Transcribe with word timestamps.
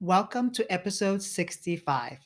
Welcome 0.00 0.52
to 0.52 0.72
episode 0.72 1.24
65. 1.24 2.18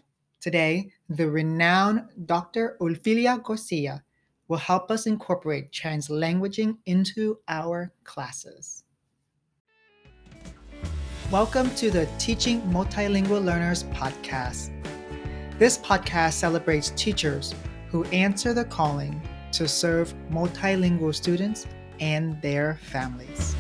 Today, 0.43 0.93
the 1.09 1.31
renowned 1.31 2.03
Dr. 2.27 2.77
Ophelia 2.83 3.41
Garcia 3.43 4.05
will 4.47 4.59
help 4.59 4.91
us 4.91 5.07
incorporate 5.07 5.73
translanguaging 5.73 6.77
into 6.85 7.39
our 7.49 7.91
classes. 8.05 8.85
Welcome 11.31 11.75
to 11.77 11.91
the 11.91 12.07
Teaching 12.19 12.61
Multilingual 12.65 13.43
Learners 13.43 13.85
podcast. 13.85 14.71
This 15.59 15.79
podcast 15.79 16.35
celebrates 16.35 16.91
teachers 16.91 17.55
who 17.89 18.05
answer 18.05 18.53
the 18.53 18.67
calling 18.67 19.19
to 19.53 19.67
serve 19.67 20.13
multilingual 20.31 21.15
students 21.15 21.67
and 22.01 22.39
their 22.43 22.79
families. 22.83 23.57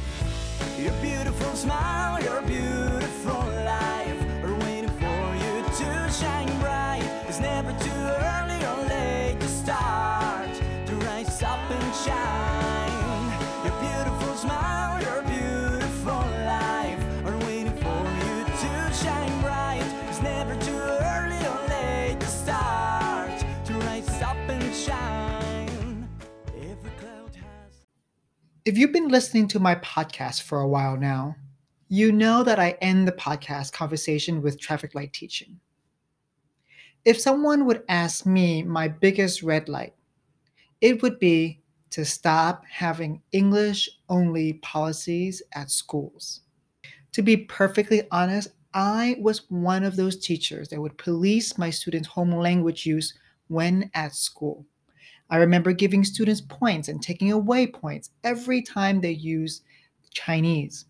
If 28.65 28.79
you've 28.79 28.93
been 28.93 29.09
listening 29.09 29.49
to 29.49 29.59
my 29.59 29.75
podcast 29.75 30.43
for 30.43 30.61
a 30.61 30.69
while 30.69 30.97
now, 30.97 31.35
you 31.89 32.13
know 32.13 32.45
that 32.45 32.61
I 32.61 32.79
end 32.81 33.09
the 33.09 33.13
podcast 33.13 33.73
conversation 33.73 34.41
with 34.41 34.61
traffic 34.61 34.95
light 34.95 35.13
teaching. 35.13 35.59
If 37.05 37.19
someone 37.21 37.67
would 37.67 37.83
ask 37.89 38.25
me 38.25 38.63
my 38.63 38.87
biggest 38.87 39.43
red 39.43 39.69
light, 39.69 39.95
it 40.81 41.03
would 41.03 41.19
be 41.19 41.61
to 41.91 42.05
stop 42.05 42.65
having 42.71 43.21
English 43.33 43.91
only 44.09 44.53
policies 44.53 45.43
at 45.55 45.69
schools. 45.69 46.43
To 47.15 47.23
be 47.23 47.37
perfectly 47.37 48.05
honest, 48.13 48.51
I 48.75 49.17
was 49.19 49.51
one 49.51 49.83
of 49.83 49.97
those 49.97 50.25
teachers 50.25 50.69
that 50.69 50.81
would 50.81 50.97
police 50.99 51.59
my 51.59 51.71
students' 51.71 52.07
home 52.07 52.31
language 52.31 52.87
use 52.87 53.13
when 53.49 53.91
at 53.93 54.15
school. 54.15 54.65
I 55.33 55.39
remember 55.39 55.73
giving 55.73 56.05
students 56.05 56.43
points 56.43 56.89
and 56.89 57.03
taking 57.03 57.33
away 57.33 57.67
points 57.67 58.11
every 58.23 58.61
time 58.61 59.01
they 59.01 59.13
use 59.13 59.63
Chinese. 60.13 60.85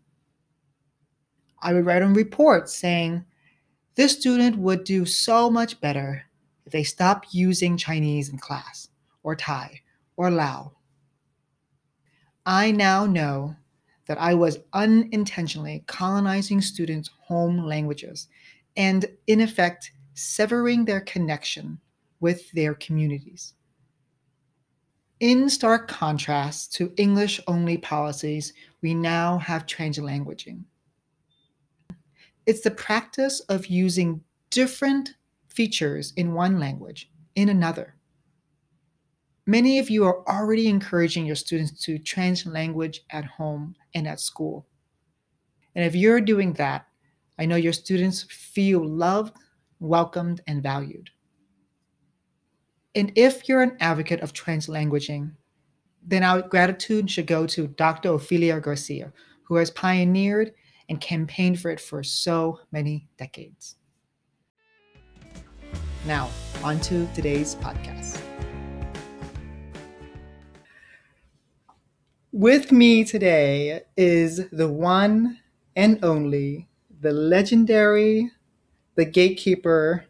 I 1.60 1.72
would 1.72 1.86
write 1.86 2.02
on 2.02 2.12
reports 2.12 2.76
saying, 2.76 3.24
this 3.94 4.18
student 4.18 4.58
would 4.58 4.82
do 4.82 5.06
so 5.06 5.48
much 5.48 5.80
better 5.80 6.24
if 6.66 6.72
they 6.72 6.82
stopped 6.82 7.32
using 7.32 7.76
Chinese 7.76 8.30
in 8.30 8.38
class, 8.38 8.88
or 9.22 9.36
Thai, 9.36 9.80
or 10.16 10.28
Lao. 10.28 10.72
I 12.44 12.72
now 12.72 13.06
know 13.06 13.54
that 14.06 14.20
I 14.20 14.34
was 14.34 14.58
unintentionally 14.72 15.84
colonizing 15.86 16.60
students' 16.60 17.10
home 17.20 17.64
languages 17.64 18.26
and, 18.76 19.06
in 19.28 19.40
effect, 19.40 19.92
severing 20.14 20.84
their 20.84 21.02
connection 21.02 21.78
with 22.18 22.50
their 22.50 22.74
communities. 22.74 23.54
In 25.22 25.48
stark 25.48 25.86
contrast 25.86 26.74
to 26.74 26.92
English 26.96 27.40
only 27.46 27.76
policies, 27.78 28.52
we 28.80 28.92
now 28.92 29.38
have 29.38 29.66
translanguaging. 29.66 30.64
It's 32.44 32.62
the 32.62 32.72
practice 32.72 33.38
of 33.38 33.68
using 33.68 34.24
different 34.50 35.14
features 35.46 36.12
in 36.16 36.34
one 36.34 36.58
language 36.58 37.08
in 37.36 37.50
another. 37.50 37.94
Many 39.46 39.78
of 39.78 39.90
you 39.90 40.04
are 40.06 40.28
already 40.28 40.66
encouraging 40.66 41.24
your 41.24 41.36
students 41.36 41.80
to 41.84 42.00
translanguage 42.00 42.98
at 43.10 43.24
home 43.24 43.76
and 43.94 44.08
at 44.08 44.18
school. 44.18 44.66
And 45.76 45.84
if 45.84 45.94
you're 45.94 46.20
doing 46.20 46.54
that, 46.54 46.88
I 47.38 47.46
know 47.46 47.54
your 47.54 47.72
students 47.72 48.24
feel 48.24 48.84
loved, 48.84 49.36
welcomed, 49.78 50.40
and 50.48 50.64
valued. 50.64 51.10
And 52.94 53.10
if 53.16 53.48
you're 53.48 53.62
an 53.62 53.76
advocate 53.80 54.20
of 54.20 54.34
translanguaging, 54.34 55.32
then 56.06 56.22
our 56.22 56.42
gratitude 56.42 57.10
should 57.10 57.26
go 57.26 57.46
to 57.46 57.68
Dr. 57.68 58.12
Ophelia 58.12 58.60
Garcia, 58.60 59.12
who 59.44 59.56
has 59.56 59.70
pioneered 59.70 60.52
and 60.90 61.00
campaigned 61.00 61.58
for 61.58 61.70
it 61.70 61.80
for 61.80 62.02
so 62.02 62.60
many 62.70 63.08
decades. 63.16 63.76
Now, 66.06 66.28
on 66.62 66.80
to 66.80 67.08
today's 67.14 67.54
podcast. 67.54 68.20
With 72.30 72.72
me 72.72 73.04
today 73.04 73.82
is 73.96 74.48
the 74.50 74.68
one 74.68 75.38
and 75.76 75.98
only, 76.04 76.68
the 77.00 77.12
legendary, 77.12 78.30
the 78.96 79.06
gatekeeper 79.06 80.04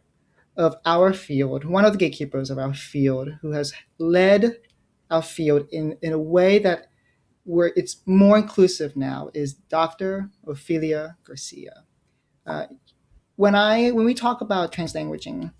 of 0.55 0.75
our 0.85 1.13
field, 1.13 1.65
one 1.65 1.85
of 1.85 1.93
the 1.93 1.97
gatekeepers 1.97 2.49
of 2.49 2.57
our 2.57 2.73
field, 2.73 3.29
who 3.41 3.51
has 3.51 3.73
led 3.97 4.57
our 5.09 5.21
field 5.21 5.67
in, 5.71 5.97
in 6.01 6.13
a 6.13 6.19
way 6.19 6.59
that 6.59 6.87
where 7.43 7.73
it's 7.75 7.97
more 8.05 8.37
inclusive 8.37 8.95
now 8.95 9.29
is 9.33 9.53
Dr. 9.53 10.29
Ophelia 10.47 11.17
Garcia. 11.25 11.83
Uh, 12.45 12.67
when 13.35 13.55
I 13.55 13.91
when 13.91 14.05
we 14.05 14.13
talk 14.13 14.41
about 14.41 14.71
translanguaging, 14.71 15.51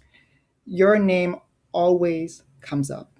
your 0.65 0.97
name 0.99 1.37
always 1.71 2.43
comes 2.61 2.89
up 2.91 3.19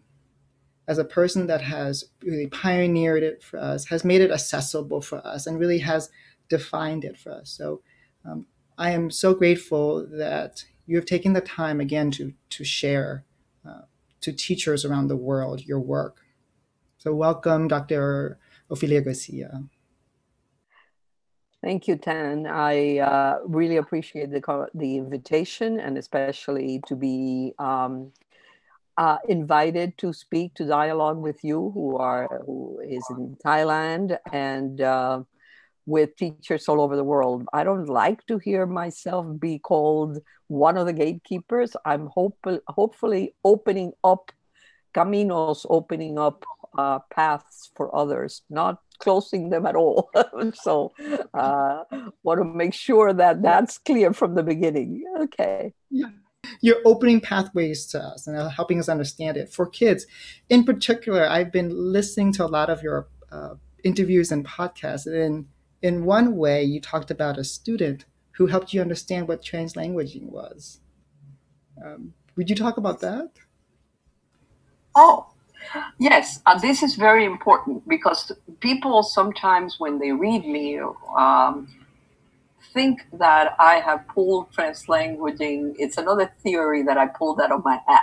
as 0.88 0.98
a 0.98 1.06
person 1.06 1.48
that 1.48 1.62
has 1.62 2.06
really 2.24 2.48
pioneered 2.48 3.24
it 3.24 3.42
for 3.42 3.58
us, 3.58 3.86
has 3.88 4.04
made 4.04 4.22
it 4.22 4.32
accessible 4.32 5.02
for 5.02 5.26
us, 5.26 5.48
and 5.48 5.60
really 5.60 5.80
has 5.80 6.10
defined 6.50 7.04
it 7.04 7.18
for 7.18 7.32
us. 7.32 7.50
So 7.50 7.82
um, 8.26 8.48
I 8.78 8.92
am 8.92 9.10
so 9.10 9.34
grateful 9.34 10.06
that 10.18 10.66
you 10.86 10.96
have 10.98 11.06
taken 11.06 11.34
the 11.34 11.42
time 11.42 11.80
again 11.80 12.12
to 12.12 12.34
to 12.50 12.64
share 12.64 13.24
uh, 13.68 13.82
to 14.22 14.32
teachers 14.32 14.86
around 14.86 15.08
the 15.08 15.18
world 15.18 15.66
your 15.66 15.80
work. 15.80 16.18
So 16.98 17.14
welcome, 17.14 17.68
Dr. 17.68 18.38
Ophelia 18.70 19.02
Garcia. 19.02 19.64
Thank 21.62 21.88
you, 21.88 21.96
Tan. 21.96 22.46
I 22.46 23.00
uh, 23.00 23.40
really 23.46 23.78
appreciate 23.78 24.32
the 24.32 24.68
the 24.74 24.98
invitation 24.98 25.80
and 25.80 25.98
especially 25.98 26.82
to 26.88 26.96
be 26.96 27.54
um, 27.58 28.12
uh, 28.98 29.18
invited 29.30 29.98
to 29.98 30.14
speak 30.14 30.54
to 30.56 30.66
dialogue 30.66 31.18
with 31.18 31.44
you, 31.44 31.72
who 31.74 31.98
are 31.98 32.42
who 32.46 32.80
is 32.86 33.04
in 33.12 33.38
Thailand 33.46 34.18
and 34.32 34.82
uh, 34.82 35.24
with 35.86 36.16
teachers 36.16 36.68
all 36.68 36.82
over 36.82 36.96
the 36.96 37.04
world. 37.04 37.46
I 37.54 37.64
don't 37.64 37.88
like 37.88 38.26
to 38.28 38.38
hear 38.38 38.66
myself 38.66 39.26
be 39.40 39.60
called 39.60 40.20
one 40.48 40.78
of 40.78 40.86
the 40.86 40.94
gatekeepers. 40.94 41.76
I'm 41.86 42.08
hope 42.08 42.38
hopefully 42.68 43.36
opening 43.44 43.94
up 44.04 44.32
caminos, 44.94 45.66
opening 45.70 46.18
up 46.18 46.46
uh, 46.78 47.00
paths 47.14 47.72
for 47.76 47.96
others, 47.96 48.44
not 48.50 48.80
closing 49.00 49.50
them 49.50 49.66
at 49.66 49.76
all. 49.76 50.10
so, 50.54 50.94
uh, 51.34 51.84
want 52.24 52.40
to 52.40 52.46
make 52.46 52.74
sure 52.74 53.14
that 53.14 53.42
that's 53.42 53.78
clear 53.78 54.14
from 54.14 54.36
the 54.36 54.44
beginning. 54.44 55.04
Okay. 55.22 55.74
Yeah. 55.90 56.10
You're 56.62 56.82
opening 56.86 57.22
pathways 57.22 57.86
to 57.88 58.00
us 58.00 58.28
and 58.28 58.52
helping 58.52 58.80
us 58.80 58.90
understand 58.90 59.38
it. 59.38 59.52
For 59.52 59.66
kids, 59.66 60.06
in 60.50 60.66
particular, 60.66 61.26
I've 61.26 61.52
been 61.52 61.70
listening 61.70 62.34
to 62.34 62.46
a 62.46 62.48
lot 62.48 62.70
of 62.70 62.84
your 62.84 63.08
uh, 63.32 63.56
interviews 63.84 64.32
and 64.32 64.46
podcasts. 64.46 65.08
And 65.08 65.46
in 65.84 66.06
one 66.06 66.36
way, 66.36 66.64
you 66.64 66.82
talked 66.82 67.12
about 67.12 67.38
a 67.38 67.44
student 67.44 68.06
who 68.32 68.48
helped 68.48 68.74
you 68.74 68.82
understand 68.82 69.28
what 69.28 69.44
translanguaging 69.44 70.24
was. 70.24 70.80
Um, 71.84 72.14
would 72.36 72.50
you 72.50 72.56
talk 72.56 72.78
about 72.78 73.02
that? 73.02 73.30
Oh, 74.96 75.28
Yes, 75.98 76.42
uh, 76.46 76.60
this 76.60 76.84
is 76.84 76.96
very 76.96 77.26
important 77.26 77.88
because 77.88 78.32
people 78.60 79.04
sometimes, 79.04 79.80
when 79.80 80.00
they 80.00 80.12
read 80.12 80.46
me, 80.46 80.80
um, 81.18 81.74
think 82.74 83.06
that 83.14 83.56
I 83.60 83.76
have 83.76 84.08
pulled 84.08 84.52
translanguaging. 84.52 85.76
It's 85.78 85.98
another 85.98 86.32
theory 86.42 86.84
that 86.84 86.98
I 86.98 87.08
pulled 87.08 87.40
out 87.40 87.52
of 87.52 87.64
my 87.64 87.80
hat. 87.88 88.02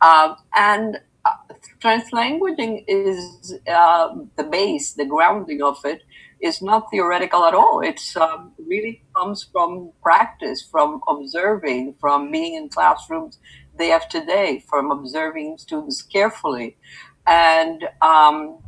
Um, 0.00 0.36
and 0.54 1.00
uh, 1.24 1.54
translanguaging 1.80 2.84
is 2.86 3.54
uh, 3.66 4.14
the 4.36 4.44
base, 4.44 4.92
the 4.92 5.06
grounding 5.06 5.62
of 5.62 5.78
it 5.84 6.02
is 6.46 6.62
not 6.62 6.90
theoretical 6.90 7.44
at 7.44 7.54
all. 7.54 7.80
It's 7.80 8.16
um, 8.16 8.52
really 8.72 9.02
comes 9.16 9.46
from 9.52 9.92
practice, 10.02 10.60
from 10.62 11.00
observing, 11.08 11.94
from 12.00 12.30
being 12.30 12.54
in 12.54 12.68
classrooms 12.68 13.38
day 13.78 13.92
after 13.92 14.24
day 14.24 14.64
from 14.70 14.90
observing 14.90 15.58
students 15.58 16.02
carefully. 16.02 16.76
And 17.26 17.84
um, 18.00 18.58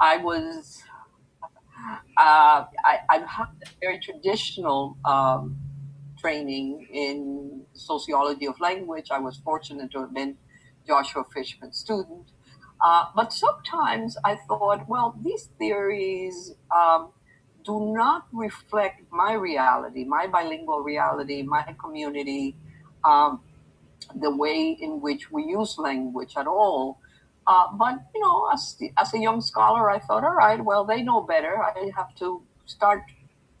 I 0.00 0.18
was, 0.18 0.82
uh, 2.18 2.64
I, 2.84 2.98
I 3.10 3.18
have 3.36 3.48
a 3.62 3.68
very 3.80 3.98
traditional 4.00 4.98
um, 5.04 5.56
training 6.18 6.86
in 6.92 7.62
sociology 7.72 8.46
of 8.46 8.58
language. 8.60 9.08
I 9.10 9.18
was 9.18 9.36
fortunate 9.38 9.90
to 9.92 10.00
have 10.00 10.14
been 10.14 10.36
Joshua 10.86 11.24
Fishman's 11.32 11.78
student. 11.78 12.32
Uh, 12.84 13.06
but 13.16 13.32
sometimes 13.32 14.18
I 14.24 14.36
thought, 14.48 14.88
well, 14.88 15.16
these 15.22 15.46
theories 15.58 16.54
um, 16.70 17.12
do 17.64 17.94
not 17.94 18.26
reflect 18.32 19.02
my 19.10 19.32
reality, 19.34 20.04
my 20.04 20.26
bilingual 20.28 20.80
reality, 20.82 21.42
my 21.42 21.64
community, 21.82 22.56
um, 23.04 23.40
the 24.14 24.30
way 24.30 24.76
in 24.80 25.00
which 25.00 25.30
we 25.30 25.44
use 25.44 25.78
language 25.78 26.34
at 26.36 26.46
all. 26.46 27.00
Uh, 27.46 27.66
but 27.74 27.96
you 28.14 28.20
know, 28.20 28.48
as 28.52 28.78
as 28.98 29.14
a 29.14 29.18
young 29.18 29.40
scholar, 29.40 29.90
I 29.90 29.98
thought, 29.98 30.24
all 30.24 30.34
right, 30.34 30.62
well, 30.64 30.84
they 30.84 31.02
know 31.02 31.22
better. 31.22 31.62
I 31.62 31.90
have 31.96 32.14
to 32.16 32.42
start 32.66 33.02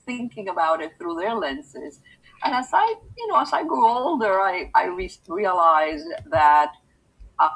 thinking 0.06 0.48
about 0.48 0.82
it 0.82 0.92
through 0.98 1.16
their 1.16 1.34
lenses. 1.34 2.00
And 2.42 2.54
as 2.54 2.68
I, 2.72 2.94
you 3.18 3.26
know, 3.28 3.40
as 3.40 3.52
I 3.52 3.64
grew 3.64 3.86
older, 3.88 4.40
I 4.40 4.70
I 4.74 4.86
re- 4.86 5.20
realized 5.28 6.08
that 6.30 6.72
uh, 7.38 7.48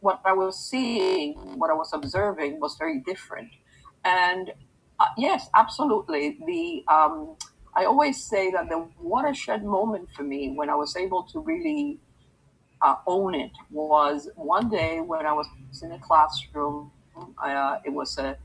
what 0.00 0.20
I 0.24 0.32
was 0.32 0.58
seeing, 0.58 1.34
what 1.58 1.70
I 1.70 1.74
was 1.74 1.92
observing, 1.92 2.60
was 2.60 2.76
very 2.78 3.00
different. 3.00 3.50
And 4.04 4.52
uh, 5.00 5.06
yes, 5.16 5.48
absolutely. 5.54 6.38
The 6.46 6.84
um, 6.92 7.36
I 7.74 7.84
always 7.84 8.22
say 8.22 8.50
that 8.50 8.68
the 8.68 8.88
watershed 9.00 9.64
moment 9.64 10.08
for 10.16 10.22
me 10.24 10.50
when 10.50 10.68
I 10.68 10.74
was 10.74 10.96
able 10.96 11.22
to 11.24 11.40
really 11.40 11.98
uh, 12.82 12.96
own 13.06 13.34
it 13.34 13.52
was 13.70 14.28
one 14.36 14.68
day 14.68 15.00
when 15.00 15.26
I 15.26 15.32
was 15.32 15.46
in 15.82 15.92
a 15.92 15.98
classroom. 15.98 16.90
Uh, 17.42 17.78
it 17.84 17.90
was 17.90 18.16
a 18.18 18.36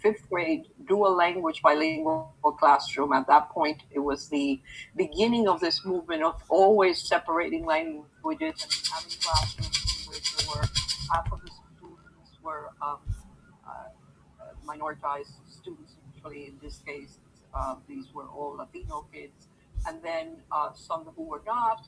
fifth 0.00 0.28
grade 0.28 0.66
dual 0.86 1.14
language 1.16 1.62
bilingual 1.62 2.34
classroom. 2.58 3.12
At 3.12 3.26
that 3.28 3.50
point, 3.50 3.82
it 3.90 3.98
was 3.98 4.28
the 4.28 4.60
beginning 4.96 5.48
of 5.48 5.60
this 5.60 5.84
movement 5.84 6.22
of 6.22 6.42
always 6.48 7.02
separating 7.02 7.64
languages 7.64 8.62
and 8.62 8.72
having 8.92 9.18
classrooms 9.20 10.06
in 10.06 10.12
which 10.12 10.36
there 10.36 10.48
were 10.48 10.83
half 11.12 11.32
of 11.32 11.40
the 11.42 11.50
students 11.50 12.38
were 12.42 12.70
um, 12.82 12.98
uh, 13.66 13.88
minoritized 14.66 15.32
students, 15.48 15.94
usually 16.14 16.46
in 16.46 16.58
this 16.62 16.80
case, 16.86 17.18
uh, 17.54 17.76
these 17.88 18.06
were 18.14 18.26
all 18.26 18.56
Latino 18.56 19.06
kids, 19.12 19.48
and 19.86 20.02
then 20.02 20.36
uh, 20.50 20.72
some 20.74 21.06
who 21.16 21.22
were 21.22 21.42
not. 21.46 21.86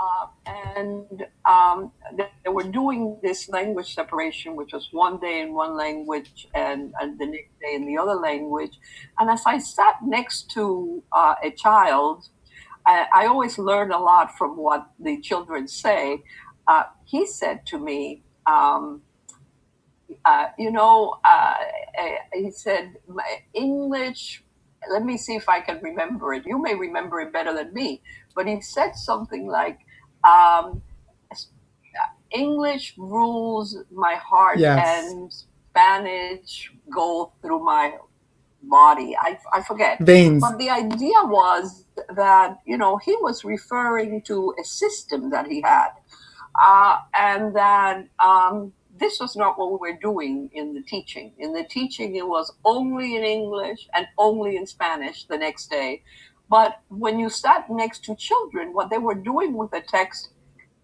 Uh, 0.00 0.26
and 0.46 1.26
um, 1.44 1.90
they, 2.16 2.28
they, 2.44 2.50
were 2.50 2.62
doing 2.62 3.18
this 3.20 3.48
language 3.48 3.96
separation, 3.96 4.54
which 4.54 4.72
was 4.72 4.88
one 4.92 5.18
day 5.18 5.40
in 5.40 5.52
one 5.52 5.76
language 5.76 6.46
and, 6.54 6.94
and 7.00 7.18
the 7.18 7.26
next 7.26 7.58
day 7.60 7.74
in 7.74 7.84
the 7.84 7.98
other 7.98 8.14
language. 8.14 8.78
And 9.18 9.28
as 9.28 9.42
I 9.44 9.58
sat 9.58 9.96
next 10.04 10.52
to 10.52 11.02
uh, 11.10 11.34
a 11.42 11.50
child, 11.50 12.28
I, 12.86 13.06
I, 13.12 13.26
always 13.26 13.58
learn 13.58 13.90
a 13.90 13.98
lot 13.98 14.38
from 14.38 14.56
what 14.56 14.88
the 15.00 15.20
children 15.20 15.66
say. 15.66 16.22
Uh, 16.68 16.84
he 17.04 17.26
said 17.26 17.66
to 17.66 17.78
me, 17.78 18.22
um, 18.48 19.02
uh, 20.24 20.46
you 20.58 20.70
know, 20.70 21.18
uh, 21.24 21.54
he 22.32 22.50
said, 22.50 22.94
my 23.06 23.24
English, 23.52 24.42
let 24.90 25.04
me 25.04 25.16
see 25.16 25.34
if 25.34 25.48
I 25.48 25.60
can 25.60 25.80
remember 25.82 26.32
it. 26.34 26.46
You 26.46 26.60
may 26.60 26.74
remember 26.74 27.20
it 27.20 27.32
better 27.32 27.52
than 27.52 27.72
me. 27.74 28.00
But 28.34 28.46
he 28.46 28.60
said 28.60 28.92
something 28.94 29.46
like, 29.46 29.78
um, 30.24 30.82
English 32.30 32.94
rules 32.98 33.76
my 33.90 34.14
heart 34.14 34.58
yes. 34.58 35.10
and 35.10 35.32
Spanish 35.32 36.72
go 36.92 37.32
through 37.40 37.64
my 37.64 37.94
body. 38.62 39.16
I, 39.18 39.38
I 39.52 39.62
forget. 39.62 39.98
Veins. 40.00 40.42
But 40.42 40.58
the 40.58 40.70
idea 40.70 41.20
was 41.24 41.84
that, 42.14 42.58
you 42.66 42.76
know, 42.76 42.98
he 42.98 43.16
was 43.20 43.44
referring 43.44 44.22
to 44.22 44.54
a 44.60 44.64
system 44.64 45.30
that 45.30 45.46
he 45.46 45.62
had. 45.62 45.90
Uh, 46.62 46.98
and 47.14 47.54
then 47.54 48.10
um, 48.18 48.72
this 48.98 49.20
was 49.20 49.36
not 49.36 49.58
what 49.58 49.70
we 49.70 49.78
were 49.78 49.98
doing 49.98 50.50
in 50.52 50.74
the 50.74 50.82
teaching. 50.82 51.32
In 51.38 51.52
the 51.52 51.64
teaching, 51.64 52.16
it 52.16 52.26
was 52.26 52.52
only 52.64 53.16
in 53.16 53.22
English 53.22 53.88
and 53.94 54.06
only 54.18 54.56
in 54.56 54.66
Spanish 54.66 55.24
the 55.24 55.38
next 55.38 55.70
day. 55.70 56.02
But 56.50 56.80
when 56.88 57.18
you 57.18 57.28
sat 57.28 57.70
next 57.70 58.04
to 58.04 58.16
children, 58.16 58.72
what 58.72 58.90
they 58.90 58.98
were 58.98 59.14
doing 59.14 59.54
with 59.54 59.70
the 59.70 59.82
text 59.82 60.30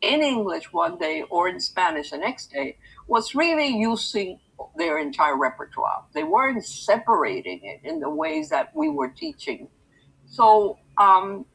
in 0.01 0.23
English 0.23 0.73
one 0.73 0.99
day 0.99 1.25
or 1.31 1.49
in 1.49 1.59
Spanish 1.59 2.11
the 2.11 2.19
next 2.19 2.53
day 2.53 2.77
was 3.07 3.35
really 3.35 3.69
using 3.69 4.39
their 4.77 4.99
entire 4.99 5.37
repertoire. 5.37 6.05
They 6.13 6.25
weren't 6.25 6.65
separating 6.65 7.61
it 7.65 7.81
in 7.83 8.01
the 8.01 8.11
ways 8.11 8.51
that 8.51 8.75
we 8.75 8.91
were 8.91 9.09
teaching. 9.09 9.69
So 10.27 10.79
um, 10.99 11.47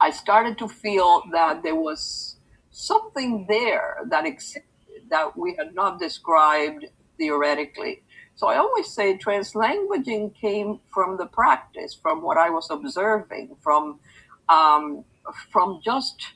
I 0.00 0.10
started 0.10 0.58
to 0.58 0.68
feel 0.68 1.22
that 1.32 1.62
there 1.62 1.74
was 1.74 2.29
something 2.70 3.46
there 3.48 3.98
that 4.08 4.26
existed 4.26 4.62
that 5.10 5.36
we 5.36 5.56
had 5.56 5.74
not 5.74 5.98
described 5.98 6.86
theoretically. 7.18 8.02
So 8.36 8.48
I 8.48 8.56
always 8.56 8.88
say 8.88 9.18
translanguaging 9.18 10.34
came 10.34 10.80
from 10.94 11.16
the 11.16 11.26
practice, 11.26 11.94
from 11.94 12.22
what 12.22 12.38
I 12.38 12.48
was 12.50 12.70
observing, 12.70 13.56
from 13.60 13.98
um, 14.48 15.04
from 15.52 15.80
just 15.84 16.34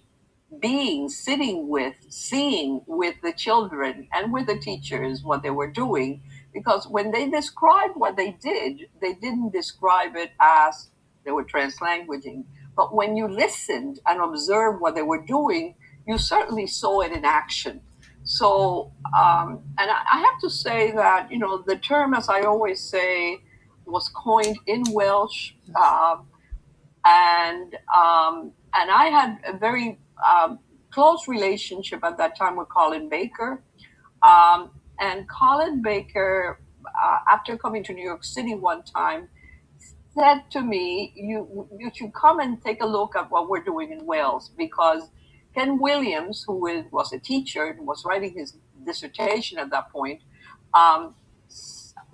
being, 0.60 1.08
sitting 1.08 1.68
with, 1.68 1.94
seeing 2.08 2.82
with 2.86 3.16
the 3.22 3.32
children 3.32 4.08
and 4.12 4.32
with 4.32 4.46
the 4.46 4.58
teachers 4.58 5.22
what 5.22 5.42
they 5.42 5.50
were 5.50 5.70
doing. 5.70 6.22
Because 6.52 6.86
when 6.86 7.10
they 7.10 7.28
described 7.28 7.94
what 7.96 8.16
they 8.16 8.32
did, 8.40 8.86
they 9.00 9.14
didn't 9.14 9.52
describe 9.52 10.14
it 10.14 10.30
as 10.40 10.90
they 11.24 11.32
were 11.32 11.44
translanguaging. 11.44 12.44
But 12.76 12.94
when 12.94 13.16
you 13.16 13.26
listened 13.28 14.00
and 14.06 14.20
observed 14.20 14.80
what 14.80 14.94
they 14.94 15.02
were 15.02 15.22
doing, 15.22 15.74
you 16.06 16.18
certainly 16.18 16.66
saw 16.66 17.00
it 17.00 17.12
in 17.12 17.24
action. 17.24 17.80
So, 18.24 18.92
um, 19.16 19.62
and 19.78 19.90
I, 19.90 20.02
I 20.12 20.18
have 20.20 20.40
to 20.40 20.50
say 20.50 20.92
that, 20.92 21.30
you 21.30 21.38
know, 21.38 21.62
the 21.66 21.76
term, 21.76 22.14
as 22.14 22.28
I 22.28 22.42
always 22.42 22.80
say, 22.80 23.38
was 23.86 24.08
coined 24.08 24.58
in 24.66 24.84
Welsh. 24.90 25.52
Uh, 25.74 26.16
and 27.04 27.74
um, 27.94 28.52
and 28.74 28.90
I 28.90 29.06
had 29.06 29.38
a 29.46 29.56
very 29.56 29.98
um, 30.26 30.58
close 30.90 31.28
relationship 31.28 32.02
at 32.02 32.16
that 32.18 32.36
time 32.36 32.56
with 32.56 32.68
Colin 32.68 33.08
Baker. 33.08 33.62
Um, 34.22 34.70
and 35.00 35.28
Colin 35.28 35.82
Baker, 35.82 36.60
uh, 36.86 37.18
after 37.28 37.58
coming 37.58 37.84
to 37.84 37.92
New 37.92 38.04
York 38.04 38.24
City 38.24 38.54
one 38.54 38.82
time, 38.84 39.28
said 40.14 40.42
to 40.50 40.62
me, 40.62 41.12
you, 41.16 41.68
you 41.78 41.90
should 41.92 42.14
come 42.14 42.38
and 42.38 42.62
take 42.62 42.82
a 42.82 42.86
look 42.86 43.16
at 43.16 43.30
what 43.30 43.48
we're 43.48 43.64
doing 43.64 43.90
in 43.92 44.06
Wales 44.06 44.50
because 44.56 45.10
Ken 45.54 45.78
Williams, 45.78 46.44
who 46.46 46.56
was 46.90 47.12
a 47.12 47.18
teacher 47.18 47.66
and 47.66 47.86
was 47.86 48.04
writing 48.04 48.34
his 48.34 48.56
dissertation 48.84 49.58
at 49.58 49.70
that 49.70 49.90
point, 49.90 50.20
um, 50.74 51.14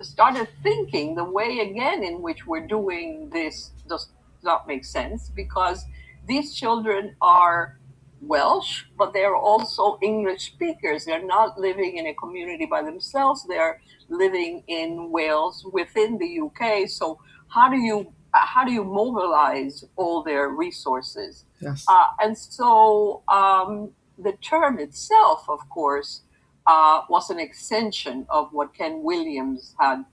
started 0.01 0.47
thinking 0.63 1.15
the 1.15 1.23
way 1.23 1.59
again 1.59 2.03
in 2.03 2.21
which 2.21 2.45
we're 2.45 2.65
doing 2.65 3.29
this 3.31 3.71
does 3.87 4.09
not 4.43 4.67
make 4.67 4.83
sense 4.85 5.29
because 5.29 5.85
these 6.27 6.53
children 6.53 7.15
are 7.21 7.77
Welsh, 8.21 8.83
but 8.97 9.13
they're 9.13 9.35
also 9.35 9.97
English 10.01 10.53
speakers. 10.53 11.05
They're 11.05 11.25
not 11.25 11.59
living 11.59 11.97
in 11.97 12.07
a 12.07 12.13
community 12.13 12.67
by 12.67 12.83
themselves. 12.83 13.45
They're 13.47 13.81
living 14.09 14.63
in 14.67 15.09
Wales 15.09 15.65
within 15.73 16.19
the 16.19 16.39
UK. 16.39 16.87
So 16.87 17.19
how 17.47 17.69
do 17.69 17.77
you 17.77 18.13
how 18.33 18.63
do 18.63 18.71
you 18.71 18.83
mobilize 18.83 19.83
all 19.95 20.23
their 20.23 20.49
resources? 20.49 21.45
Yes. 21.59 21.85
Uh, 21.87 22.07
and 22.19 22.37
so 22.37 23.23
um, 23.27 23.91
the 24.17 24.33
term 24.41 24.79
itself, 24.79 25.49
of 25.49 25.67
course, 25.69 26.21
uh, 26.67 27.01
was 27.09 27.29
an 27.29 27.39
extension 27.39 28.25
of 28.29 28.51
what 28.53 28.75
Cen 28.77 29.03
Williams 29.03 29.75
had 29.79 30.05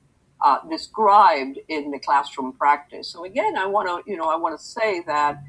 uh, 0.45 0.59
described 0.69 1.59
in 1.69 1.91
the 1.91 1.99
classroom 1.99 2.53
practice. 2.53 3.09
So 3.09 3.25
again, 3.25 3.57
I 3.57 3.67
want 3.67 3.89
to, 3.89 4.11
you 4.11 4.17
know, 4.17 4.29
I 4.29 4.37
want 4.37 4.59
to 4.59 4.65
say 4.65 5.03
that 5.07 5.43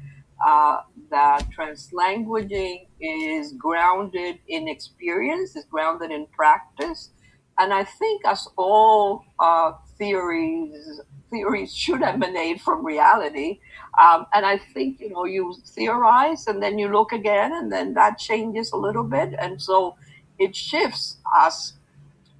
uh, 0.46 0.80
that 1.10 1.46
translanguaging 1.56 2.86
is 3.00 3.52
grounded 3.52 4.38
in 4.48 4.68
experience, 4.68 5.54
is 5.54 5.64
grounded 5.64 6.10
in 6.10 6.26
practice, 6.26 7.10
and 7.58 7.72
I 7.74 7.84
think 7.84 8.24
as 8.24 8.48
all 8.56 9.24
uh, 9.38 9.72
theories 10.00 11.00
theories 11.30 11.74
should 11.74 12.02
emanate 12.02 12.60
from 12.60 12.84
reality. 12.84 13.60
Um, 14.02 14.26
and 14.32 14.44
I 14.44 14.58
think, 14.58 15.00
you 15.00 15.10
know, 15.10 15.24
you 15.24 15.54
theorize 15.64 16.46
and 16.46 16.62
then 16.62 16.78
you 16.78 16.88
look 16.88 17.12
again 17.12 17.52
and 17.52 17.72
then 17.72 17.94
that 17.94 18.18
changes 18.18 18.72
a 18.72 18.76
little 18.76 19.04
bit. 19.04 19.34
And 19.38 19.62
so 19.62 19.96
it 20.38 20.54
shifts 20.54 21.18
as, 21.40 21.74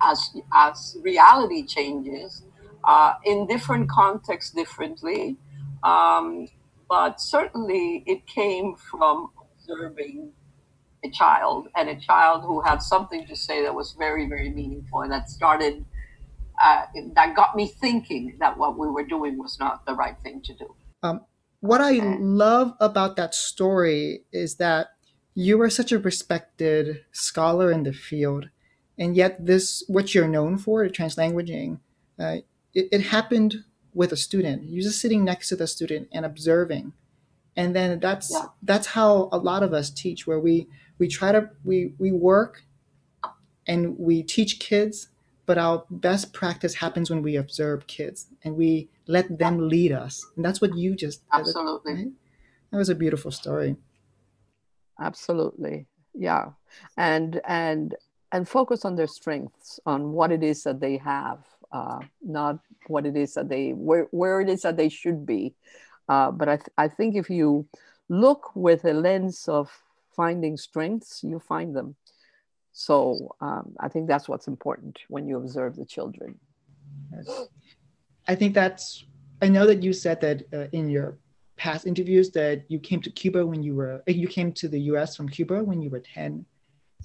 as, 0.03 0.37
as 0.53 0.97
reality 1.03 1.65
changes 1.67 2.43
uh, 2.85 3.15
in 3.25 3.47
different 3.47 3.89
contexts 3.89 4.53
differently. 4.53 5.37
Um, 5.83 6.49
but 6.89 7.21
certainly 7.21 8.03
it 8.07 8.27
came 8.27 8.75
from 8.75 9.31
observing 9.55 10.33
a 11.05 11.11
child 11.11 11.69
and 11.77 11.89
a 11.89 11.99
child 11.99 12.43
who 12.43 12.61
had 12.61 12.83
something 12.83 13.27
to 13.27 13.37
say 13.37 13.63
that 13.63 13.75
was 13.75 13.93
very, 13.93 14.29
very 14.29 14.51
meaningful 14.51 15.01
and 15.01 15.13
that 15.13 15.31
started 15.31 15.85
uh, 16.63 16.83
that 17.15 17.35
got 17.35 17.57
me 17.57 17.67
thinking 17.69 18.37
that 18.41 18.59
what 18.59 18.79
we 18.79 18.89
were 18.89 19.05
doing 19.05 19.39
was 19.39 19.59
not 19.59 19.87
the 19.87 19.95
right 19.95 20.17
thing 20.23 20.43
to 20.43 20.55
do. 20.55 20.75
Um, 21.03 21.21
what 21.61 21.81
I 21.81 21.93
love 22.19 22.75
about 22.81 23.17
that 23.17 23.35
story 23.35 24.25
is 24.33 24.57
that 24.57 24.89
you 25.35 25.61
are 25.63 25.71
such 25.71 25.93
a 25.93 25.99
respected 25.99 27.01
scholar 27.13 27.71
in 27.71 27.85
the 27.85 27.93
field, 27.93 28.49
and 28.99 29.17
yet 29.17 29.47
this 29.47 29.85
what 29.89 30.15
you're 30.15 30.29
known 30.29 30.59
for, 30.59 30.87
translanguaging, 30.89 31.81
uh, 32.19 32.37
it, 32.75 32.89
it 32.93 33.03
happened 33.03 33.65
with 33.95 34.13
a 34.13 34.17
student. 34.17 34.65
You're 34.65 34.83
just 34.83 35.01
sitting 35.01 35.25
next 35.25 35.49
to 35.49 35.57
the 35.57 35.67
student 35.67 36.09
and 36.13 36.25
observing, 36.25 36.93
and 37.57 37.75
then 37.75 38.01
that's 38.01 38.31
Yeah. 38.33 38.47
that's 38.63 38.89
how 38.89 39.29
a 39.33 39.39
lot 39.39 39.63
of 39.63 39.73
us 39.73 39.91
teach, 39.91 40.27
where 40.27 40.41
we 40.41 40.67
we 40.99 41.09
try 41.09 41.33
to 41.33 41.51
we 41.65 41.95
we 41.99 42.11
work 42.13 42.65
and 43.67 43.99
we 43.99 44.23
teach 44.23 44.59
kids, 44.59 45.09
but 45.51 45.59
our 45.59 45.85
best 45.91 46.33
practice 46.33 46.75
happens 46.85 47.11
when 47.11 47.23
we 47.23 47.35
observe 47.35 47.79
kids 47.89 48.29
and 48.45 48.57
we 48.57 48.89
let 49.09 49.27
them 49.43 49.69
lead 49.69 49.91
us, 49.91 50.15
and 50.37 50.45
that's 50.45 50.61
what 50.61 50.73
you 50.77 50.95
just 50.95 51.19
did. 51.35 51.41
Absolutely. 51.41 51.95
Right? 51.95 52.13
That 52.71 52.79
was 52.79 52.89
a 52.89 52.95
beautiful 52.95 53.33
story. 53.33 53.75
absolutely 55.01 55.87
yeah 56.15 56.47
and 56.97 57.41
and 57.49 57.95
and 58.33 58.49
focus 58.49 58.85
on 58.85 58.95
their 58.97 59.07
strengths 59.07 59.81
on 59.87 60.13
what 60.13 60.31
it 60.31 60.43
is 60.43 60.63
that 60.63 60.81
they 60.81 60.97
have 60.97 61.41
uh, 61.73 62.01
not 62.23 62.59
what 62.87 63.07
it 63.07 63.17
is 63.17 63.35
that 63.35 63.49
they 63.49 63.71
where, 63.71 64.07
where 64.11 64.41
it 64.41 64.49
is 64.49 64.63
that 64.63 64.77
they 64.77 64.89
should 64.89 65.25
be 65.25 65.55
uh, 66.09 66.31
but 66.31 66.49
I, 66.49 66.57
th- 66.57 66.77
I 66.79 66.89
think 66.89 67.17
if 67.17 67.31
you 67.31 67.67
look 68.09 68.43
with 68.55 68.85
a 68.85 68.93
lens 68.93 69.49
of 69.49 69.71
finding 70.15 70.57
strengths 70.57 71.25
you 71.25 71.39
find 71.39 71.75
them 71.75 71.97
so 72.87 73.35
um, 73.41 73.67
i 73.81 73.89
think 73.89 74.09
that's 74.09 74.29
what's 74.29 74.49
important 74.49 74.95
when 75.09 75.27
you 75.29 75.37
observe 75.37 75.77
the 75.77 75.85
children 75.85 76.39
I 78.29 78.35
think 78.35 78.55
that's. 78.55 79.05
I 79.43 79.49
know 79.49 79.67
that 79.67 79.83
you 79.83 79.93
said 79.93 80.21
that 80.21 80.43
uh, 80.53 80.69
in 80.73 80.89
your 80.89 81.19
past 81.57 81.87
interviews 81.87 82.31
that 82.31 82.65
you 82.69 82.79
came 82.79 83.01
to 83.03 83.11
Cuba 83.11 83.45
when 83.45 83.63
you 83.63 83.75
were 83.75 84.03
you 84.07 84.29
came 84.29 84.53
to 84.53 84.69
the 84.69 84.81
U.S. 84.93 85.17
from 85.17 85.29
Cuba 85.29 85.65
when 85.65 85.81
you 85.83 85.91
were 85.91 86.01
10 86.01 86.45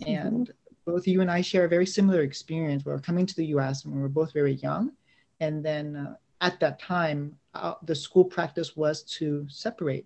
and 0.06 0.52
both 0.86 1.08
you 1.08 1.22
and 1.22 1.32
I 1.32 1.42
share 1.42 1.66
a 1.66 1.70
very 1.70 1.86
similar 1.86 2.22
experience. 2.22 2.86
We 2.86 2.92
were 2.92 3.00
coming 3.00 3.26
to 3.26 3.36
the 3.36 3.48
U.S. 3.48 3.86
when 3.86 3.96
we 3.96 4.02
were 4.02 4.10
both 4.10 4.34
very 4.34 4.56
young, 4.56 4.92
and 5.40 5.66
then 5.66 5.96
uh, 5.96 6.16
at 6.42 6.60
that 6.60 6.80
time, 6.80 7.36
uh, 7.54 7.76
the 7.84 7.96
school 7.96 8.26
practice 8.26 8.76
was 8.76 9.04
to 9.18 9.48
separate 9.50 10.06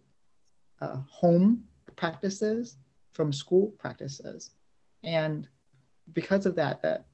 uh, 0.82 0.98
home 1.10 1.64
practices 1.96 2.78
from 3.12 3.34
school 3.34 3.74
practices, 3.78 4.52
and 5.04 5.48
because 6.14 6.46
of 6.46 6.56
that, 6.56 6.82
that 6.82 7.06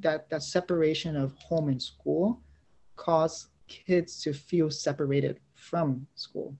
that 0.00 0.28
that 0.30 0.42
separation 0.42 1.16
of 1.16 1.32
home 1.34 1.68
and 1.68 1.82
school 1.82 2.42
caused 2.96 3.48
kids 3.68 4.22
to 4.22 4.32
feel 4.32 4.70
separated 4.70 5.40
from 5.54 6.06
school. 6.14 6.54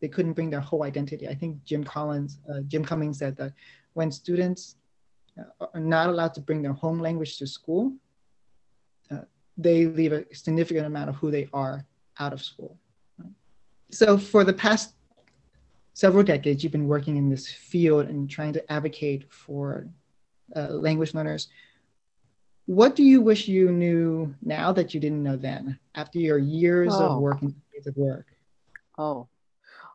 They 0.00 0.08
couldn't 0.08 0.32
bring 0.32 0.50
their 0.50 0.60
whole 0.60 0.82
identity. 0.82 1.28
I 1.28 1.34
think 1.34 1.62
Jim 1.64 1.84
Collins, 1.84 2.38
uh, 2.50 2.60
Jim 2.66 2.84
Cummins 2.84 3.18
said 3.18 3.36
that 3.36 3.52
when 3.92 4.10
students 4.10 4.76
uh, 5.38 5.66
are 5.72 5.80
not 5.80 6.08
allowed 6.08 6.34
to 6.34 6.40
bring 6.40 6.60
their 6.62 6.72
home 6.72 6.98
language 6.98 7.38
to 7.38 7.46
school, 7.46 7.94
uh, 9.10 9.20
they 9.56 9.86
leave 9.86 10.12
a 10.12 10.24
significant 10.34 10.86
amount 10.86 11.08
of 11.08 11.16
who 11.16 11.30
they 11.30 11.48
are 11.52 11.86
out 12.18 12.32
of 12.32 12.42
school. 12.42 12.76
So 13.90 14.18
for 14.18 14.42
the 14.42 14.52
past 14.52 14.94
several 15.94 16.24
decades, 16.24 16.62
you've 16.62 16.72
been 16.72 16.88
working 16.88 17.16
in 17.16 17.28
this 17.28 17.46
field 17.48 18.06
and 18.06 18.28
trying 18.28 18.54
to 18.54 18.72
advocate 18.72 19.30
for 19.32 19.86
uh, 20.56 20.68
language 20.68 21.14
learners. 21.14 21.48
What 22.66 22.94
do 22.94 23.02
you 23.02 23.20
wish 23.20 23.48
you 23.48 23.72
knew 23.72 24.34
now 24.42 24.72
that 24.72 24.94
you 24.94 25.00
didn't 25.00 25.22
know 25.22 25.36
then, 25.36 25.78
after 25.94 26.18
your 26.18 26.38
years 26.38 26.92
Oh. 26.94 27.06
of 27.06 27.18
work 27.18 27.42
and 27.42 27.54
of 27.86 27.96
work? 27.96 28.26
Oh, 28.98 29.28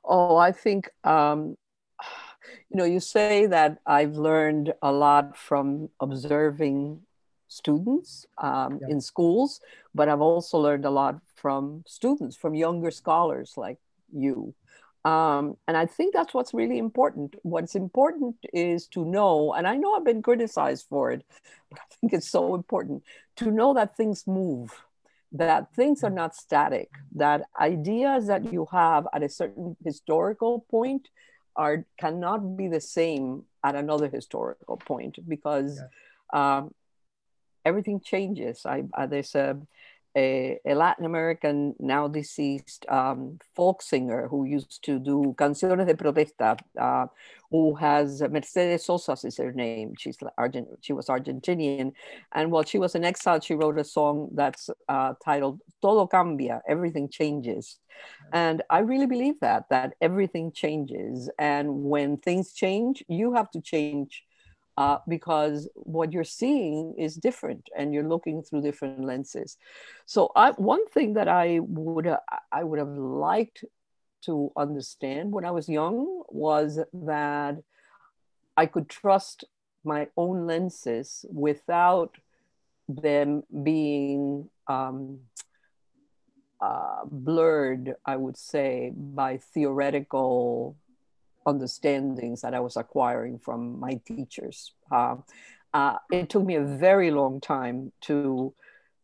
oh, 0.03 0.35
I 0.35 0.51
think, 0.51 0.89
um, 1.03 1.55
you 2.69 2.75
know, 2.77 2.83
you 2.83 2.99
say 2.99 3.45
that 3.47 3.79
I've 3.85 4.15
learned 4.17 4.73
a 4.81 4.91
lot 4.91 5.37
from 5.37 5.89
observing 6.01 7.01
students 7.47 8.25
um, 8.37 8.79
Yeah. 8.81 8.89
in 8.89 8.99
schools, 9.01 9.61
but 9.95 10.09
I've 10.09 10.21
also 10.21 10.57
learned 10.59 10.83
a 10.85 10.89
lot 10.91 11.21
from 11.35 11.83
students, 11.87 12.35
from 12.35 12.53
younger 12.55 12.91
scholars 12.91 13.53
like 13.55 13.79
you. 14.11 14.53
Um, 15.07 15.57
and 15.67 15.77
I 15.77 15.85
think 15.85 16.13
that's 16.13 16.33
what's 16.33 16.53
really 16.53 16.79
important. 16.79 17.35
What's 17.43 17.75
important 17.75 18.35
is 18.53 18.87
to 18.87 19.05
know, 19.05 19.53
and 19.53 19.65
I 19.67 19.75
know 19.75 19.93
I've 19.93 20.03
been 20.11 20.21
criticized 20.21 20.85
for 20.89 21.11
it, 21.11 21.25
but 21.69 21.79
I 21.79 21.85
think 21.95 22.13
it's 22.13 22.29
so 22.29 22.55
important 22.55 23.03
to 23.37 23.51
know 23.51 23.73
that 23.73 23.95
things 23.95 24.27
move 24.27 24.71
that 25.31 25.73
things 25.75 26.03
are 26.03 26.09
not 26.09 26.35
static, 26.35 26.89
that 27.13 27.43
ideas 27.59 28.27
that 28.27 28.51
you 28.51 28.67
have 28.71 29.07
at 29.13 29.23
a 29.23 29.29
certain 29.29 29.75
historical 29.83 30.65
point 30.71 31.09
are 31.55 31.85
cannot 31.97 32.55
be 32.55 32.67
the 32.67 32.79
same 32.79 33.43
at 33.63 33.75
another 33.75 34.07
historical 34.07 34.77
point 34.77 35.17
because 35.27 35.81
um, 36.33 36.73
everything 37.65 37.99
changes. 37.99 38.65
I, 38.65 38.85
uh, 38.93 39.07
there's 39.07 39.35
a, 39.35 39.57
a, 40.17 40.59
a 40.65 40.73
Latin 40.73 41.05
American 41.05 41.75
now 41.79 42.07
deceased 42.07 42.85
um, 42.89 43.37
folk 43.55 43.81
singer 43.83 44.27
who 44.27 44.45
used 44.45 44.83
to 44.83 44.97
do 44.97 45.35
canciones 45.37 45.85
de 45.85 45.93
protesta, 45.93 46.57
uh, 46.79 47.05
who 47.51 47.75
has 47.75 48.21
Mercedes 48.21 48.85
Sosa 48.85 49.15
is 49.23 49.37
her 49.37 49.51
name. 49.51 49.93
She's 49.97 50.17
Argent, 50.37 50.67
she 50.81 50.93
was 50.93 51.07
Argentinian, 51.07 51.93
and 52.33 52.51
while 52.51 52.63
she 52.63 52.79
was 52.79 52.95
in 52.95 53.05
exile, 53.05 53.39
she 53.39 53.53
wrote 53.53 53.77
a 53.77 53.83
song 53.83 54.29
that's 54.33 54.69
uh, 54.89 55.13
titled 55.23 55.61
"Todo 55.81 56.07
cambia," 56.07 56.61
everything 56.67 57.09
changes, 57.09 57.77
and 58.33 58.63
I 58.71 58.79
really 58.79 59.05
believe 59.05 59.39
that 59.41 59.65
that 59.69 59.93
everything 60.01 60.51
changes, 60.51 61.29
and 61.37 61.83
when 61.83 62.17
things 62.17 62.53
change, 62.53 63.03
you 63.07 63.33
have 63.33 63.51
to 63.51 63.61
change 63.61 64.23
uh, 64.77 64.99
because 65.07 65.67
what 65.73 66.13
you're 66.13 66.23
seeing 66.23 66.93
is 66.97 67.15
different 67.15 67.67
and 67.75 67.93
you're 67.93 68.07
looking 68.07 68.43
through 68.43 68.61
different 68.61 69.03
lenses. 69.03 69.57
So 70.05 70.31
I, 70.35 70.51
one 70.51 70.87
thing 70.87 71.15
that 71.15 71.27
I 71.27 71.59
would 71.61 72.07
uh, 72.07 72.19
I 72.51 72.63
would 72.63 72.79
have 72.79 72.87
liked 72.87 73.65
to 74.21 74.51
understand 74.55 75.31
when 75.31 75.45
I 75.45 75.51
was 75.51 75.67
young 75.67 76.23
was 76.29 76.79
that 76.93 77.57
I 78.55 78.65
could 78.65 78.89
trust 78.89 79.43
my 79.83 80.07
own 80.15 80.47
lenses 80.47 81.25
without 81.31 82.15
them 82.87 83.43
being 83.63 84.49
um, 84.67 85.19
uh, 86.61 87.05
blurred, 87.05 87.95
I 88.05 88.15
would 88.15 88.37
say, 88.37 88.91
by 88.95 89.37
theoretical 89.37 90.75
understandings 91.47 92.41
that 92.41 92.53
I 92.53 92.59
was 92.59 92.77
acquiring 92.77 93.39
from 93.39 93.79
my 93.79 93.99
teachers. 94.05 94.73
Uh, 94.91 95.15
uh, 95.73 95.97
it 96.11 96.29
took 96.29 96.45
me 96.45 96.55
a 96.55 96.63
very 96.63 97.09
long 97.11 97.39
time 97.39 97.91
to 98.01 98.53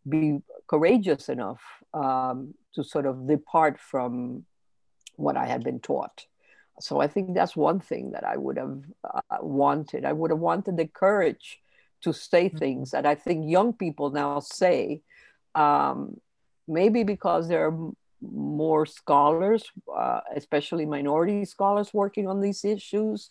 be 0.07 0.39
courageous 0.67 1.29
enough 1.29 1.61
um, 1.93 2.53
to 2.75 2.83
sort 2.83 3.05
of 3.05 3.27
depart 3.27 3.79
from 3.79 4.45
what 5.15 5.37
I 5.37 5.45
had 5.45 5.63
been 5.63 5.79
taught. 5.79 6.25
So 6.79 6.99
I 6.99 7.07
think 7.07 7.33
that's 7.33 7.55
one 7.55 7.79
thing 7.79 8.11
that 8.11 8.23
I 8.23 8.35
would 8.35 8.57
have 8.57 8.81
uh, 9.03 9.37
wanted. 9.41 10.05
I 10.05 10.13
would 10.13 10.31
have 10.31 10.39
wanted 10.39 10.77
the 10.77 10.87
courage 10.87 11.59
to 12.01 12.11
say 12.11 12.49
things 12.49 12.91
that 12.91 13.05
I 13.05 13.15
think 13.15 13.49
young 13.49 13.73
people 13.73 14.09
now 14.09 14.39
say, 14.39 15.01
um, 15.55 16.19
maybe 16.67 17.03
because 17.03 17.47
they're 17.47 17.77
more 18.31 18.85
scholars, 18.85 19.63
uh, 19.93 20.21
especially 20.35 20.85
minority 20.85 21.45
scholars 21.45 21.93
working 21.93 22.27
on 22.27 22.41
these 22.41 22.63
issues. 22.65 23.29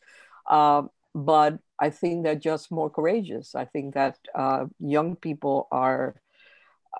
Uh, 0.48 0.82
but 1.14 1.58
I 1.78 1.90
think 1.90 2.24
they're 2.24 2.34
just 2.34 2.70
more 2.70 2.90
courageous. 2.90 3.54
I 3.54 3.64
think 3.64 3.94
that 3.94 4.18
uh, 4.34 4.66
young 4.78 5.16
people 5.16 5.68
are, 5.70 6.16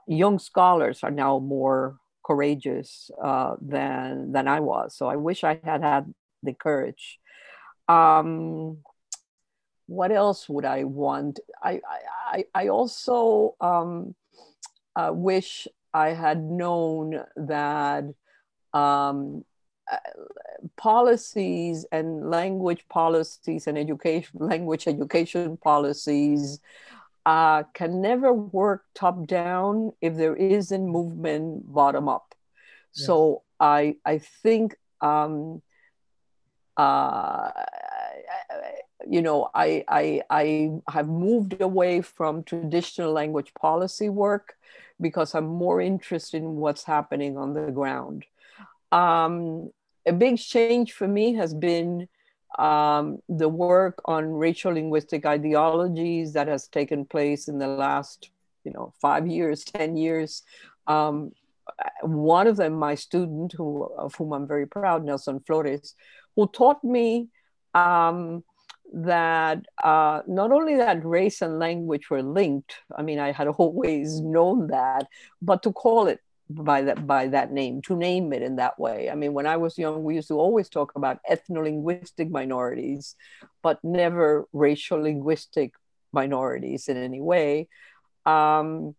young 0.06 0.38
scholars 0.38 1.02
are 1.02 1.10
now 1.10 1.38
more 1.38 1.98
courageous 2.24 3.10
uh, 3.22 3.56
than 3.60 4.32
than 4.32 4.48
I 4.48 4.60
was. 4.60 4.94
So 4.94 5.08
I 5.08 5.16
wish 5.16 5.44
I 5.44 5.60
had 5.64 5.82
had 5.82 6.12
the 6.42 6.52
courage. 6.52 7.18
Um, 7.88 8.78
what 9.86 10.12
else 10.12 10.48
would 10.48 10.64
I 10.64 10.84
want? 10.84 11.40
I 11.62 11.80
I, 12.30 12.44
I 12.54 12.68
also 12.68 13.56
um, 13.60 14.14
uh, 14.94 15.10
wish 15.12 15.66
I 15.94 16.10
had 16.10 16.42
known 16.42 17.24
that 17.36 18.04
um, 18.72 19.44
policies 20.76 21.84
and 21.92 22.30
language 22.30 22.84
policies 22.88 23.66
and 23.66 23.76
education 23.78 24.38
language 24.40 24.86
education 24.86 25.56
policies 25.56 26.60
uh, 27.26 27.62
can 27.74 28.00
never 28.00 28.32
work 28.32 28.84
top 28.94 29.26
down 29.26 29.92
if 30.00 30.16
there 30.16 30.36
isn't 30.36 30.86
movement 30.86 31.72
bottom 31.72 32.08
up. 32.08 32.34
Yes. 32.94 33.06
So 33.06 33.42
I 33.60 33.96
I 34.04 34.18
think 34.18 34.76
um, 35.00 35.62
uh, 36.76 37.50
you 39.08 39.22
know 39.22 39.50
I, 39.54 39.84
I 39.88 40.22
I 40.30 40.70
have 40.88 41.08
moved 41.08 41.60
away 41.60 42.00
from 42.00 42.42
traditional 42.44 43.12
language 43.12 43.52
policy 43.54 44.08
work 44.08 44.54
because 45.02 45.34
I'm 45.34 45.46
more 45.46 45.80
interested 45.80 46.38
in 46.38 46.56
what's 46.56 46.84
happening 46.84 47.36
on 47.36 47.52
the 47.52 47.70
ground. 47.70 48.24
Um, 48.90 49.70
a 50.06 50.12
big 50.12 50.38
change 50.38 50.92
for 50.92 51.06
me 51.06 51.34
has 51.34 51.52
been 51.52 52.08
um, 52.58 53.18
the 53.28 53.48
work 53.48 54.00
on 54.04 54.26
racial 54.26 54.72
linguistic 54.72 55.26
ideologies 55.26 56.32
that 56.34 56.48
has 56.48 56.68
taken 56.68 57.04
place 57.04 57.48
in 57.48 57.58
the 57.58 57.68
last, 57.68 58.30
you 58.64 58.72
know, 58.72 58.92
five 59.00 59.26
years, 59.26 59.64
10 59.64 59.96
years. 59.96 60.42
Um, 60.86 61.32
one 62.02 62.46
of 62.46 62.56
them, 62.56 62.74
my 62.74 62.94
student, 62.94 63.52
who, 63.52 63.84
of 63.84 64.14
whom 64.14 64.32
I'm 64.32 64.46
very 64.46 64.66
proud, 64.66 65.04
Nelson 65.04 65.40
Flores, 65.40 65.94
who 66.36 66.46
taught 66.48 66.82
me 66.84 67.28
um, 67.74 68.44
that 68.92 69.64
uh, 69.82 70.22
not 70.26 70.52
only 70.52 70.76
that 70.76 71.04
race 71.04 71.42
and 71.42 71.58
language 71.58 72.10
were 72.10 72.22
linked, 72.22 72.74
I 72.96 73.02
mean, 73.02 73.18
I 73.18 73.32
had 73.32 73.48
always 73.58 74.20
known 74.20 74.68
that, 74.68 75.06
but 75.40 75.62
to 75.64 75.72
call 75.72 76.06
it 76.06 76.20
by 76.48 76.82
that 76.82 77.06
by 77.06 77.28
that 77.28 77.50
name 77.50 77.80
to 77.80 77.96
name 77.96 78.32
it 78.32 78.42
in 78.42 78.56
that 78.56 78.78
way. 78.78 79.08
I 79.08 79.14
mean 79.14 79.32
when 79.32 79.46
i 79.46 79.56
was 79.56 79.78
young 79.78 80.04
we 80.04 80.16
used 80.16 80.28
to 80.28 80.38
always 80.38 80.68
talk 80.68 80.92
about 80.96 81.18
ethno-linguistic 81.30 82.30
minorities 82.30 83.16
but 83.62 83.82
never 83.82 84.46
racial 84.52 85.00
linguistic 85.00 85.72
minorities 86.12 86.88
in 86.88 86.98
any 86.98 87.22
way. 87.22 87.68
Um, 88.26 88.94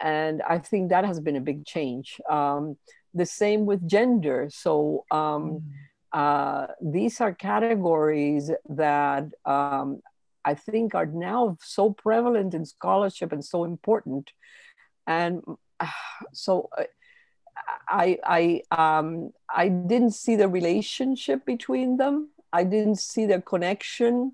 and 0.00 0.42
i 0.42 0.58
think 0.58 0.90
that 0.90 1.06
has 1.06 1.18
been 1.18 1.36
a 1.36 1.40
big 1.40 1.64
change. 1.64 2.20
Um, 2.28 2.76
the 3.14 3.26
same 3.26 3.66
with 3.66 3.88
gender. 3.88 4.48
So 4.50 5.04
um, 5.10 5.18
mm. 5.18 5.62
Uh, 6.12 6.66
these 6.80 7.20
are 7.20 7.34
categories 7.34 8.50
that 8.68 9.24
um, 9.44 10.00
i 10.44 10.54
think 10.54 10.94
are 10.94 11.06
now 11.06 11.56
so 11.60 11.90
prevalent 11.90 12.54
in 12.54 12.64
scholarship 12.64 13.32
and 13.32 13.44
so 13.44 13.64
important 13.64 14.30
and 15.06 15.42
so 16.32 16.68
uh, 16.78 16.84
I 17.88 18.18
I 18.24 18.62
um, 18.70 19.32
I 19.50 19.68
didn't 19.68 20.12
see 20.12 20.36
the 20.36 20.48
relationship 20.48 21.44
between 21.44 21.96
them. 21.96 22.30
I 22.52 22.64
didn't 22.64 22.96
see 22.96 23.26
the 23.26 23.40
connection 23.40 24.32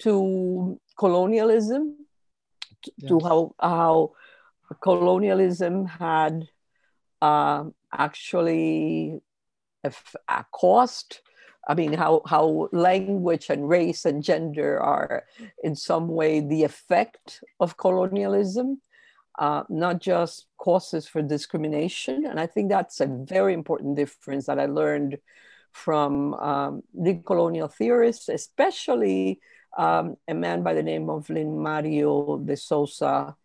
to 0.00 0.80
colonialism, 0.98 2.06
yes. 2.96 3.08
to 3.08 3.20
how 3.20 3.54
how 3.60 4.12
colonialism 4.82 5.86
had 5.86 6.48
uh, 7.22 7.64
actually 7.92 9.20
a, 9.86 9.92
a 10.28 10.44
cost. 10.52 11.22
I 11.68 11.74
mean, 11.74 11.92
how, 11.92 12.22
how 12.26 12.68
language 12.72 13.46
and 13.50 13.68
race 13.68 14.04
and 14.04 14.22
gender 14.22 14.80
are 14.80 15.24
in 15.64 15.74
some 15.74 16.08
way 16.08 16.40
the 16.40 16.62
effect 16.62 17.42
of 17.58 17.76
colonialism 17.76 18.80
uh, 19.38 19.64
not 19.68 20.00
just 20.00 20.46
causes 20.58 21.06
for 21.06 21.22
discrimination. 21.22 22.26
And 22.26 22.40
I 22.40 22.46
think 22.46 22.70
that's 22.70 23.00
a 23.00 23.06
very 23.06 23.52
important 23.52 23.96
difference 23.96 24.46
that 24.46 24.58
I 24.58 24.66
learned 24.66 25.18
from 25.72 26.34
um, 26.34 26.82
decolonial 26.98 27.72
theorists, 27.72 28.28
especially 28.28 29.40
um, 29.76 30.16
a 30.26 30.34
man 30.34 30.62
by 30.62 30.72
the 30.72 30.82
name 30.82 31.10
of 31.10 31.28
Lynn 31.28 31.58
Mario 31.58 32.38
de 32.38 32.56
Souza, 32.56 33.36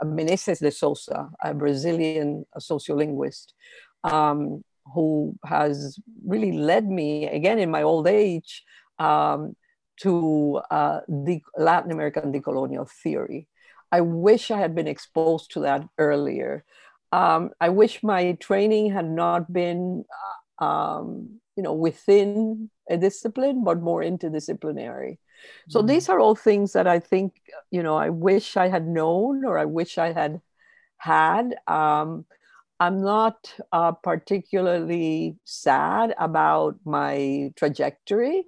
uh, 0.00 0.04
Menezes 0.04 0.60
de 0.60 0.70
Souza, 0.70 1.30
a 1.42 1.52
Brazilian 1.52 2.46
sociolinguist, 2.56 3.54
um, 4.04 4.62
who 4.94 5.34
has 5.44 5.98
really 6.24 6.52
led 6.52 6.88
me, 6.88 7.26
again 7.26 7.58
in 7.58 7.70
my 7.70 7.82
old 7.82 8.06
age, 8.06 8.64
um, 8.98 9.54
to 10.00 10.60
uh, 10.70 11.00
the 11.08 11.42
Latin 11.56 11.90
American 11.90 12.32
decolonial 12.32 12.88
theory. 12.88 13.48
I 13.90 14.00
wish 14.02 14.50
I 14.50 14.58
had 14.58 14.74
been 14.74 14.86
exposed 14.86 15.52
to 15.52 15.60
that 15.60 15.82
earlier. 15.98 16.64
Um, 17.10 17.50
I 17.60 17.70
wish 17.70 18.02
my 18.02 18.32
training 18.32 18.92
had 18.92 19.10
not 19.10 19.52
been, 19.52 20.04
uh, 20.60 20.64
um, 20.64 21.40
you 21.56 21.62
know, 21.62 21.72
within 21.72 22.70
a 22.88 22.96
discipline, 22.96 23.64
but 23.64 23.80
more 23.80 24.02
interdisciplinary. 24.02 25.18
So 25.68 25.80
mm-hmm. 25.80 25.88
these 25.88 26.08
are 26.08 26.20
all 26.20 26.34
things 26.34 26.72
that 26.72 26.86
I 26.86 26.98
think, 26.98 27.40
you 27.70 27.82
know, 27.82 27.96
I 27.96 28.10
wish 28.10 28.56
I 28.56 28.68
had 28.68 28.86
known 28.86 29.44
or 29.44 29.58
I 29.58 29.64
wish 29.64 29.96
I 29.98 30.12
had 30.12 30.40
had. 30.98 31.56
Um, 31.66 32.26
I'm 32.80 33.02
not 33.02 33.54
uh, 33.72 33.92
particularly 33.92 35.36
sad 35.44 36.14
about 36.18 36.76
my 36.84 37.52
trajectory. 37.56 38.44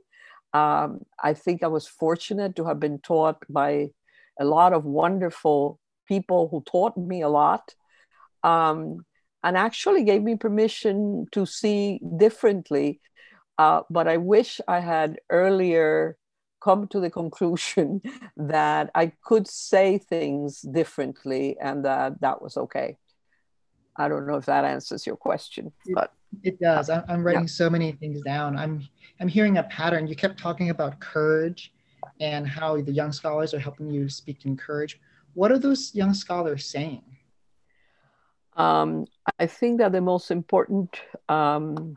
Um, 0.53 1.01
I 1.23 1.35
think 1.35 1.63
I 1.63 1.69
was 1.69 1.87
fortunate 1.87 2.55
to 2.57 2.65
have 2.65 2.79
been 2.79 3.01
taught 3.01 3.39
by 3.49 3.91
a 4.39 4.45
lot 4.45 4.73
of 4.73 4.85
wonderful 4.85 5.81
people 6.07 6.49
who 6.49 6.63
taught 6.63 6.97
me 6.97 7.23
a 7.23 7.29
lot 7.29 7.75
um, 8.43 9.05
and 9.43 9.57
actually 9.57 10.05
gave 10.05 10.23
me 10.23 10.37
permission 10.37 11.27
to 11.33 11.47
see 11.47 12.01
differently. 12.17 13.01
Uh, 13.59 13.83
but 13.91 14.09
I 14.09 14.17
wish 14.17 14.61
I 14.69 14.81
had 14.81 15.19
earlier 15.31 16.17
come 16.63 16.87
to 16.89 17.01
the 17.01 17.11
conclusion 17.21 18.01
that 18.37 18.91
I 18.95 19.13
could 19.25 19.49
say 19.49 19.99
things 19.99 20.61
differently 20.61 21.57
and 21.61 21.85
that 21.85 22.21
that 22.21 22.43
was 22.43 22.57
okay. 22.57 22.97
I 24.01 24.09
don't 24.09 24.27
know 24.27 24.37
if 24.37 24.47
that 24.47 24.65
answers 24.65 25.07
your 25.07 25.17
question, 25.17 25.73
but 25.95 26.13
it 26.43 26.59
does. 26.59 26.89
I'm 26.89 27.23
writing 27.23 27.43
yeah. 27.43 27.49
so 27.49 27.69
many 27.69 27.93
things 27.93 28.23
down. 28.23 28.57
I'm 28.57 28.89
I'm 29.21 29.29
hearing 29.29 29.59
a 29.59 29.65
pattern. 29.65 30.07
You 30.07 30.17
kept 30.17 30.39
talking 30.39 30.71
about 30.71 30.99
courage 31.01 31.73
and 32.19 32.47
how 32.47 32.81
the 32.81 32.93
young 32.93 33.13
scholars 33.13 33.53
are 33.53 33.59
helping 33.59 33.91
you 33.91 34.09
speak 34.09 34.39
and 34.45 34.53
encourage. 34.53 34.99
What 35.35 35.53
are 35.53 35.59
those 35.59 35.95
young 35.95 36.15
scholars 36.15 36.65
saying? 36.65 37.03
Um, 38.57 39.07
I 39.39 39.47
think 39.47 39.79
that 39.79 39.93
the 39.93 40.01
most 40.01 40.31
important 40.31 40.99
um, 41.29 41.97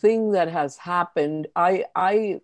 thing 0.00 0.32
that 0.32 0.48
has 0.48 0.76
happened, 0.76 1.48
I, 1.56 1.84
I 1.96 2.40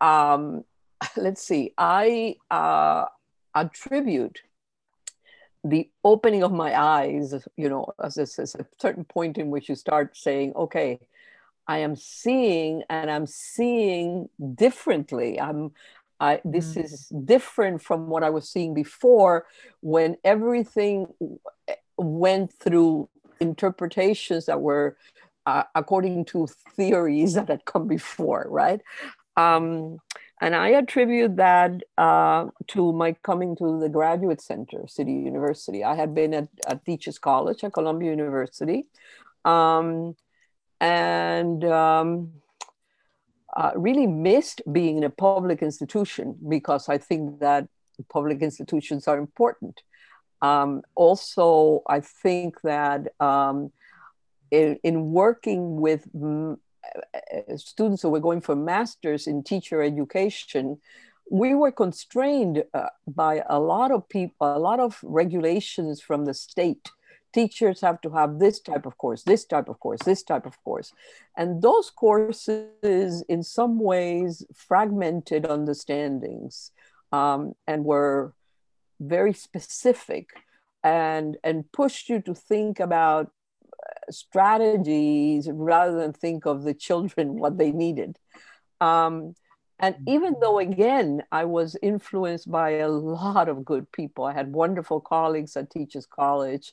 um, 0.00 0.64
let's 1.16 1.42
see, 1.42 1.74
I 1.76 2.36
uh, 2.50 3.06
attribute 3.54 4.42
the 5.64 5.88
opening 6.02 6.42
of 6.42 6.52
my 6.52 6.78
eyes, 6.78 7.34
you 7.56 7.68
know, 7.68 7.92
as, 8.02 8.18
as, 8.18 8.38
as 8.38 8.54
a 8.54 8.66
certain 8.80 9.04
point 9.04 9.38
in 9.38 9.50
which 9.50 9.68
you 9.68 9.74
start 9.74 10.16
saying, 10.16 10.52
okay, 10.56 10.98
I 11.66 11.78
am 11.78 11.94
seeing 11.94 12.82
and 12.90 13.10
I'm 13.10 13.26
seeing 13.26 14.28
differently. 14.54 15.40
I'm 15.40 15.72
I, 16.18 16.40
this 16.44 16.74
mm. 16.74 16.84
is 16.84 17.08
different 17.08 17.82
from 17.82 18.06
what 18.08 18.22
I 18.22 18.30
was 18.30 18.48
seeing 18.48 18.74
before 18.74 19.44
when 19.80 20.16
everything 20.22 21.08
went 21.96 22.52
through 22.52 23.08
interpretations 23.40 24.46
that 24.46 24.60
were 24.60 24.96
uh, 25.46 25.64
according 25.74 26.24
to 26.26 26.46
theories 26.76 27.34
that 27.34 27.48
had 27.48 27.64
come 27.64 27.88
before, 27.88 28.46
right? 28.48 28.80
Um, 29.36 29.98
and 30.42 30.54
I 30.54 30.70
attribute 30.70 31.36
that 31.36 31.72
uh, 31.96 32.48
to 32.68 32.92
my 32.92 33.12
coming 33.22 33.56
to 33.56 33.78
the 33.80 33.88
Graduate 33.88 34.42
Center, 34.42 34.84
City 34.88 35.12
University. 35.12 35.84
I 35.84 35.94
had 35.94 36.14
been 36.14 36.34
at, 36.34 36.48
at 36.66 36.84
Teachers 36.84 37.18
College 37.18 37.64
at 37.64 37.72
Columbia 37.72 38.10
University. 38.10 38.86
Um, 39.44 40.16
and 40.80 41.64
um, 41.64 42.32
uh, 43.56 43.70
really 43.76 44.08
missed 44.08 44.62
being 44.72 44.96
in 44.98 45.04
a 45.04 45.10
public 45.10 45.62
institution 45.62 46.36
because 46.48 46.88
I 46.88 46.98
think 46.98 47.38
that 47.38 47.68
public 48.10 48.42
institutions 48.42 49.06
are 49.06 49.18
important. 49.18 49.82
Um, 50.42 50.82
also, 50.96 51.82
I 51.86 52.00
think 52.00 52.60
that 52.62 53.12
um, 53.20 53.70
in, 54.50 54.80
in, 54.82 55.12
working 55.12 55.80
with 55.80 56.04
students 57.56 58.02
who 58.02 58.10
were 58.10 58.20
going 58.20 58.40
for 58.40 58.56
masters 58.56 59.26
in 59.26 59.42
teacher 59.42 59.82
education, 59.82 60.78
we 61.30 61.54
were 61.54 61.72
constrained 61.72 62.64
uh, 62.74 62.88
by 63.06 63.42
a 63.48 63.58
lot 63.58 63.90
of 63.90 64.08
people, 64.08 64.34
a 64.40 64.58
lot 64.58 64.80
of 64.80 64.98
regulations 65.02 66.00
from 66.00 66.24
the 66.24 66.34
state 66.34 66.90
teachers 67.32 67.80
have 67.80 68.00
to 68.02 68.10
have 68.10 68.38
this 68.38 68.60
type 68.60 68.86
of 68.86 68.98
course, 68.98 69.22
this 69.22 69.44
type 69.44 69.68
of 69.68 69.80
course, 69.80 70.00
this 70.04 70.22
type 70.22 70.46
of 70.46 70.62
course. 70.64 70.92
And 71.36 71.62
those 71.62 71.90
courses, 71.90 73.24
in 73.28 73.42
some 73.42 73.78
ways, 73.78 74.44
fragmented 74.54 75.46
understandings 75.46 76.70
um, 77.10 77.54
and 77.66 77.84
were 77.84 78.34
very 79.00 79.32
specific 79.32 80.28
and, 80.84 81.36
and 81.42 81.70
pushed 81.72 82.08
you 82.08 82.20
to 82.22 82.34
think 82.34 82.80
about 82.80 83.26
uh, 83.26 83.28
strategies 84.10 85.48
rather 85.50 85.98
than 85.98 86.12
think 86.12 86.46
of 86.46 86.62
the 86.62 86.74
children 86.74 87.36
what 87.38 87.58
they 87.58 87.72
needed. 87.72 88.18
Um, 88.80 89.34
and 89.78 89.96
even 90.06 90.36
though, 90.40 90.58
again, 90.58 91.24
I 91.32 91.44
was 91.44 91.76
influenced 91.82 92.50
by 92.50 92.70
a 92.70 92.88
lot 92.88 93.48
of 93.48 93.64
good 93.64 93.90
people, 93.90 94.24
I 94.24 94.32
had 94.32 94.52
wonderful 94.52 95.00
colleagues 95.00 95.56
at 95.56 95.70
Teachers 95.70 96.06
College 96.06 96.72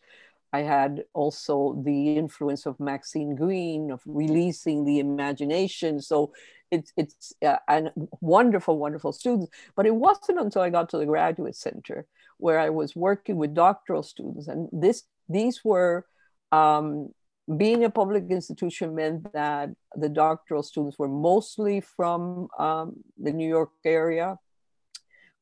I 0.52 0.62
had 0.62 1.04
also 1.14 1.82
the 1.86 2.16
influence 2.16 2.66
of 2.66 2.80
Maxine 2.80 3.36
Greene 3.36 3.92
of 3.92 4.02
releasing 4.06 4.84
the 4.84 5.00
imagination. 5.00 6.02
So 6.02 6.34
it's 6.72 6.92
it's 6.98 7.34
uh, 7.46 7.58
and 7.68 7.92
wonderful, 8.22 8.78
wonderful 8.78 9.12
students. 9.12 9.52
But 9.76 9.86
it 9.86 9.96
wasn't 9.96 10.40
until 10.40 10.62
I 10.62 10.70
got 10.70 10.90
to 10.90 10.98
the 10.98 11.06
graduate 11.06 11.56
center 11.56 12.06
where 12.38 12.60
I 12.60 12.70
was 12.70 12.96
working 12.96 13.36
with 13.38 13.54
doctoral 13.54 14.04
students, 14.04 14.48
and 14.48 14.70
this 14.72 15.04
these 15.28 15.64
were 15.64 16.06
um, 16.52 17.10
being 17.58 17.84
a 17.84 17.90
public 17.90 18.26
institution 18.30 18.96
meant 18.96 19.32
that 19.34 19.70
the 19.96 20.10
doctoral 20.10 20.64
students 20.64 21.00
were 21.00 21.08
mostly 21.08 21.82
from 21.82 22.48
um, 22.60 22.98
the 23.18 23.32
New 23.32 23.48
York 23.48 23.72
area, 23.84 24.38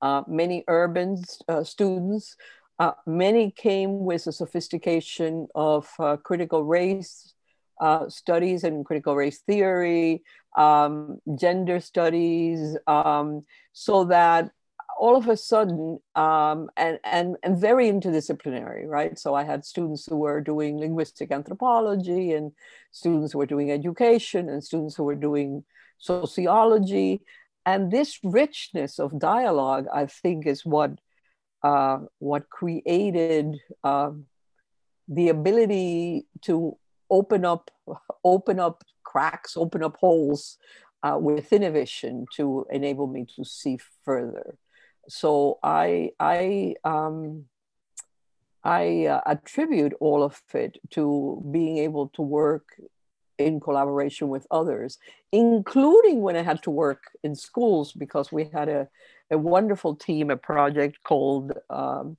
uh, 0.02 0.24
many 0.28 0.64
urban 0.68 1.22
uh, 1.50 1.64
students. 1.64 2.36
Uh, 2.80 2.92
many 3.06 3.52
came 3.52 4.06
with 4.06 4.28
a 4.28 4.32
sophistication 4.32 5.48
of 5.56 5.90
uh, 6.00 6.16
critical 6.18 6.64
race 6.64 7.34
uh, 7.80 8.10
studies 8.10 8.64
and 8.64 8.86
critical 8.86 9.16
race 9.16 9.40
theory, 9.42 10.24
um, 10.58 11.20
gender 11.38 11.80
studies, 11.80 12.78
um, 12.88 13.44
so 13.74 14.06
that 14.06 14.52
all 14.98 15.16
of 15.16 15.28
a 15.28 15.38
sudden, 15.38 16.00
um, 16.16 16.70
and, 16.76 17.00
and, 17.04 17.38
and 17.44 17.58
very 17.58 17.88
interdisciplinary, 17.88 18.86
right? 18.88 19.18
So 19.18 19.36
I 19.36 19.44
had 19.44 19.64
students 19.64 20.06
who 20.06 20.18
were 20.18 20.42
doing 20.42 20.78
linguistic 20.80 21.32
anthropology 21.32 22.34
and 22.34 22.52
students 22.92 23.32
who 23.32 23.38
were 23.40 23.46
doing 23.46 23.72
education 23.72 24.50
and 24.50 24.64
students 24.64 24.96
who 24.96 25.04
were 25.04 25.16
doing 25.16 25.64
sociology. 26.00 27.22
And 27.66 27.92
this 27.92 28.20
richness 28.24 29.00
of 29.00 29.20
dialogue, 29.20 29.86
I 29.94 30.08
think, 30.08 30.48
is 30.48 30.66
what, 30.66 30.92
uh, 31.64 32.00
what 32.18 32.50
created 32.50 33.58
uh, 33.84 34.12
the 35.08 35.30
ability 35.30 36.26
to 36.44 36.78
open 37.10 37.46
up, 37.46 37.70
open 38.24 38.60
up 38.60 38.84
cracks, 39.04 39.56
open 39.56 39.84
up 39.84 39.98
holes 39.98 40.58
uh, 41.04 41.18
within 41.22 41.64
a 41.64 41.72
vision 41.72 42.26
to 42.36 42.66
enable 42.72 43.08
me 43.08 43.26
to 43.36 43.46
see 43.46 43.78
further 44.04 44.58
so 45.08 45.60
I 45.64 46.12
I 46.20 46.76
um, 46.84 47.46
I 48.64 49.06
uh, 49.06 49.22
attribute 49.26 49.94
all 50.00 50.24
of 50.24 50.42
it 50.54 50.78
to 50.92 51.42
being 51.52 51.78
able 51.78 52.10
to 52.10 52.22
work 52.22 52.66
in 53.38 53.60
collaboration 53.60 54.30
with 54.30 54.48
others, 54.52 54.98
including 55.32 56.22
when 56.22 56.36
I 56.36 56.42
had 56.42 56.64
to 56.64 56.72
work 56.72 57.04
in 57.24 57.36
schools 57.36 57.94
because 57.94 58.32
we 58.32 58.50
had 58.52 58.68
a, 58.68 58.88
a 59.32 59.38
wonderful 59.38 59.96
team, 59.96 60.30
a 60.32 60.38
project 60.38 60.98
called 61.04 61.54
um, 61.70 62.18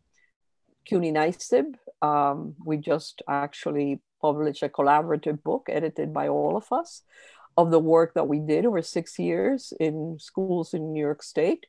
CUNY 0.87 1.13
NYSIEB. 1.13 1.75
Um, 2.01 2.55
we 2.65 2.77
just 2.77 3.23
actually 3.29 4.01
published 4.21 4.63
a 4.63 4.69
collaborative 4.69 5.43
book 5.43 5.67
edited 5.69 6.15
by 6.15 6.29
all 6.29 6.57
of 6.57 6.73
us 6.73 7.03
of 7.57 7.71
the 7.71 7.81
work 7.81 8.15
that 8.15 8.29
we 8.29 8.39
did 8.39 8.65
over 8.65 8.83
six 8.83 9.19
years 9.19 9.73
in 9.81 10.17
schools 10.21 10.75
in 10.75 10.93
New 10.93 11.01
York 11.01 11.23
State. 11.23 11.67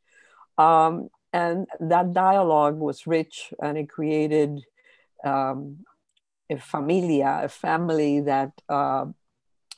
Um, 0.59 1.09
and 1.31 1.67
that 1.79 2.13
dialogue 2.13 2.77
was 2.77 3.07
rich 3.07 3.53
and 3.63 3.77
it 3.77 3.89
created 3.89 4.61
um, 5.23 5.85
a 6.49 6.57
familia, 6.57 7.41
a 7.43 7.49
family 7.49 8.21
that 8.21 8.51
uh, 8.67 9.05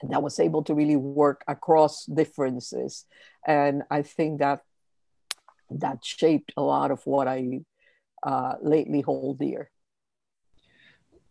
that 0.10 0.24
was 0.24 0.39
able 0.39 0.63
to 0.63 0.74
really 0.74 0.96
work 0.96 1.44
across 1.48 2.06
differences. 2.06 3.06
And 3.46 3.84
I 3.91 4.02
think 4.02 4.39
that 4.39 4.62
that 5.70 6.04
shaped 6.04 6.52
a 6.58 6.63
lot 6.63 6.89
of 6.89 7.06
what 7.06 7.28
I 7.28 7.62
uh, 8.24 8.56
lately 8.63 9.02
hold 9.02 9.38
dear. 9.38 9.70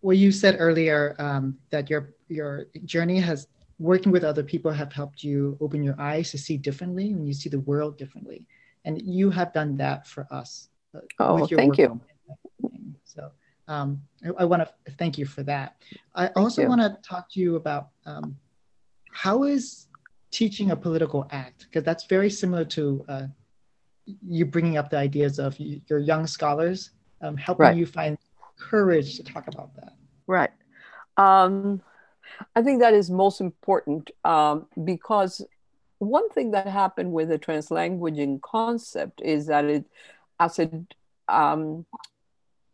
Well, 0.03 0.17
you 0.17 0.31
said 0.31 0.57
earlier 0.61 1.17
um, 1.19 1.59
that 1.71 1.91
your 1.91 2.15
your 2.29 2.67
journey 2.85 3.19
has 3.19 3.49
working 3.81 4.13
with 4.13 4.23
other 4.23 4.45
people 4.45 4.71
have 4.71 4.93
helped 4.93 5.25
you 5.25 5.57
open 5.61 5.83
your 5.83 5.99
eyes 5.99 6.31
to 6.31 6.39
see 6.39 6.57
differently 6.57 7.11
and 7.11 7.27
you 7.27 7.33
see 7.33 7.49
the 7.49 7.61
world 7.61 7.97
differently 7.99 8.47
and 8.85 9.01
you 9.03 9.31
have 9.31 9.53
done 9.53 9.77
that 9.77 10.07
for 10.07 10.27
us. 10.31 10.69
Uh, 10.95 11.01
oh, 11.19 11.47
thank 11.47 11.79
you. 11.79 12.01
So 13.05 13.31
um, 13.69 14.03
I, 14.25 14.43
I 14.43 14.45
want 14.45 14.63
to 14.63 14.93
thank 14.93 15.19
you 15.19 15.27
for 15.27 15.43
that. 15.45 15.77
I 16.15 16.27
thank 16.27 16.37
also 16.37 16.67
want 16.67 16.81
to 16.81 16.97
talk 17.09 17.31
to 17.33 17.41
you 17.41 17.57
about 17.57 17.89
um, 18.07 18.37
how 19.13 19.45
is 19.45 19.87
teaching 20.31 20.71
a 20.71 20.77
political 20.77 21.27
act 21.31 21.67
because 21.69 21.85
that's 21.85 22.05
very 22.05 22.31
similar 22.31 22.65
to 22.65 23.05
uh, 23.09 23.27
you 24.27 24.45
bringing 24.45 24.77
up 24.77 24.91
the 24.91 24.97
ideas 24.97 25.39
of 25.39 25.59
your 25.59 25.99
young 25.99 26.27
scholars 26.27 26.91
um, 27.23 27.37
helping 27.37 27.65
right. 27.65 27.77
you 27.77 27.87
find 27.87 28.17
courage 28.59 29.17
to 29.17 29.23
talk 29.23 29.49
about 29.49 29.75
that. 29.77 29.95
Right. 30.27 30.51
Um, 31.17 31.83
I 32.55 32.63
think 32.63 32.81
that 32.81 32.95
is 32.95 33.11
most 33.11 33.41
important 33.41 34.11
um, 34.25 34.67
because 34.85 35.43
one 36.01 36.29
thing 36.31 36.51
that 36.53 36.67
happened 36.67 37.13
with 37.13 37.29
the 37.29 37.39
translanguaging 37.39 38.41
concept 38.41 39.21
is 39.23 39.47
that 39.47 39.65
it, 39.67 39.85
as 40.39 40.59
it, 40.59 40.73
um, 41.29 41.87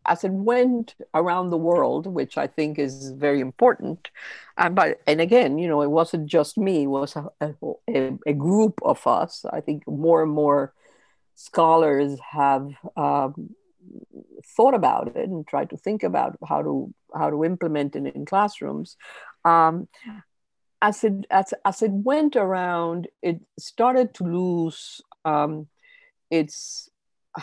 as 0.06 0.22
it 0.22 0.30
went 0.30 0.94
around 1.12 1.50
the 1.50 1.56
world, 1.56 2.06
which 2.06 2.38
I 2.38 2.46
think 2.46 2.78
is 2.78 3.10
very 3.10 3.40
important, 3.40 4.10
and 4.56 4.74
but 4.74 5.00
and 5.06 5.20
again, 5.20 5.58
you 5.58 5.66
know, 5.68 5.82
it 5.82 5.90
wasn't 5.90 6.26
just 6.26 6.56
me; 6.56 6.84
it 6.84 6.86
was 6.86 7.16
a, 7.16 7.28
a, 7.40 8.18
a 8.26 8.32
group 8.32 8.78
of 8.82 9.04
us. 9.06 9.44
I 9.52 9.60
think 9.60 9.86
more 9.88 10.22
and 10.22 10.30
more 10.30 10.72
scholars 11.34 12.18
have 12.30 12.70
um, 12.96 13.50
thought 14.56 14.74
about 14.74 15.08
it 15.08 15.28
and 15.28 15.46
tried 15.46 15.70
to 15.70 15.76
think 15.76 16.02
about 16.02 16.36
how 16.48 16.62
to 16.62 16.94
how 17.14 17.30
to 17.30 17.44
implement 17.44 17.96
it 17.96 18.14
in 18.14 18.24
classrooms. 18.24 18.96
Um, 19.44 19.88
as 20.82 21.04
it 21.04 21.26
as, 21.30 21.54
as 21.64 21.82
it 21.82 21.90
went 21.90 22.36
around, 22.36 23.08
it 23.22 23.40
started 23.58 24.14
to 24.14 24.24
lose 24.24 25.00
um, 25.24 25.68
its 26.30 26.90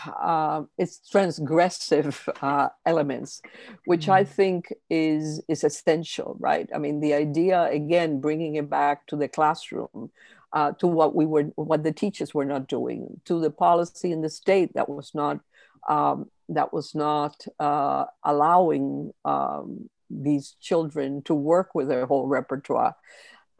uh, 0.06 0.64
its 0.78 1.02
transgressive 1.14 2.28
uh, 2.42 2.70
elements, 2.86 3.42
which 3.86 4.08
mm. 4.08 4.14
I 4.14 4.24
think 4.24 4.74
is 4.90 5.42
is 5.48 5.64
essential, 5.64 6.36
right? 6.40 6.70
I 6.74 6.78
mean, 6.78 7.00
the 7.00 7.14
idea 7.14 7.64
again, 7.64 8.20
bringing 8.20 8.56
it 8.56 8.70
back 8.70 9.08
to 9.08 9.16
the 9.16 9.28
classroom, 9.28 10.12
uh, 10.52 10.72
to 10.74 10.88
what 10.88 11.16
we 11.16 11.26
were, 11.26 11.44
what 11.56 11.84
the 11.84 11.92
teachers 11.92 12.34
were 12.34 12.46
not 12.46 12.68
doing, 12.68 13.22
to 13.26 13.40
the 13.40 13.52
policy 13.52 14.12
in 14.12 14.22
the 14.22 14.30
state 14.30 14.74
that 14.74 14.90
was 14.90 15.14
not 15.14 15.40
um, 15.88 16.30
that 16.50 16.74
was 16.74 16.96
not 16.96 17.46
uh, 17.60 18.06
allowing 18.24 19.12
um, 19.26 19.90
these 20.22 20.56
children 20.62 21.22
to 21.24 21.34
work 21.34 21.74
with 21.76 21.88
their 21.88 22.06
whole 22.06 22.28
repertoire. 22.28 22.96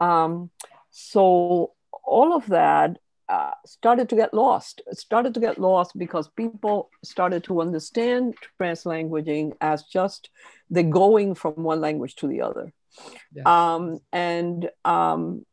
Um, 0.00 0.50
so 0.90 1.72
all 2.04 2.34
of 2.34 2.46
that 2.46 2.98
uh, 3.28 3.52
started 3.64 4.08
to 4.10 4.16
get 4.16 4.34
lost. 4.34 4.82
It 4.86 4.98
started 4.98 5.34
to 5.34 5.40
get 5.40 5.58
lost 5.58 5.98
because 5.98 6.28
people 6.28 6.90
started 7.02 7.44
to 7.44 7.60
understand 7.60 8.34
translanguaging 8.60 9.56
as 9.60 9.84
just 9.84 10.30
the 10.70 10.82
going 10.82 11.34
from 11.34 11.54
one 11.54 11.80
language 11.80 12.16
to 12.16 12.28
the 12.28 12.42
other. 12.42 12.72
Yeah. 13.34 13.42
Um, 13.46 14.00
and 14.12 14.70
um, 14.84 15.46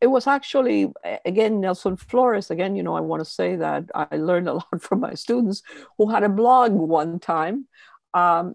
it 0.00 0.06
was 0.06 0.26
actually, 0.26 0.92
again, 1.24 1.60
Nelson 1.60 1.96
Flores, 1.96 2.50
again, 2.50 2.76
you 2.76 2.82
know, 2.82 2.94
I 2.94 3.00
want 3.00 3.20
to 3.20 3.30
say 3.30 3.56
that 3.56 3.84
I 3.94 4.16
learned 4.16 4.48
a 4.48 4.52
lot 4.60 4.82
from 4.82 5.00
my 5.00 5.14
students 5.14 5.62
who 5.96 6.10
had 6.10 6.22
a 6.22 6.28
blog 6.28 6.72
one 6.72 7.18
time. 7.18 7.66
Um, 8.14 8.54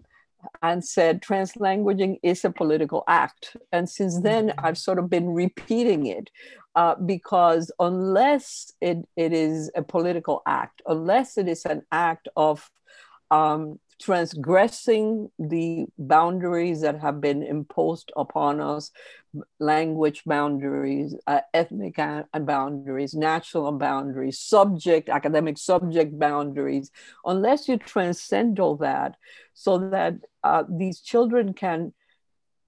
and 0.62 0.84
said 0.84 1.22
translanguaging 1.22 2.18
is 2.22 2.44
a 2.44 2.50
political 2.50 3.04
act. 3.08 3.56
And 3.72 3.88
since 3.88 4.20
then, 4.20 4.48
mm-hmm. 4.48 4.66
I've 4.66 4.78
sort 4.78 4.98
of 4.98 5.10
been 5.10 5.30
repeating 5.30 6.06
it 6.06 6.30
uh, 6.74 6.94
because 6.96 7.70
unless 7.78 8.72
it, 8.80 8.98
it 9.16 9.32
is 9.32 9.70
a 9.74 9.82
political 9.82 10.42
act, 10.46 10.82
unless 10.86 11.38
it 11.38 11.48
is 11.48 11.64
an 11.64 11.82
act 11.92 12.28
of 12.36 12.70
um, 13.30 13.78
transgressing 14.00 15.30
the 15.38 15.86
boundaries 15.98 16.80
that 16.80 17.00
have 17.00 17.20
been 17.20 17.42
imposed 17.42 18.12
upon 18.16 18.60
us 18.60 18.90
language 19.58 20.22
boundaries, 20.24 21.14
uh, 21.26 21.40
ethnic 21.52 21.96
boundaries, 22.40 23.14
national 23.14 23.72
boundaries, 23.72 24.38
subject, 24.38 25.08
academic 25.08 25.58
subject 25.58 26.18
boundaries, 26.18 26.90
unless 27.24 27.68
you 27.68 27.76
transcend 27.76 28.60
all 28.60 28.76
that 28.76 29.16
so 29.54 29.90
that 29.90 30.14
uh, 30.42 30.64
these 30.68 31.00
children 31.00 31.52
can 31.52 31.92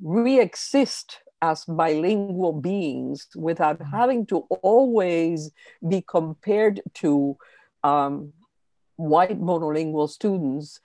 re-exist 0.03 1.21
as 1.43 1.65
bilingual 1.65 2.53
beings 2.53 3.29
without 3.37 3.79
mm-hmm. 3.79 3.97
having 3.97 4.27
to 4.27 4.39
always 4.63 5.51
be 5.87 6.03
compared 6.03 6.81
to 6.95 7.37
um, 7.85 8.33
white 8.97 9.41
monolingual 9.41 10.09
students, 10.09 10.81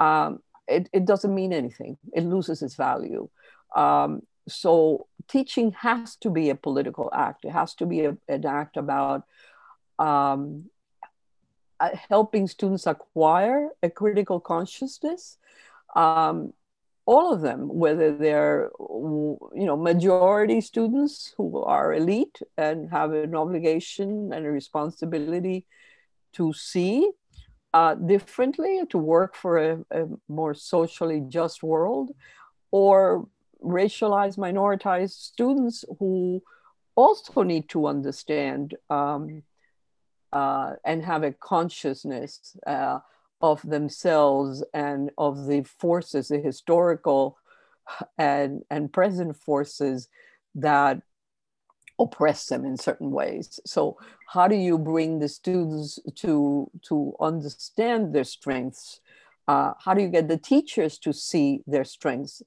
um, 0.00 0.40
it, 0.66 0.88
it, 0.92 1.04
doesn't 1.04 1.34
mean 1.34 1.52
anything. 1.52 1.98
It 2.12 2.24
loses 2.24 2.62
its 2.62 2.74
value. 2.74 3.28
Um, 3.76 4.22
so 4.48 5.06
teaching 5.28 5.72
has 5.72 6.16
to 6.16 6.30
be 6.30 6.50
a 6.50 6.54
political 6.54 7.10
act. 7.12 7.44
It 7.44 7.50
has 7.50 7.74
to 7.76 7.86
be 7.86 8.04
a, 8.06 8.16
an 8.28 8.46
act 8.46 8.76
about 8.76 9.24
um, 9.98 10.70
uh, 11.78 11.90
helping 12.08 12.48
students 12.48 12.86
acquire 12.86 13.68
a 13.82 13.90
critical 13.90 14.40
consciousness. 14.40 15.36
Um, 15.94 16.54
all 17.06 17.32
of 17.32 17.40
them, 17.40 17.68
whether 17.68 18.16
they're 18.16 18.70
you 18.78 19.66
know 19.66 19.76
majority 19.76 20.60
students 20.60 21.34
who 21.36 21.62
are 21.62 21.92
elite 21.92 22.38
and 22.56 22.88
have 22.90 23.12
an 23.12 23.34
obligation 23.34 24.32
and 24.32 24.46
a 24.46 24.50
responsibility 24.50 25.66
to 26.34 26.52
see 26.52 27.10
uh, 27.72 27.94
differently, 27.94 28.80
to 28.90 28.98
work 28.98 29.36
for 29.36 29.58
a, 29.58 29.84
a, 29.90 30.06
more 30.28 30.54
socially 30.54 31.22
just 31.28 31.62
world, 31.62 32.10
or 32.70 33.28
racialized, 33.62 34.38
minoritized 34.38 35.10
students 35.10 35.84
who 35.98 36.42
also 36.96 37.42
need 37.42 37.68
to 37.68 37.86
understand 37.86 38.74
um, 38.88 39.42
uh, 40.32 40.72
and 40.84 41.04
have 41.04 41.22
a 41.22 41.32
consciousness 41.32 42.56
uh, 42.66 42.98
of 43.40 43.62
themselves 43.62 44.64
and 44.74 45.10
of 45.16 45.46
the 45.46 45.62
forces, 45.62 46.28
the 46.28 46.38
historical 46.38 47.38
and, 48.18 48.62
and 48.70 48.92
present 48.92 49.36
forces 49.36 50.08
that 50.54 51.02
oppress 52.00 52.46
them 52.46 52.64
in 52.64 52.76
certain 52.76 53.10
ways. 53.10 53.60
So 53.66 53.98
how 54.26 54.48
do 54.48 54.56
you 54.56 54.78
bring 54.78 55.18
the 55.18 55.28
students 55.28 55.98
to, 56.16 56.70
to 56.88 57.14
understand 57.20 58.14
their 58.14 58.24
strengths? 58.24 59.00
Uh, 59.46 59.74
how 59.78 59.94
do 59.94 60.02
you 60.02 60.08
get 60.08 60.28
the 60.28 60.38
teachers 60.38 60.98
to 60.98 61.12
see 61.12 61.62
their 61.66 61.84
strengths? 61.84 62.42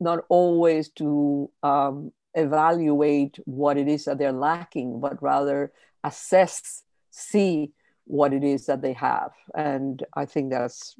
Not 0.00 0.24
always 0.28 0.88
to 0.90 1.50
um, 1.62 2.12
evaluate 2.34 3.38
what 3.44 3.76
it 3.76 3.88
is 3.88 4.04
that 4.04 4.18
they're 4.18 4.32
lacking, 4.32 5.00
but 5.00 5.22
rather 5.22 5.72
assess, 6.04 6.82
see 7.10 7.72
what 8.06 8.32
it 8.32 8.44
is 8.44 8.66
that 8.66 8.82
they 8.82 8.92
have. 8.92 9.32
And 9.54 10.04
I 10.14 10.26
think 10.26 10.50
that's 10.50 10.94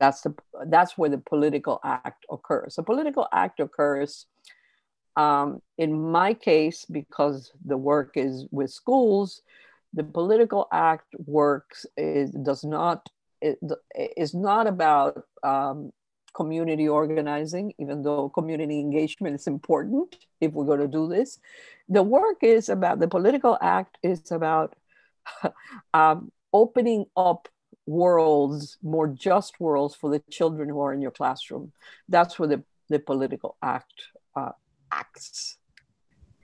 that's 0.00 0.20
the 0.22 0.34
that's 0.66 0.98
where 0.98 1.10
the 1.10 1.18
political 1.18 1.80
act 1.84 2.26
occurs. 2.30 2.76
A 2.78 2.82
political 2.82 3.28
act 3.32 3.60
occurs 3.60 4.26
um, 5.16 5.60
in 5.78 6.10
my 6.10 6.34
case 6.34 6.84
because 6.84 7.52
the 7.64 7.76
work 7.76 8.12
is 8.16 8.46
with 8.50 8.70
schools. 8.70 9.42
The 9.94 10.04
political 10.04 10.68
act 10.72 11.14
works 11.26 11.86
is 11.96 12.30
does 12.30 12.64
not 12.64 13.08
it 13.40 13.58
is 14.16 14.34
not 14.34 14.66
about 14.66 15.24
um, 15.42 15.92
community 16.34 16.88
organizing, 16.88 17.72
even 17.78 18.02
though 18.02 18.28
community 18.28 18.78
engagement 18.80 19.36
is 19.36 19.46
important 19.46 20.16
if 20.40 20.52
we're 20.52 20.64
going 20.64 20.80
to 20.80 20.88
do 20.88 21.08
this. 21.08 21.38
The 21.88 22.02
work 22.02 22.38
is 22.42 22.68
about 22.68 22.98
the 23.00 23.08
political 23.08 23.56
act 23.60 23.98
is 24.02 24.30
about 24.30 24.74
um, 25.94 26.30
opening 26.52 27.06
up 27.16 27.48
worlds, 27.86 28.78
more 28.82 29.08
just 29.08 29.60
worlds 29.60 29.94
for 29.94 30.10
the 30.10 30.22
children 30.30 30.68
who 30.68 30.80
are 30.80 30.92
in 30.92 31.00
your 31.00 31.10
classroom. 31.10 31.72
That's 32.08 32.38
where 32.38 32.48
the, 32.48 32.64
the 32.88 32.98
political 32.98 33.56
act 33.62 33.94
acts. 34.92 35.58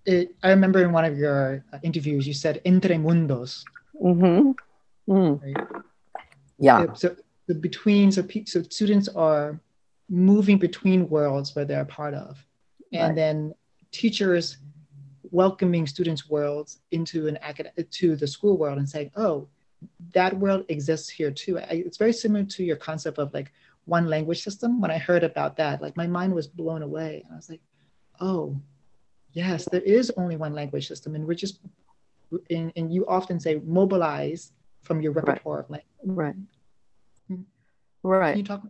It, 0.04 0.34
I 0.42 0.50
remember 0.50 0.82
in 0.82 0.92
one 0.92 1.04
of 1.04 1.16
your 1.16 1.64
uh, 1.72 1.78
interviews, 1.82 2.26
you 2.26 2.34
said 2.34 2.60
entre 2.64 2.96
mundos. 2.96 3.64
Mm-hmm. 4.02 5.12
Mm. 5.12 5.42
Right? 5.42 5.82
Yeah. 6.58 6.92
So, 6.94 7.16
so 7.46 7.54
between, 7.54 8.10
so, 8.10 8.26
so 8.46 8.62
students 8.62 9.08
are 9.08 9.60
moving 10.08 10.58
between 10.58 11.08
worlds 11.08 11.54
where 11.54 11.64
they're 11.64 11.82
a 11.82 11.86
part 11.86 12.14
of. 12.14 12.44
And 12.92 13.08
right. 13.08 13.14
then 13.14 13.54
teachers 13.90 14.58
welcoming 15.30 15.86
students' 15.86 16.28
worlds 16.28 16.80
into 16.90 17.26
an 17.26 17.38
academic 17.40 17.90
to 17.90 18.16
the 18.16 18.26
school 18.26 18.58
world 18.58 18.78
and 18.78 18.88
saying, 18.88 19.10
oh, 19.16 19.48
that 20.12 20.36
world 20.38 20.64
exists 20.68 21.08
here 21.08 21.30
too. 21.30 21.58
I, 21.58 21.82
it's 21.86 21.96
very 21.96 22.12
similar 22.12 22.44
to 22.44 22.62
your 22.62 22.76
concept 22.76 23.18
of 23.18 23.32
like 23.32 23.52
one 23.86 24.06
language 24.08 24.42
system. 24.42 24.80
When 24.80 24.90
I 24.90 24.98
heard 24.98 25.24
about 25.24 25.56
that, 25.56 25.80
like 25.80 25.96
my 25.96 26.06
mind 26.06 26.34
was 26.34 26.46
blown 26.46 26.82
away. 26.82 27.22
And 27.24 27.32
I 27.32 27.36
was 27.36 27.48
like, 27.48 27.60
oh, 28.22 28.56
yes, 29.34 29.68
there 29.70 29.82
is 29.82 30.10
only 30.16 30.36
one 30.36 30.54
language 30.54 30.86
system. 30.86 31.14
And 31.14 31.26
we're 31.26 31.34
just, 31.34 31.58
and, 32.48 32.72
and 32.76 32.94
you 32.94 33.04
often 33.06 33.40
say 33.40 33.60
mobilize 33.66 34.52
from 34.80 35.02
your 35.02 35.12
repertoire 35.12 35.56
right. 35.56 35.64
of 35.64 35.70
language. 35.70 35.90
Right. 36.04 36.34
Hmm. 37.28 37.42
Right. 38.02 38.32
Can 38.32 38.38
you 38.38 38.44
talk? 38.44 38.62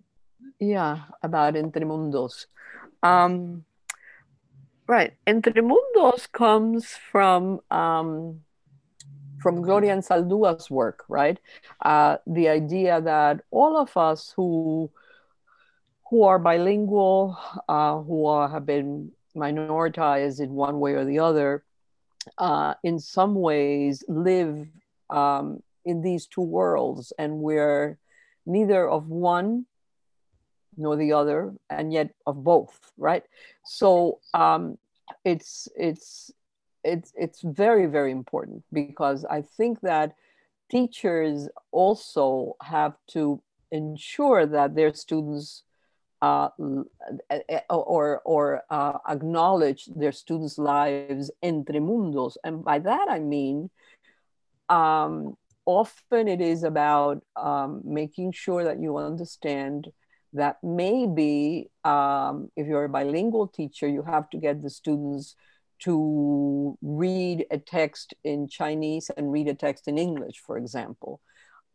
Yeah, 0.59 0.99
about 1.23 1.57
Entre 1.57 1.85
Mundos. 1.85 2.47
Um, 3.03 3.65
right. 4.87 5.13
Entre 5.27 5.63
Mundos 5.63 6.31
comes 6.31 6.97
from 7.11 7.61
um, 7.71 8.41
from 9.43 9.61
Gloria 9.61 9.97
Anzaldúa's 9.97 10.71
work, 10.71 11.05
right? 11.09 11.39
Uh, 11.85 12.19
the 12.27 12.49
idea 12.49 13.01
that 13.01 13.43
all 13.51 13.77
of 13.77 13.97
us 13.97 14.33
who 14.37 14.91
who 16.09 16.23
are 16.23 16.39
bilingual, 16.39 17.37
uh, 17.69 17.97
who 17.99 18.27
are, 18.27 18.49
have 18.49 18.67
been 18.67 19.11
minoritized 19.37 20.41
in 20.41 20.53
one 20.53 20.81
way 20.81 20.93
or 20.93 21.05
the 21.05 21.19
other, 21.19 21.65
uh, 22.39 22.75
in 22.83 22.99
some 22.99 23.35
ways 23.35 24.05
live 24.09 24.67
um, 25.11 25.63
in 25.85 26.03
these 26.03 26.27
two 26.27 26.43
worlds, 26.43 27.13
and 27.19 27.39
we're 27.39 27.99
neither 28.47 28.89
of 28.89 29.09
one 29.09 29.67
nor 30.77 30.97
the 30.97 31.13
other, 31.13 31.53
and 31.69 31.93
yet 31.93 32.11
of 32.27 32.43
both, 32.43 32.93
right? 32.97 33.25
So 33.65 34.21
um, 34.33 34.79
it's 35.25 35.69
it's 35.77 36.31
it's 36.85 37.13
it's 37.17 37.41
very 37.43 37.87
very 37.87 38.11
important 38.11 38.65
because 38.73 39.25
I 39.25 39.43
think 39.43 39.81
that 39.83 40.15
teachers 40.71 41.49
also 41.71 42.57
have 42.63 42.95
to 43.09 43.43
ensure 43.71 44.47
that 44.47 44.75
their 44.75 44.95
students 44.95 45.65
uh, 46.23 46.49
or 47.69 48.23
or 48.25 48.63
uh, 48.71 48.99
acknowledge 49.09 49.87
their 49.95 50.13
students' 50.13 50.57
lives 50.57 51.31
entre 51.43 51.81
mundos, 51.81 52.37
and 52.45 52.65
by 52.65 52.79
that 52.79 53.09
I 53.11 53.19
mean 53.19 53.69
um, 54.69 55.37
often 55.67 56.29
it 56.29 56.41
is 56.41 56.63
about 56.63 57.23
um, 57.37 57.83
making 57.85 58.33
sure 58.33 58.65
that 58.65 58.81
you 58.81 58.97
understand 58.97 59.89
that 60.33 60.57
maybe 60.63 61.71
um, 61.85 62.51
if 62.57 62.67
you're 62.67 62.85
a 62.85 62.89
bilingual 62.89 63.47
teacher, 63.49 63.87
you 63.87 64.03
have 64.03 64.31
to 64.31 64.39
get 64.39 64.63
the 64.63 64.71
students 64.71 65.37
to 65.81 66.79
read 66.81 67.45
a 67.51 67.59
text 67.59 68.15
in 68.25 68.49
Chinese 68.49 69.11
and 69.17 69.33
read 69.33 69.49
a 69.49 69.55
text 69.55 69.89
in 69.89 69.99
English, 69.99 70.39
for 70.47 70.57
example. 70.57 71.21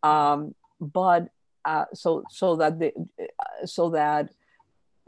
Um, 0.01 0.55
but 0.79 1.27
uh, 1.65 1.85
so 1.93 2.23
so 2.29 2.55
that 2.55 2.79
the, 2.79 2.93
so 3.65 3.89
that 3.89 4.29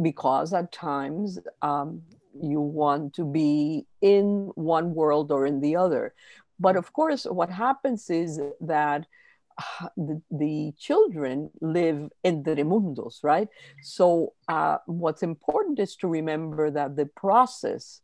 because 0.01 0.53
at 0.53 0.71
times 0.71 1.39
um, 1.61 2.01
you 2.41 2.61
want 2.61 3.13
to 3.15 3.25
be 3.25 3.85
in 4.01 4.51
one 4.55 4.93
world 4.93 5.31
or 5.31 5.45
in 5.45 5.59
the 5.59 5.75
other, 5.75 6.13
but 6.59 6.75
of 6.75 6.91
course, 6.93 7.25
what 7.25 7.49
happens 7.49 8.09
is 8.09 8.39
that 8.61 9.05
the, 9.97 10.21
the 10.31 10.73
children 10.77 11.49
live 11.61 12.09
in 12.23 12.43
the 12.43 12.55
mundos, 12.55 13.23
right? 13.23 13.47
So 13.81 14.33
uh, 14.47 14.77
what's 14.85 15.23
important 15.23 15.79
is 15.79 15.95
to 15.97 16.07
remember 16.07 16.69
that 16.71 16.95
the 16.95 17.05
process 17.05 18.01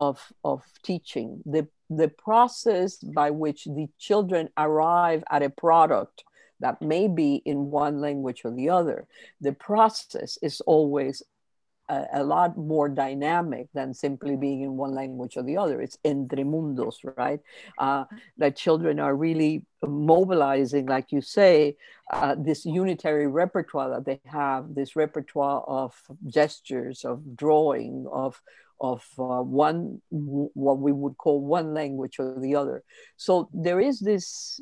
of, 0.00 0.20
of 0.44 0.62
teaching, 0.82 1.42
the, 1.46 1.68
the 1.88 2.08
process 2.08 2.96
by 2.98 3.30
which 3.30 3.64
the 3.64 3.88
children 3.98 4.48
arrive 4.56 5.24
at 5.30 5.42
a 5.42 5.50
product 5.50 6.24
that 6.60 6.80
may 6.80 7.08
be 7.08 7.36
in 7.44 7.70
one 7.70 8.00
language 8.00 8.42
or 8.44 8.50
the 8.50 8.70
other, 8.70 9.06
the 9.40 9.52
process 9.52 10.38
is 10.42 10.60
always 10.62 11.22
a, 11.88 12.04
a, 12.14 12.24
lot 12.24 12.56
more 12.56 12.88
dynamic 12.88 13.68
than 13.72 13.94
simply 13.94 14.36
being 14.36 14.62
in 14.62 14.76
one 14.76 14.94
language 14.94 15.36
or 15.36 15.42
the 15.42 15.56
other. 15.56 15.80
It's 15.80 15.98
entre 16.04 16.42
mundos, 16.44 16.96
right? 17.16 17.40
Uh, 17.78 18.04
that 18.38 18.56
children 18.56 18.98
are 18.98 19.14
really 19.14 19.64
mobilizing, 19.86 20.86
like 20.86 21.12
you 21.12 21.20
say, 21.20 21.76
uh, 22.12 22.34
this 22.38 22.64
unitary 22.64 23.26
repertoire 23.26 23.90
that 23.90 24.04
they 24.04 24.20
have, 24.28 24.74
this 24.74 24.96
repertoire 24.96 25.62
of 25.66 25.94
gestures, 26.26 27.04
of 27.04 27.36
drawing, 27.36 28.06
of 28.10 28.40
of 28.78 29.02
uh, 29.18 29.40
one 29.40 30.02
what 30.10 30.78
we 30.78 30.92
would 30.92 31.16
call 31.16 31.40
one 31.40 31.72
language 31.72 32.18
or 32.18 32.38
the 32.38 32.54
other. 32.54 32.84
So 33.16 33.48
there 33.52 33.80
is 33.80 34.00
this 34.00 34.60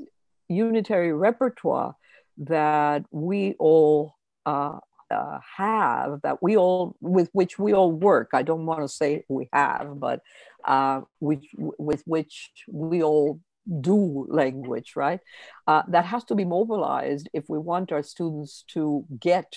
unitary 0.55 1.13
repertoire 1.13 1.95
that 2.39 3.05
we 3.11 3.55
all 3.59 4.15
uh, 4.47 4.79
uh, 5.11 5.39
have 5.57 6.21
that 6.23 6.43
we 6.43 6.57
all 6.57 6.97
with 7.01 7.29
which 7.33 7.59
we 7.59 7.73
all 7.73 7.93
work. 7.93 8.31
I 8.33 8.43
don't 8.43 8.67
want 8.67 8.81
to 8.81 8.89
say 8.89 9.25
we 9.29 9.49
have 9.53 10.01
but 10.01 10.21
uh, 10.65 11.03
which, 11.21 11.47
with 11.57 12.03
which 12.07 12.51
we 12.69 13.03
all 13.03 13.41
do 13.81 14.27
language 14.29 14.93
right? 14.97 15.21
Uh, 15.67 15.83
that 15.89 16.05
has 16.05 16.25
to 16.25 16.35
be 16.35 16.45
mobilized 16.45 17.29
if 17.33 17.45
we 17.49 17.59
want 17.59 17.93
our 17.93 18.03
students 18.03 18.65
to 18.69 19.05
get 19.21 19.57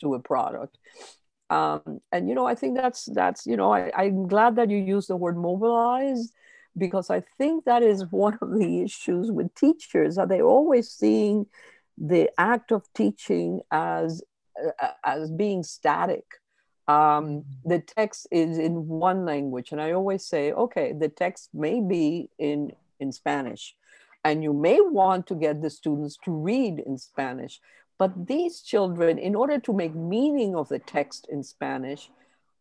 to 0.00 0.14
a 0.14 0.20
product. 0.20 0.78
Um, 1.48 2.00
and 2.10 2.28
you 2.28 2.34
know 2.34 2.44
i 2.44 2.56
think 2.56 2.76
that's 2.76 3.04
that's 3.04 3.46
you 3.46 3.56
know 3.56 3.72
I, 3.72 3.92
i'm 3.96 4.26
glad 4.26 4.56
that 4.56 4.68
you 4.68 4.78
use 4.78 5.06
the 5.06 5.14
word 5.14 5.36
mobilize 5.36 6.32
because 6.78 7.10
i 7.10 7.22
think 7.38 7.64
that 7.64 7.82
is 7.82 8.04
one 8.10 8.38
of 8.40 8.58
the 8.58 8.82
issues 8.82 9.30
with 9.30 9.54
teachers 9.54 10.18
are 10.18 10.26
they 10.26 10.42
always 10.42 10.88
seeing 10.90 11.46
the 11.98 12.30
act 12.38 12.72
of 12.72 12.82
teaching 12.94 13.60
as 13.70 14.22
uh, 14.80 14.88
as 15.04 15.30
being 15.30 15.62
static. 15.62 16.24
Um, 16.88 16.94
mm-hmm. 16.96 17.68
the 17.68 17.80
text 17.80 18.28
is 18.30 18.58
in 18.58 18.86
one 18.86 19.24
language, 19.24 19.72
and 19.72 19.80
I 19.80 19.92
always 19.92 20.24
say, 20.24 20.52
okay, 20.52 20.92
the 20.92 21.08
text 21.08 21.50
may 21.52 21.80
be 21.80 22.30
in 22.38 22.72
in 23.00 23.12
Spanish, 23.12 23.74
and 24.24 24.42
you 24.42 24.52
may 24.52 24.80
want 24.80 25.26
to 25.28 25.34
get 25.34 25.62
the 25.62 25.70
students 25.70 26.16
to 26.24 26.30
read 26.30 26.78
in 26.80 26.98
Spanish. 26.98 27.60
But 27.98 28.26
these 28.26 28.60
children, 28.60 29.18
in 29.18 29.34
order 29.34 29.58
to 29.60 29.72
make 29.72 29.94
meaning 29.94 30.54
of 30.54 30.68
the 30.68 30.78
text 30.78 31.26
in 31.30 31.42
Spanish, 31.42 32.10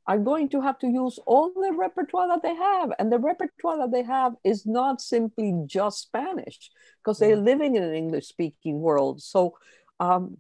are 0.08 0.20
going 0.20 0.50
to 0.50 0.62
have 0.62 0.78
to 0.80 0.88
use 0.88 1.20
all 1.26 1.52
the 1.54 1.74
repertoire 1.74 2.28
that 2.28 2.44
they 2.44 2.56
have. 2.56 2.92
And 3.00 3.12
the 3.12 3.18
repertoire 3.18 3.78
that 3.80 3.92
they 3.92 4.04
have 4.04 4.34
is 4.44 4.66
not 4.66 5.02
simply 5.02 5.54
just 5.66 6.02
Spanish, 6.02 6.70
because 7.00 7.18
they're 7.20 7.36
mm-hmm. 7.36 7.46
living 7.46 7.76
in 7.76 7.84
an 7.84 7.96
English 7.96 8.28
speaking 8.28 8.80
world. 8.80 9.22
So 9.22 9.58
um, 10.00 10.38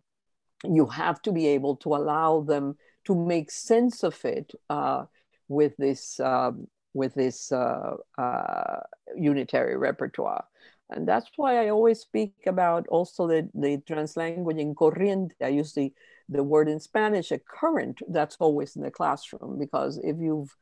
you 0.63 0.85
have 0.87 1.21
to 1.23 1.31
be 1.31 1.47
able 1.47 1.77
to 1.77 1.95
allow 1.95 2.41
them 2.41 2.77
to 3.05 3.15
make 3.15 3.49
sense 3.51 4.03
of 4.03 4.23
it 4.25 4.51
uh, 4.69 5.05
with 5.47 5.75
this, 5.77 6.19
um, 6.19 6.67
with 6.93 7.13
this 7.15 7.51
uh, 7.51 7.95
uh, 8.17 8.79
unitary 9.15 9.77
repertoire. 9.77 10.45
And 10.91 11.07
that's 11.07 11.29
why 11.35 11.65
I 11.65 11.69
always 11.69 12.01
speak 12.01 12.33
about 12.45 12.87
also 12.89 13.27
the, 13.27 13.49
the 13.55 13.77
translanguaging 13.89 14.75
corriente. 14.75 15.31
I 15.41 15.47
use 15.47 15.73
the 15.73 15.91
the 16.29 16.43
word 16.43 16.67
in 16.67 16.79
Spanish, 16.79 17.31
a 17.31 17.39
current, 17.39 18.01
that's 18.09 18.37
always 18.39 18.75
in 18.75 18.81
the 18.81 18.91
classroom 18.91 19.57
because 19.59 19.97
if 20.03 20.17
you've 20.19 20.55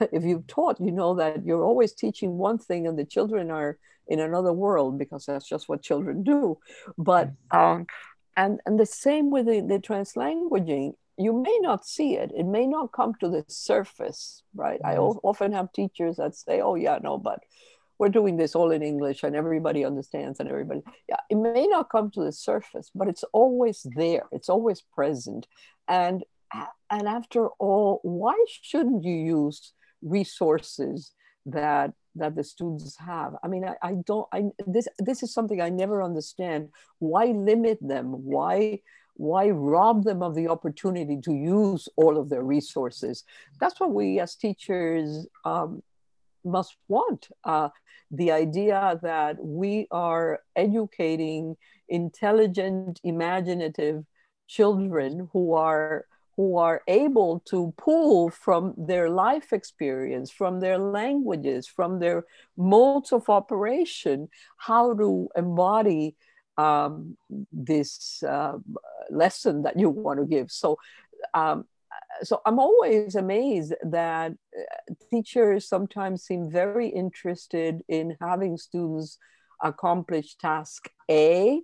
if 0.12 0.24
you've 0.24 0.46
taught, 0.46 0.80
you 0.80 0.90
know 0.90 1.14
that 1.14 1.44
you're 1.44 1.64
always 1.64 1.92
teaching 1.92 2.38
one 2.38 2.58
thing 2.58 2.86
and 2.86 2.98
the 2.98 3.04
children 3.04 3.50
are 3.50 3.78
in 4.06 4.20
another 4.20 4.52
world 4.52 4.98
because 4.98 5.26
that's 5.26 5.48
just 5.48 5.68
what 5.68 5.82
children 5.82 6.22
do. 6.22 6.58
But 6.98 7.30
um, 7.50 7.86
and 8.36 8.60
and 8.66 8.78
the 8.78 8.86
same 8.86 9.30
with 9.30 9.46
the, 9.46 9.60
the 9.60 9.78
translanguaging, 9.78 10.94
you 11.16 11.32
may 11.32 11.58
not 11.60 11.86
see 11.86 12.16
it. 12.16 12.32
It 12.36 12.46
may 12.46 12.66
not 12.66 12.92
come 12.92 13.14
to 13.20 13.28
the 13.28 13.44
surface, 13.48 14.42
right? 14.54 14.80
I 14.84 14.96
often 14.96 15.52
have 15.52 15.72
teachers 15.72 16.16
that 16.16 16.34
say, 16.34 16.60
"Oh 16.60 16.74
yeah, 16.74 16.98
no, 17.02 17.18
but 17.18 17.40
we're 17.98 18.08
doing 18.08 18.36
this 18.36 18.54
all 18.54 18.70
in 18.70 18.82
English 18.82 19.22
and 19.22 19.36
everybody 19.36 19.84
understands 19.84 20.40
and 20.40 20.48
everybody, 20.48 20.82
yeah, 21.08 21.16
it 21.30 21.36
may 21.36 21.66
not 21.66 21.90
come 21.90 22.10
to 22.12 22.24
the 22.24 22.32
surface, 22.32 22.90
but 22.94 23.08
it's 23.08 23.24
always 23.32 23.86
there. 23.96 24.24
It's 24.32 24.48
always 24.48 24.80
present. 24.80 25.46
And, 25.88 26.24
and 26.90 27.08
after 27.08 27.48
all, 27.58 28.00
why 28.02 28.36
shouldn't 28.62 29.04
you 29.04 29.14
use 29.14 29.72
resources 30.02 31.12
that 31.46 31.92
that 32.16 32.36
the 32.36 32.44
students 32.44 32.96
have. 32.96 33.34
I 33.42 33.48
mean, 33.48 33.64
I, 33.64 33.74
I, 33.82 33.94
don't. 34.06 34.26
I 34.32 34.44
this 34.66 34.88
this 34.98 35.22
is 35.22 35.32
something 35.32 35.60
I 35.60 35.68
never 35.68 36.02
understand. 36.02 36.68
Why 36.98 37.26
limit 37.26 37.78
them? 37.80 38.24
Why 38.24 38.80
why 39.16 39.48
rob 39.50 40.04
them 40.04 40.22
of 40.22 40.34
the 40.34 40.48
opportunity 40.48 41.20
to 41.22 41.32
use 41.32 41.88
all 41.96 42.18
of 42.18 42.28
their 42.28 42.42
resources? 42.42 43.24
That's 43.60 43.78
what 43.80 43.92
we 43.92 44.20
as 44.20 44.34
teachers 44.34 45.26
um, 45.44 45.82
must 46.44 46.76
want. 46.88 47.28
Uh, 47.44 47.68
the 48.10 48.30
idea 48.32 48.98
that 49.02 49.36
we 49.42 49.86
are 49.90 50.40
educating 50.56 51.56
intelligent, 51.88 53.00
imaginative 53.02 54.04
children 54.46 55.28
who 55.32 55.54
are 55.54 56.06
who 56.36 56.56
are 56.56 56.82
able 56.88 57.40
to 57.46 57.72
pull 57.76 58.28
from 58.28 58.74
their 58.76 59.08
life 59.08 59.52
experience, 59.52 60.32
from 60.32 60.58
their 60.58 60.78
languages, 60.78 61.68
from 61.68 62.00
their 62.00 62.24
modes 62.56 63.12
of 63.12 63.28
operation, 63.28 64.28
how 64.56 64.92
to 64.94 65.28
embody 65.36 66.16
um, 66.58 67.16
this 67.52 68.20
uh, 68.24 68.54
lesson 69.10 69.62
that 69.62 69.78
you 69.78 69.88
want 69.90 70.18
to 70.18 70.26
give. 70.26 70.50
So 70.50 70.76
um, 71.34 71.66
so 72.22 72.40
I'm 72.46 72.58
always 72.58 73.14
amazed 73.14 73.74
that 73.82 74.32
uh, 74.32 74.94
teachers 75.10 75.68
sometimes 75.68 76.24
seem 76.24 76.50
very 76.50 76.88
interested 76.88 77.82
in 77.88 78.16
having 78.20 78.56
students 78.56 79.18
accomplish 79.62 80.36
task 80.36 80.88
A, 81.10 81.60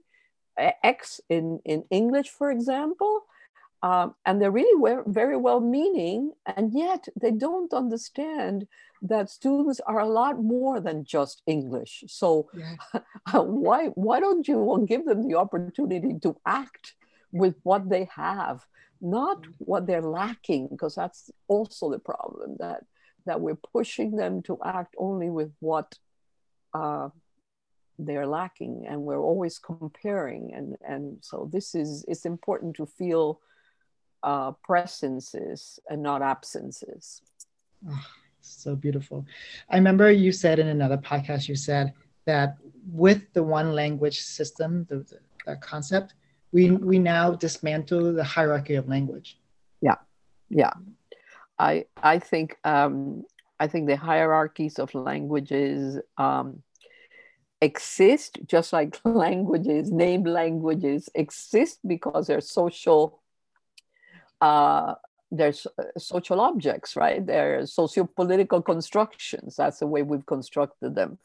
X 0.82 1.20
in, 1.28 1.60
in 1.64 1.84
English, 1.90 2.28
for 2.28 2.50
example. 2.50 3.22
Um, 3.82 4.14
and 4.26 4.40
they're 4.40 4.50
really 4.50 5.02
very 5.06 5.38
well 5.38 5.60
meaning, 5.60 6.32
and 6.44 6.70
yet 6.74 7.08
they 7.18 7.30
don't 7.30 7.72
understand 7.72 8.66
that 9.00 9.30
students 9.30 9.80
are 9.86 10.00
a 10.00 10.08
lot 10.08 10.42
more 10.42 10.80
than 10.80 11.04
just 11.04 11.40
English. 11.46 12.04
So 12.06 12.50
yeah. 12.52 13.00
why 13.40 13.86
why 13.86 14.20
don't 14.20 14.46
you 14.46 14.84
give 14.86 15.06
them 15.06 15.26
the 15.26 15.36
opportunity 15.36 16.18
to 16.22 16.36
act 16.44 16.94
with 17.32 17.54
what 17.62 17.88
they 17.88 18.08
have 18.14 18.66
not 19.00 19.44
what 19.58 19.86
they're 19.86 20.02
lacking, 20.02 20.68
because 20.68 20.94
that's 20.94 21.30
also 21.48 21.90
the 21.90 21.98
problem 21.98 22.56
that 22.58 22.84
that 23.26 23.40
we're 23.40 23.58
pushing 23.72 24.16
them 24.16 24.42
to 24.42 24.58
act 24.64 24.94
only 24.98 25.28
with 25.28 25.52
what 25.60 25.98
uh, 26.72 27.10
they're 27.98 28.26
lacking, 28.26 28.86
and 28.88 29.02
we're 29.02 29.20
always 29.20 29.58
comparing, 29.58 30.52
and 30.54 30.76
and 30.86 31.18
so 31.20 31.48
this 31.52 31.74
is 31.74 32.04
it's 32.08 32.24
important 32.24 32.76
to 32.76 32.86
feel 32.86 33.40
uh, 34.22 34.52
presences 34.64 35.78
and 35.88 36.02
not 36.02 36.22
absences. 36.22 37.22
Oh, 37.88 38.06
so 38.40 38.74
beautiful. 38.74 39.26
I 39.70 39.76
remember 39.76 40.10
you 40.10 40.32
said 40.32 40.58
in 40.58 40.68
another 40.68 40.98
podcast, 40.98 41.48
you 41.48 41.56
said 41.56 41.92
that 42.26 42.56
with 42.90 43.32
the 43.32 43.42
one 43.42 43.74
language 43.74 44.20
system, 44.20 44.86
the, 44.88 44.96
the, 44.96 45.18
the 45.46 45.56
concept, 45.56 46.14
we 46.52 46.70
we 46.70 46.98
now 46.98 47.32
dismantle 47.32 48.12
the 48.12 48.24
hierarchy 48.24 48.74
of 48.74 48.88
language. 48.88 49.38
Yeah, 49.80 49.96
yeah. 50.48 50.72
I 51.58 51.84
I 52.02 52.18
think 52.18 52.56
um, 52.64 53.24
I 53.58 53.68
think 53.68 53.86
the 53.86 53.96
hierarchies 53.96 54.78
of 54.78 54.94
languages 54.94 55.98
um, 56.18 56.62
exist 57.60 58.38
just 58.46 58.72
like 58.72 58.98
languages, 59.04 59.90
named 59.90 60.26
languages 60.26 61.08
exist 61.14 61.78
because 61.86 62.26
they're 62.26 62.40
social. 62.40 63.20
Uh, 64.40 64.94
they're 65.32 65.54
uh, 65.78 65.84
social 65.96 66.40
objects, 66.40 66.96
right? 66.96 67.24
They're 67.24 67.64
socio-political 67.64 68.62
constructions. 68.62 69.54
That's 69.54 69.78
the 69.78 69.86
way 69.86 70.02
we've 70.02 70.26
constructed 70.26 70.96
them. 70.96 71.18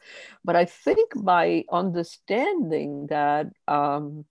But 0.44 0.54
I 0.54 0.64
think 0.64 1.10
by 1.16 1.64
understanding 1.72 3.08
that 3.08 3.48
um, 3.66 4.24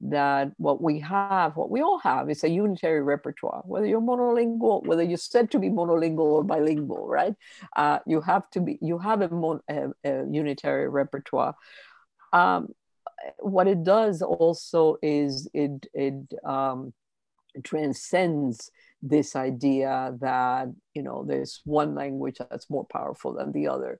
that 0.00 0.52
what 0.56 0.80
we 0.80 1.00
have, 1.00 1.56
what 1.56 1.70
we 1.70 1.82
all 1.82 1.98
have, 1.98 2.30
is 2.30 2.44
a 2.44 2.48
unitary 2.48 3.02
repertoire. 3.02 3.62
Whether 3.64 3.86
you're 3.86 4.00
monolingual, 4.00 4.84
whether 4.86 5.02
you're 5.02 5.16
said 5.16 5.50
to 5.50 5.58
be 5.58 5.68
monolingual 5.68 6.20
or 6.20 6.44
bilingual, 6.44 7.08
right? 7.08 7.34
Uh, 7.76 7.98
you 8.06 8.20
have 8.20 8.48
to 8.50 8.60
be. 8.60 8.78
You 8.80 8.98
have 8.98 9.22
a, 9.22 9.28
mon, 9.28 9.60
a, 9.68 9.88
a 10.04 10.24
unitary 10.30 10.88
repertoire. 10.88 11.54
Um, 12.32 12.68
what 13.38 13.66
it 13.66 13.82
does 13.82 14.22
also 14.22 14.96
is 15.02 15.48
it 15.52 15.86
it 15.94 16.14
um, 16.44 16.92
transcends 17.64 18.70
this 19.02 19.36
idea 19.36 20.14
that 20.20 20.68
you 20.94 21.02
know 21.02 21.24
there's 21.26 21.60
one 21.64 21.94
language 21.94 22.36
that's 22.50 22.70
more 22.70 22.86
powerful 22.86 23.32
than 23.32 23.52
the 23.52 23.68
other, 23.68 23.98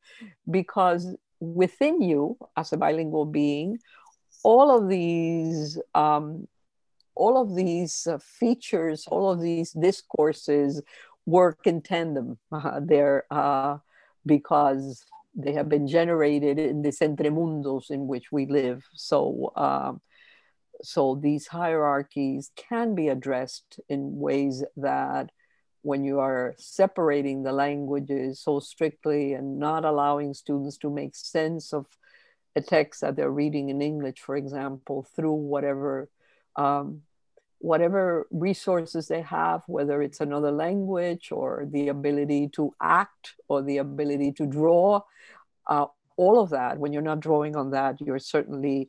because 0.50 1.16
within 1.40 2.00
you 2.02 2.36
as 2.56 2.72
a 2.72 2.76
bilingual 2.76 3.24
being 3.24 3.78
all 4.42 4.76
of 4.76 4.88
these 4.88 5.78
um, 5.94 6.46
all 7.14 7.40
of 7.40 7.54
these 7.56 8.06
uh, 8.06 8.18
features, 8.18 9.06
all 9.08 9.30
of 9.30 9.40
these 9.40 9.72
discourses 9.72 10.80
work 11.26 11.66
in 11.66 11.82
tandem. 11.82 12.38
Uh, 12.52 12.80
uh, 13.30 13.78
because 14.24 15.04
they 15.34 15.52
have 15.52 15.68
been 15.68 15.86
generated 15.86 16.58
in 16.58 16.82
this 16.82 17.00
entremundos 17.00 17.90
in 17.90 18.06
which 18.06 18.30
we 18.30 18.46
live. 18.46 18.84
So, 18.94 19.52
um, 19.56 20.00
so 20.82 21.18
these 21.20 21.46
hierarchies 21.46 22.50
can 22.54 22.94
be 22.94 23.08
addressed 23.08 23.80
in 23.88 24.18
ways 24.18 24.64
that 24.76 25.30
when 25.82 26.04
you 26.04 26.18
are 26.20 26.54
separating 26.58 27.42
the 27.42 27.52
languages 27.52 28.40
so 28.40 28.60
strictly 28.60 29.32
and 29.32 29.58
not 29.58 29.84
allowing 29.84 30.34
students 30.34 30.76
to 30.78 30.90
make 30.90 31.14
sense 31.16 31.72
of 31.72 31.86
a 32.56 32.60
text 32.60 33.00
that 33.00 33.16
they're 33.16 33.30
reading 33.30 33.68
in 33.68 33.80
English, 33.82 34.20
for 34.20 34.36
example, 34.36 35.06
through 35.14 35.32
whatever 35.34 36.08
um, 36.56 37.02
whatever 37.60 38.26
resources 38.30 39.08
they 39.08 39.22
have, 39.22 39.62
whether 39.66 40.00
it's 40.00 40.20
another 40.20 40.50
language 40.50 41.30
or 41.32 41.66
the 41.70 41.88
ability 41.88 42.48
to 42.48 42.72
act 42.80 43.34
or 43.48 43.62
the 43.62 43.78
ability 43.78 44.32
to 44.32 44.46
draw, 44.46 45.00
uh, 45.66 45.86
all 46.16 46.40
of 46.40 46.50
that. 46.50 46.78
When 46.78 46.92
you're 46.92 47.02
not 47.02 47.20
drawing 47.20 47.56
on 47.56 47.70
that, 47.70 48.00
you're 48.00 48.20
certainly 48.20 48.88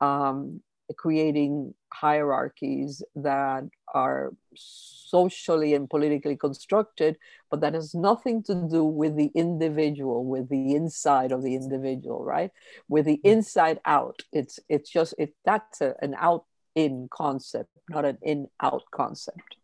um, 0.00 0.62
creating 0.96 1.74
hierarchies 1.92 3.02
that 3.14 3.64
are 3.94 4.32
socially 4.54 5.74
and 5.74 5.88
politically 5.88 6.36
constructed, 6.36 7.16
but 7.50 7.60
that 7.60 7.74
has 7.74 7.94
nothing 7.94 8.42
to 8.42 8.54
do 8.70 8.84
with 8.84 9.16
the 9.16 9.30
individual, 9.34 10.24
with 10.24 10.48
the 10.48 10.74
inside 10.74 11.32
of 11.32 11.42
the 11.42 11.54
individual, 11.54 12.24
right? 12.24 12.50
With 12.88 13.06
the 13.06 13.18
mm-hmm. 13.18 13.28
inside 13.28 13.80
out. 13.84 14.20
It's 14.32 14.58
it's 14.68 14.90
just 14.90 15.14
it 15.18 15.34
that's 15.44 15.80
a, 15.80 15.94
an 16.02 16.14
out 16.18 16.44
in 16.74 17.08
concept, 17.10 17.70
not 17.88 18.04
an 18.04 18.18
in 18.22 18.48
out 18.60 18.82
concept. 18.90 19.56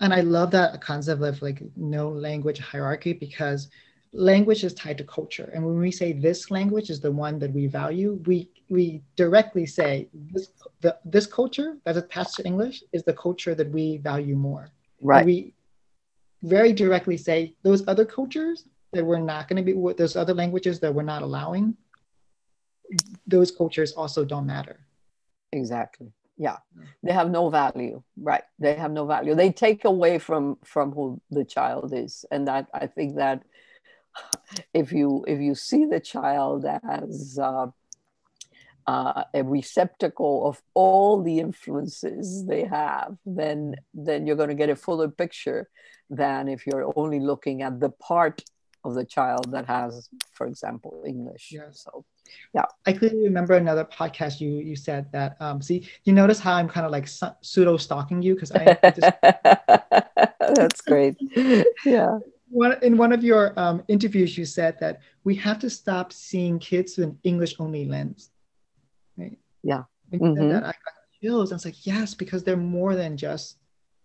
And 0.00 0.14
I 0.14 0.22
love 0.22 0.50
that 0.52 0.80
concept 0.80 1.22
of 1.22 1.42
like 1.42 1.62
no 1.76 2.08
language 2.08 2.58
hierarchy 2.58 3.12
because 3.12 3.68
language 4.12 4.64
is 4.64 4.74
tied 4.74 4.98
to 4.98 5.04
culture. 5.04 5.50
And 5.52 5.64
when 5.64 5.78
we 5.78 5.90
say 5.90 6.12
this 6.12 6.50
language 6.50 6.90
is 6.90 7.00
the 7.00 7.12
one 7.12 7.38
that 7.40 7.52
we 7.52 7.66
value, 7.66 8.20
we 8.26 8.48
we 8.70 9.02
directly 9.16 9.66
say 9.66 10.08
this 10.32 10.48
the, 10.80 10.96
this 11.04 11.26
culture 11.26 11.76
that's 11.84 11.98
attached 11.98 12.36
to 12.36 12.44
English 12.44 12.82
is 12.92 13.02
the 13.02 13.12
culture 13.12 13.54
that 13.54 13.70
we 13.70 13.98
value 13.98 14.36
more. 14.36 14.70
Right. 15.02 15.24
we 15.24 15.54
very 16.42 16.72
directly 16.72 17.16
say 17.16 17.54
those 17.62 17.86
other 17.88 18.04
cultures 18.04 18.64
that 18.92 19.04
we're 19.04 19.18
not 19.18 19.48
going 19.48 19.56
to 19.56 19.62
be 19.62 19.74
those 19.94 20.16
other 20.16 20.34
languages 20.34 20.80
that 20.80 20.94
we're 20.94 21.02
not 21.02 21.22
allowing 21.22 21.76
those 23.26 23.50
cultures 23.50 23.92
also 23.92 24.24
don't 24.24 24.46
matter. 24.46 24.80
Exactly. 25.52 26.12
Yeah. 26.36 26.56
They 27.02 27.12
have 27.12 27.30
no 27.30 27.50
value. 27.50 28.02
Right. 28.16 28.42
They 28.58 28.74
have 28.74 28.92
no 28.92 29.06
value. 29.06 29.34
They 29.34 29.52
take 29.52 29.84
away 29.84 30.18
from 30.18 30.58
from 30.64 30.92
who 30.92 31.20
the 31.30 31.44
child 31.44 31.92
is. 31.94 32.24
And 32.30 32.48
that 32.48 32.66
i 32.74 32.86
think 32.86 33.16
that 33.16 33.42
if 34.74 34.92
you 34.92 35.24
if 35.28 35.40
you 35.40 35.54
see 35.54 35.84
the 35.84 36.00
child 36.00 36.64
as 36.64 37.38
uh, 37.40 37.66
uh, 38.86 39.24
a 39.34 39.42
receptacle 39.42 40.46
of 40.46 40.60
all 40.74 41.22
the 41.22 41.38
influences 41.38 42.46
they 42.46 42.64
have, 42.64 43.16
then 43.26 43.76
then 43.94 44.26
you're 44.26 44.36
going 44.36 44.48
to 44.48 44.54
get 44.54 44.70
a 44.70 44.76
fuller 44.76 45.08
picture 45.08 45.68
than 46.10 46.48
if 46.48 46.66
you're 46.66 46.92
only 46.96 47.20
looking 47.20 47.62
at 47.62 47.80
the 47.80 47.90
part 47.90 48.42
of 48.84 48.94
the 48.94 49.04
child 49.04 49.50
that 49.52 49.66
has, 49.66 50.08
for 50.32 50.46
example, 50.46 51.02
English. 51.06 51.50
Yeah. 51.52 51.68
So, 51.70 52.04
yeah. 52.54 52.64
I 52.86 52.92
clearly 52.92 53.24
remember 53.24 53.54
another 53.54 53.84
podcast 53.84 54.40
you 54.40 54.50
you 54.50 54.76
said 54.76 55.10
that. 55.12 55.36
Um, 55.40 55.60
see, 55.60 55.88
you 56.04 56.12
notice 56.12 56.40
how 56.40 56.54
I'm 56.54 56.68
kind 56.68 56.86
of 56.86 56.92
like 56.92 57.08
pseudo 57.42 57.76
stalking 57.76 58.22
you 58.22 58.34
because 58.34 58.52
I. 58.52 58.78
Just... 58.90 59.12
That's 60.54 60.80
great. 60.80 61.16
yeah. 61.84 62.18
One, 62.48 62.76
in 62.82 62.96
one 62.96 63.12
of 63.12 63.22
your 63.22 63.52
um, 63.56 63.84
interviews, 63.86 64.36
you 64.36 64.44
said 64.44 64.76
that 64.80 65.00
we 65.22 65.36
have 65.36 65.60
to 65.60 65.70
stop 65.70 66.12
seeing 66.12 66.58
kids 66.58 66.94
through 66.94 67.04
an 67.04 67.18
English 67.22 67.54
only 67.60 67.84
lens. 67.84 68.30
Yeah. 69.62 69.84
Mm-hmm. 70.12 70.48
That, 70.48 70.64
I 70.64 70.72
got 70.72 70.94
chills. 71.20 71.52
I 71.52 71.54
was 71.54 71.64
like, 71.64 71.86
yes, 71.86 72.14
because 72.14 72.42
they're 72.44 72.56
more 72.56 72.94
than 72.94 73.16
just 73.16 73.56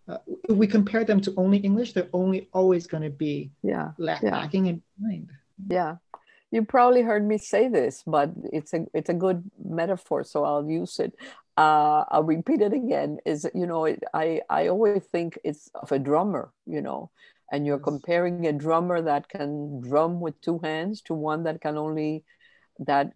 uh, 0.08 0.18
if 0.48 0.56
we 0.56 0.66
compare 0.66 1.04
them 1.04 1.20
to 1.20 1.34
only 1.36 1.58
English, 1.58 1.92
they're 1.92 2.08
only 2.12 2.48
always 2.52 2.86
going 2.86 3.02
to 3.02 3.10
be 3.10 3.50
yeah, 3.62 3.90
lacking 3.98 4.66
yeah. 4.66 4.72
in 4.72 4.82
mind. 5.00 5.30
Yeah, 5.68 5.96
you 6.50 6.64
probably 6.64 7.02
heard 7.02 7.26
me 7.26 7.38
say 7.38 7.68
this, 7.68 8.04
but 8.06 8.30
it's 8.52 8.72
a 8.72 8.86
it's 8.94 9.08
a 9.08 9.14
good 9.14 9.50
metaphor, 9.64 10.22
so 10.22 10.44
I'll 10.44 10.68
use 10.68 11.00
it. 11.00 11.14
Uh, 11.56 12.04
I'll 12.08 12.22
repeat 12.22 12.60
it 12.60 12.72
again. 12.72 13.18
Is 13.24 13.48
you 13.54 13.66
know, 13.66 13.86
it, 13.86 14.04
I 14.14 14.42
I 14.48 14.68
always 14.68 15.02
think 15.04 15.38
it's 15.42 15.70
of 15.74 15.90
a 15.90 15.98
drummer, 15.98 16.52
you 16.66 16.82
know, 16.82 17.10
and 17.50 17.66
you're 17.66 17.80
comparing 17.80 18.46
a 18.46 18.52
drummer 18.52 19.02
that 19.02 19.28
can 19.28 19.80
drum 19.80 20.20
with 20.20 20.40
two 20.40 20.60
hands 20.60 21.00
to 21.02 21.14
one 21.14 21.42
that 21.44 21.60
can 21.60 21.76
only 21.76 22.24
that 22.78 23.12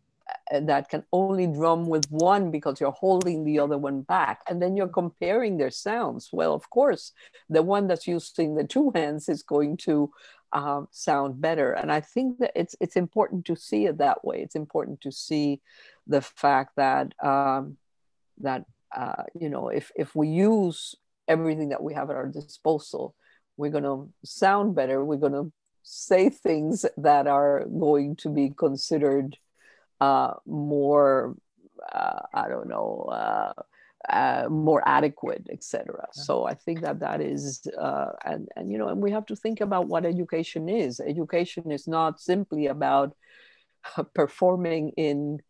that 0.51 0.89
can 0.89 1.05
only 1.13 1.47
drum 1.47 1.87
with 1.87 2.07
one 2.11 2.51
because 2.51 2.81
you're 2.81 2.91
holding 2.93 3.45
the 3.45 3.59
other 3.59 3.79
one 3.79 4.03
back. 4.03 4.41
And 4.49 4.61
then 4.61 4.77
you're 4.77 4.89
comparing 4.89 5.57
their 5.57 5.71
sounds. 5.71 6.31
Well 6.33 6.55
of 6.55 6.69
course 6.71 7.13
the 7.49 7.63
one 7.63 7.87
that's 7.87 8.07
using 8.07 8.55
the 8.55 8.65
two 8.65 8.93
hands 8.95 9.29
is 9.29 9.43
going 9.43 9.77
to 9.79 10.11
um, 10.53 10.89
sound 10.91 11.41
better. 11.41 11.73
And 11.73 11.93
i 11.93 12.01
think 12.01 12.39
that 12.39 12.53
it's 12.55 12.75
it's 12.81 12.97
important 12.97 13.45
to 13.47 13.57
see 13.57 13.87
it 13.87 13.99
that 13.99 14.25
way. 14.25 14.43
It's 14.43 14.57
important 14.57 15.01
to 15.03 15.13
see 15.13 15.61
the 16.07 16.21
fact 16.21 16.77
that 16.77 17.13
um, 17.25 17.77
that 18.39 18.65
uh, 18.97 19.25
you 19.39 19.49
know 19.49 19.69
if 19.69 19.93
if 19.97 20.15
we 20.17 20.29
use 20.29 20.95
everything 21.29 21.69
that 21.69 21.83
we 21.83 21.95
have 21.95 22.11
at 22.11 22.17
our 22.17 22.27
disposal 22.27 23.15
we're 23.61 23.71
going 23.71 23.85
to 23.85 24.11
sound 24.25 24.75
better. 24.75 25.05
We're 25.05 25.17
going 25.17 25.33
to 25.33 25.53
say 25.83 26.31
things 26.31 26.87
that 26.97 27.27
are 27.27 27.67
going 27.67 28.17
to 28.17 28.31
be 28.31 28.51
considered 28.57 29.37
uh, 30.01 30.35
more, 30.47 31.35
uh, 31.93 32.21
I 32.35 32.49
don't 32.49 32.69
know, 32.69 33.09
uh, 33.13 33.53
uh 34.09 34.49
more 34.49 34.83
adequate, 34.87 35.47
etc. 35.51 36.07
So 36.13 36.47
I 36.47 36.55
think 36.55 36.81
that 36.81 37.01
that 37.01 37.21
is, 37.21 37.67
uh, 37.79 38.13
and 38.25 38.49
and 38.57 38.73
you 38.73 38.79
know, 38.79 38.89
and 38.89 39.01
we 39.01 39.11
have 39.11 39.27
to 39.27 39.37
think 39.37 39.61
about 39.61 39.89
what 39.89 40.07
education 40.07 40.69
is. 40.69 41.01
Education 41.01 41.71
is 41.71 41.87
not 41.87 42.21
simply 42.21 42.67
about 42.67 43.15
performing 44.15 44.91
in 44.97 45.41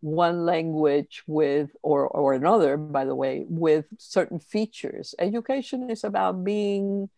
one 0.00 0.46
language 0.46 1.22
with 1.26 1.70
or 1.82 2.08
or 2.08 2.32
another 2.32 2.76
by 2.78 3.04
the 3.04 3.14
way 3.14 3.44
with 3.48 3.84
certain 3.98 4.38
features 4.38 5.14
education 5.18 5.90
is 5.90 6.04
about 6.04 6.42
being 6.42 7.08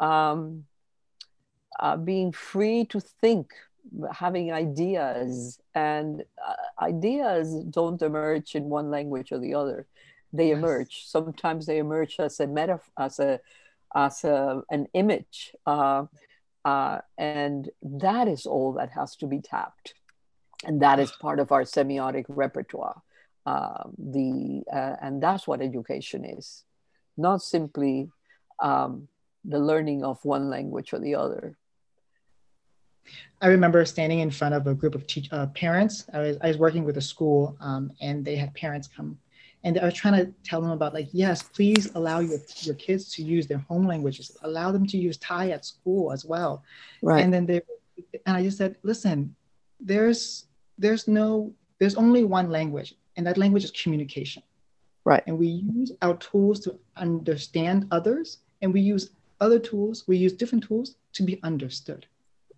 um, 0.00 0.64
uh, 1.78 1.96
being 1.96 2.32
free 2.32 2.84
to 2.86 2.98
think 2.98 3.52
having 4.12 4.52
ideas 4.52 5.58
and 5.74 6.22
uh, 6.46 6.84
ideas 6.84 7.54
don't 7.70 8.00
emerge 8.02 8.54
in 8.54 8.64
one 8.64 8.90
language 8.90 9.32
or 9.32 9.38
the 9.38 9.54
other. 9.54 9.86
They 10.32 10.50
emerge. 10.50 11.04
Sometimes 11.06 11.66
they 11.66 11.78
emerge 11.78 12.16
as 12.18 12.40
a 12.40 12.46
metaphor 12.46 12.92
as 12.98 13.18
a 13.20 13.40
as 13.94 14.24
a, 14.24 14.62
an 14.70 14.88
image 14.92 15.54
uh, 15.66 16.06
uh, 16.64 16.98
and 17.18 17.70
that 17.82 18.26
is 18.26 18.46
all 18.46 18.72
that 18.72 18.90
has 18.90 19.16
to 19.16 19.26
be 19.26 19.40
tapped. 19.40 19.94
And 20.64 20.80
that 20.82 20.98
is 20.98 21.12
part 21.12 21.38
of 21.38 21.52
our 21.52 21.62
semiotic 21.62 22.24
repertoire 22.28 23.02
uh, 23.46 23.84
the 23.98 24.62
uh, 24.72 24.96
and 25.02 25.22
that's 25.22 25.46
what 25.46 25.60
education 25.60 26.24
is. 26.24 26.64
Not 27.16 27.42
simply 27.42 28.10
um, 28.60 29.08
the 29.44 29.58
learning 29.58 30.02
of 30.04 30.24
one 30.24 30.48
language 30.48 30.92
or 30.92 30.98
the 30.98 31.14
other 31.14 31.56
I 33.40 33.48
remember 33.48 33.84
standing 33.84 34.20
in 34.20 34.30
front 34.30 34.54
of 34.54 34.66
a 34.66 34.74
group 34.74 34.94
of 34.94 35.06
teach, 35.06 35.28
uh, 35.32 35.46
parents. 35.48 36.04
I 36.12 36.18
was, 36.18 36.36
I 36.40 36.48
was 36.48 36.58
working 36.58 36.84
with 36.84 36.96
a 36.96 37.02
school 37.02 37.56
um, 37.60 37.92
and 38.00 38.24
they 38.24 38.36
had 38.36 38.54
parents 38.54 38.88
come 38.88 39.18
and 39.64 39.78
I 39.78 39.86
was 39.86 39.94
trying 39.94 40.24
to 40.24 40.32
tell 40.44 40.60
them 40.60 40.70
about 40.70 40.92
like, 40.92 41.08
yes, 41.12 41.42
please 41.42 41.90
allow 41.94 42.20
your, 42.20 42.38
your 42.60 42.74
kids 42.74 43.12
to 43.14 43.22
use 43.22 43.46
their 43.46 43.58
home 43.58 43.86
languages, 43.86 44.36
allow 44.42 44.70
them 44.70 44.86
to 44.86 44.98
use 44.98 45.16
Thai 45.16 45.50
at 45.50 45.64
school 45.64 46.12
as 46.12 46.24
well. 46.24 46.62
Right. 47.02 47.24
And 47.24 47.32
then 47.32 47.46
they, 47.46 47.62
and 48.26 48.36
I 48.36 48.42
just 48.42 48.58
said, 48.58 48.76
listen, 48.82 49.34
there's, 49.80 50.46
there's 50.76 51.08
no, 51.08 51.52
there's 51.78 51.94
only 51.94 52.24
one 52.24 52.50
language 52.50 52.94
and 53.16 53.26
that 53.26 53.38
language 53.38 53.64
is 53.64 53.70
communication. 53.70 54.42
Right. 55.04 55.22
And 55.26 55.38
we 55.38 55.46
use 55.46 55.92
our 56.02 56.16
tools 56.18 56.60
to 56.60 56.78
understand 56.96 57.88
others 57.90 58.38
and 58.60 58.72
we 58.72 58.82
use 58.82 59.10
other 59.40 59.58
tools, 59.58 60.04
we 60.06 60.18
use 60.18 60.34
different 60.34 60.64
tools 60.64 60.96
to 61.14 61.22
be 61.22 61.40
understood. 61.42 62.06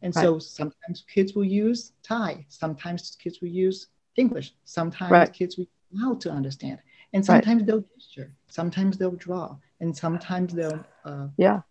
And 0.07 0.14
right. 0.14 0.22
so 0.22 0.38
sometimes 0.38 1.04
kids 1.12 1.34
will 1.34 1.44
use 1.44 1.90
Thai, 2.04 2.46
sometimes 2.48 3.16
kids 3.20 3.40
will 3.40 3.48
use 3.48 3.88
English, 4.14 4.54
sometimes 4.64 5.11
right. 5.11 5.32
kids 5.32 5.59
will 5.59 5.66
how 6.00 6.14
to 6.14 6.30
understand. 6.30 6.78
And 7.12 7.26
sometimes 7.26 7.62
right. 7.62 7.66
they'll 7.66 7.84
gesture, 7.96 8.32
sometimes 8.46 8.98
they'll 8.98 9.20
draw, 9.26 9.57
and 9.80 9.96
sometimes 9.96 10.54
they'll 10.54 10.84
uh, 11.04 11.26
yeah 11.36 11.62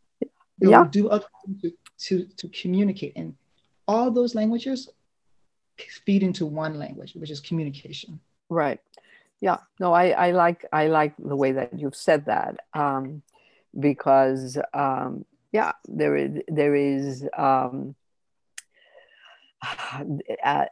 they'll 0.60 0.72
yeah. 0.72 0.86
do 0.92 1.08
other 1.08 1.28
things 1.46 1.62
to, 1.62 1.72
to, 1.98 2.26
to 2.36 2.50
communicate. 2.50 3.14
And 3.16 3.36
all 3.88 4.12
those 4.12 4.36
languages 4.36 4.90
feed 6.06 6.22
into 6.22 6.46
one 6.46 6.78
language, 6.78 7.14
which 7.16 7.32
is 7.32 7.40
communication. 7.40 8.20
Right. 8.50 8.82
Yeah. 9.40 9.60
No, 9.80 9.94
I, 9.94 10.10
I 10.10 10.32
like 10.32 10.66
I 10.74 10.88
like 10.88 11.14
the 11.18 11.38
way 11.38 11.54
that 11.54 11.80
you've 11.80 11.96
said 11.96 12.26
that. 12.26 12.60
Um, 12.74 13.22
because 13.80 14.58
um, 14.74 15.24
yeah, 15.54 15.72
there 15.88 16.18
is 16.18 16.32
there 16.50 16.76
is 16.76 17.26
um, 17.38 17.96
uh, 20.44 20.66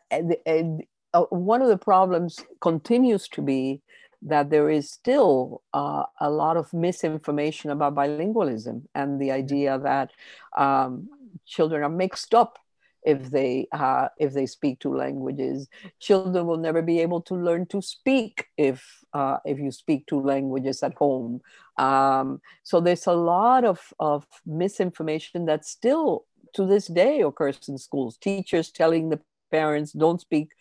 uh, 1.14 1.22
one 1.30 1.62
of 1.62 1.68
the 1.68 1.78
problems 1.78 2.40
continues 2.60 3.28
to 3.30 3.42
be 3.42 3.82
that 4.22 4.50
there 4.50 4.70
is 4.70 4.90
still 4.90 5.62
uh, 5.74 6.04
a 6.22 6.30
lot 6.30 6.58
of 6.58 6.74
misinformation 6.74 7.70
about 7.70 7.96
bilingualism 7.96 8.84
and 8.96 9.22
the 9.22 9.32
idea 9.32 9.78
that 9.80 10.12
um, 10.58 11.10
children 11.46 11.84
are 11.84 11.90
mixed 11.90 12.34
up 12.34 12.58
if 13.06 13.32
they 13.32 13.68
uh, 13.74 14.08
if 14.18 14.34
they 14.34 14.46
speak 14.46 14.80
two 14.80 14.96
languages. 14.96 15.68
Children 16.00 16.48
will 16.48 16.58
never 16.58 16.82
be 16.82 17.00
able 17.00 17.22
to 17.24 17.36
learn 17.36 17.66
to 17.68 17.82
speak 17.82 18.48
if 18.58 19.04
uh, 19.14 19.38
if 19.46 19.60
you 19.60 19.72
speak 19.72 20.08
two 20.08 20.22
languages 20.22 20.82
at 20.84 20.94
home. 20.94 21.42
Um, 21.78 22.40
so 22.64 22.80
there's 22.80 23.08
a 23.08 23.14
lot 23.14 23.66
of, 23.66 23.94
of 24.00 24.26
misinformation 24.46 25.46
that 25.46 25.66
still 25.66 26.26
to 26.54 26.66
this 26.66 26.88
day 26.88 27.22
occurs 27.22 27.60
in 27.68 27.78
schools. 27.78 28.18
Teachers 28.18 28.72
telling 28.72 29.10
the 29.10 29.20
parents, 29.52 29.92
don't 29.92 30.22
speak 30.22 30.52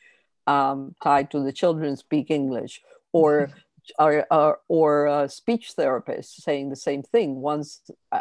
um, 0.46 0.94
Thai 1.02 1.24
to 1.24 1.42
the 1.42 1.52
children, 1.52 1.96
speak 1.96 2.30
English. 2.30 2.82
Or, 3.12 3.50
or, 3.98 4.26
or, 4.30 4.58
or 4.68 5.06
uh, 5.08 5.28
speech 5.28 5.74
therapists 5.76 6.40
saying 6.42 6.70
the 6.70 6.76
same 6.76 7.02
thing 7.02 7.36
once, 7.40 7.80
uh, 8.10 8.20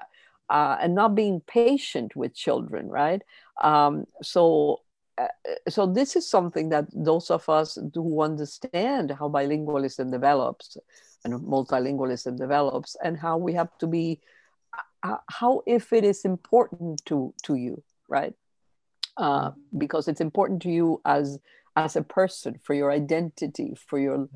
uh, 0.49 0.77
and 0.81 0.93
not 0.95 1.15
being 1.15 1.41
patient 1.41 2.15
with 2.15 2.35
children, 2.35 2.89
right? 2.89 3.21
Um, 3.63 4.05
so, 4.21 4.81
uh, 5.17 5.27
so 5.69 5.85
this 5.85 6.15
is 6.15 6.27
something 6.27 6.69
that 6.69 6.85
those 6.93 7.31
of 7.31 7.47
us 7.47 7.77
who 7.93 8.21
understand 8.21 9.11
how 9.11 9.29
bilingualism 9.29 10.11
develops 10.11 10.77
and 11.23 11.33
multilingualism 11.35 12.37
develops 12.37 12.95
and 13.03 13.17
how 13.17 13.37
we 13.37 13.53
have 13.53 13.77
to 13.77 13.87
be 13.87 14.19
how 15.29 15.61
if 15.65 15.93
it 15.93 16.03
is 16.03 16.25
important 16.25 17.03
to 17.05 17.33
to 17.43 17.55
you 17.55 17.83
right 18.07 18.33
uh, 19.17 19.51
because 19.77 20.07
it's 20.07 20.21
important 20.21 20.61
to 20.61 20.69
you 20.69 21.01
as 21.05 21.39
as 21.75 21.95
a 21.95 22.03
person 22.03 22.59
for 22.63 22.73
your 22.73 22.91
identity 22.91 23.75
for 23.87 23.99
your 23.99 24.27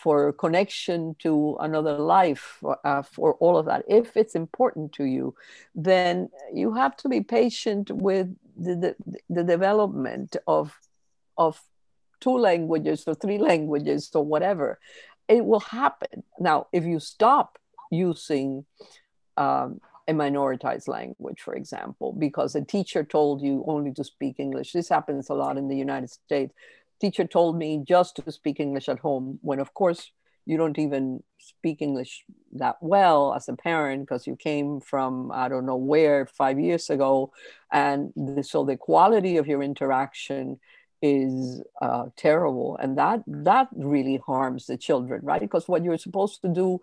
for 0.00 0.32
connection 0.32 1.14
to 1.18 1.58
another 1.60 1.98
life, 1.98 2.64
uh, 2.84 3.02
for 3.02 3.34
all 3.34 3.58
of 3.58 3.66
that. 3.66 3.84
If 3.86 4.16
it's 4.16 4.34
important 4.34 4.92
to 4.94 5.04
you, 5.04 5.34
then 5.74 6.30
you 6.54 6.72
have 6.72 6.96
to 6.98 7.08
be 7.08 7.20
patient 7.20 7.90
with 7.90 8.34
the, 8.56 8.74
the, 8.76 9.18
the 9.28 9.44
development 9.44 10.36
of, 10.46 10.74
of 11.36 11.60
two 12.18 12.38
languages 12.38 13.04
or 13.06 13.14
three 13.14 13.36
languages 13.36 14.10
or 14.14 14.24
whatever. 14.24 14.78
It 15.28 15.44
will 15.44 15.60
happen. 15.60 16.22
Now, 16.38 16.68
if 16.72 16.84
you 16.84 16.98
stop 16.98 17.58
using 17.90 18.64
um, 19.36 19.80
a 20.08 20.12
minoritized 20.12 20.88
language, 20.88 21.40
for 21.40 21.54
example, 21.54 22.12
because 22.12 22.54
a 22.54 22.64
teacher 22.64 23.04
told 23.04 23.42
you 23.42 23.64
only 23.66 23.92
to 23.92 24.04
speak 24.04 24.36
English. 24.38 24.72
This 24.72 24.88
happens 24.88 25.30
a 25.30 25.34
lot 25.34 25.56
in 25.56 25.68
the 25.68 25.76
United 25.76 26.10
States. 26.10 26.52
Teacher 27.00 27.24
told 27.24 27.56
me 27.56 27.82
just 27.86 28.16
to 28.16 28.32
speak 28.32 28.60
English 28.60 28.88
at 28.88 28.98
home, 28.98 29.38
when 29.42 29.60
of 29.60 29.72
course 29.74 30.12
you 30.46 30.56
don't 30.56 30.78
even 30.78 31.22
speak 31.38 31.80
English 31.80 32.24
that 32.52 32.76
well 32.80 33.34
as 33.34 33.48
a 33.48 33.54
parent 33.54 34.02
because 34.02 34.26
you 34.26 34.36
came 34.36 34.80
from 34.80 35.30
I 35.32 35.48
don't 35.48 35.66
know 35.66 35.76
where 35.76 36.26
five 36.26 36.58
years 36.58 36.90
ago, 36.90 37.32
and 37.72 38.12
so 38.42 38.64
the 38.64 38.76
quality 38.76 39.36
of 39.36 39.46
your 39.46 39.62
interaction 39.62 40.58
is 41.02 41.62
uh, 41.80 42.06
terrible 42.16 42.76
and 42.78 42.98
that 42.98 43.22
that 43.26 43.68
really 43.74 44.20
harms 44.26 44.66
the 44.66 44.76
children 44.76 45.20
right? 45.22 45.40
Because 45.40 45.68
what 45.68 45.84
you're 45.84 45.98
supposed 45.98 46.42
to 46.42 46.48
do 46.48 46.78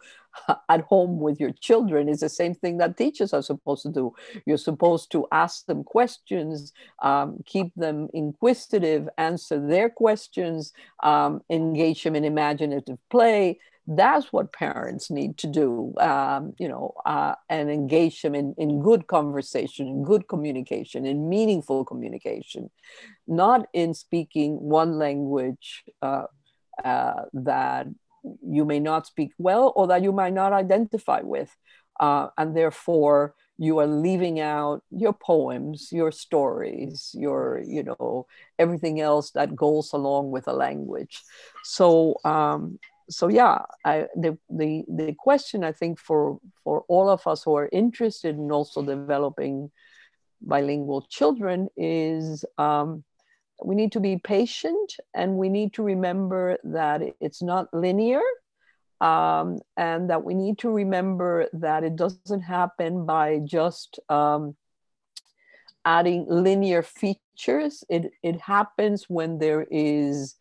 at 0.69 0.81
home 0.81 1.19
with 1.19 1.39
your 1.39 1.51
children 1.51 2.09
is 2.09 2.19
the 2.19 2.29
same 2.29 2.53
thing 2.53 2.77
that 2.77 2.97
teachers 2.97 3.33
are 3.33 3.41
supposed 3.41 3.83
to 3.83 3.89
do. 3.89 4.13
You're 4.45 4.57
supposed 4.57 5.11
to 5.11 5.27
ask 5.31 5.65
them 5.65 5.83
questions 5.83 6.73
um, 7.01 7.43
keep 7.45 7.73
them 7.75 8.07
inquisitive 8.13 9.07
answer 9.17 9.65
their 9.65 9.89
questions 9.89 10.73
um, 11.03 11.41
engage 11.49 12.03
them 12.03 12.15
in 12.15 12.25
imaginative 12.25 12.97
play 13.09 13.59
that's 13.87 14.33
what 14.33 14.51
parents 14.51 15.09
need 15.09 15.37
to 15.37 15.47
do 15.47 15.93
um, 15.99 16.53
you 16.59 16.67
know 16.67 16.93
uh, 17.05 17.33
and 17.49 17.69
engage 17.69 18.21
them 18.21 18.35
in, 18.35 18.53
in 18.57 18.81
good 18.81 19.07
conversation 19.07 19.87
in 19.87 20.03
good 20.03 20.27
communication 20.27 21.05
in 21.05 21.29
meaningful 21.29 21.85
communication 21.85 22.69
not 23.27 23.67
in 23.73 23.93
speaking 23.93 24.59
one 24.59 24.97
language 24.97 25.83
uh, 26.01 26.25
uh, 26.83 27.21
that 27.33 27.87
you 28.45 28.65
may 28.65 28.79
not 28.79 29.07
speak 29.07 29.31
well 29.37 29.71
or 29.75 29.87
that 29.87 30.03
you 30.03 30.11
might 30.11 30.33
not 30.33 30.51
identify 30.51 31.21
with 31.21 31.55
uh, 31.99 32.27
and 32.37 32.55
therefore 32.55 33.33
you 33.57 33.79
are 33.79 33.87
leaving 33.87 34.39
out 34.39 34.83
your 34.91 35.13
poems 35.13 35.89
your 35.91 36.11
stories 36.11 37.11
your 37.17 37.61
you 37.65 37.81
know 37.81 38.27
everything 38.59 38.99
else 38.99 39.31
that 39.31 39.55
goes 39.55 39.93
along 39.93 40.31
with 40.31 40.47
a 40.47 40.53
language. 40.53 41.23
So 41.63 42.17
um, 42.23 42.79
so 43.09 43.27
yeah, 43.27 43.59
I, 43.85 44.07
the, 44.15 44.37
the, 44.49 44.83
the 44.87 45.13
question 45.17 45.63
I 45.63 45.71
think 45.71 45.99
for, 45.99 46.39
for 46.63 46.83
all 46.87 47.09
of 47.09 47.25
us 47.25 47.43
who 47.43 47.55
are 47.55 47.69
interested 47.71 48.35
in 48.35 48.51
also 48.51 48.81
developing 48.81 49.71
bilingual 50.41 51.01
children 51.09 51.69
is 51.75 52.45
um, 52.57 53.03
we 53.63 53.75
need 53.75 53.91
to 53.93 53.99
be 53.99 54.17
patient 54.17 54.95
and 55.15 55.37
we 55.37 55.49
need 55.49 55.73
to 55.73 55.83
remember 55.83 56.57
that 56.63 57.01
it's 57.19 57.41
not 57.41 57.73
linear 57.73 58.21
um, 59.01 59.59
and 59.75 60.09
that 60.09 60.23
we 60.23 60.33
need 60.33 60.59
to 60.59 60.69
remember 60.69 61.47
that 61.53 61.83
it 61.83 61.95
doesn't 61.95 62.41
happen 62.41 63.05
by 63.05 63.39
just 63.43 63.99
um, 64.09 64.55
adding 65.85 66.25
linear 66.27 66.83
features. 66.83 67.83
It, 67.89 68.11
it 68.23 68.41
happens 68.41 69.05
when 69.07 69.37
there 69.37 69.65
is 69.69 70.35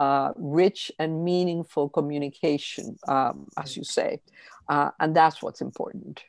uh, 0.00 0.32
rich 0.36 0.92
and 0.98 1.24
meaningful 1.24 1.88
communication, 1.88 2.96
um, 3.08 3.46
as 3.56 3.76
you 3.76 3.84
say. 3.84 4.20
Uh, 4.68 4.90
and 5.00 5.14
that's 5.14 5.42
what's 5.42 5.60
important. 5.60 6.22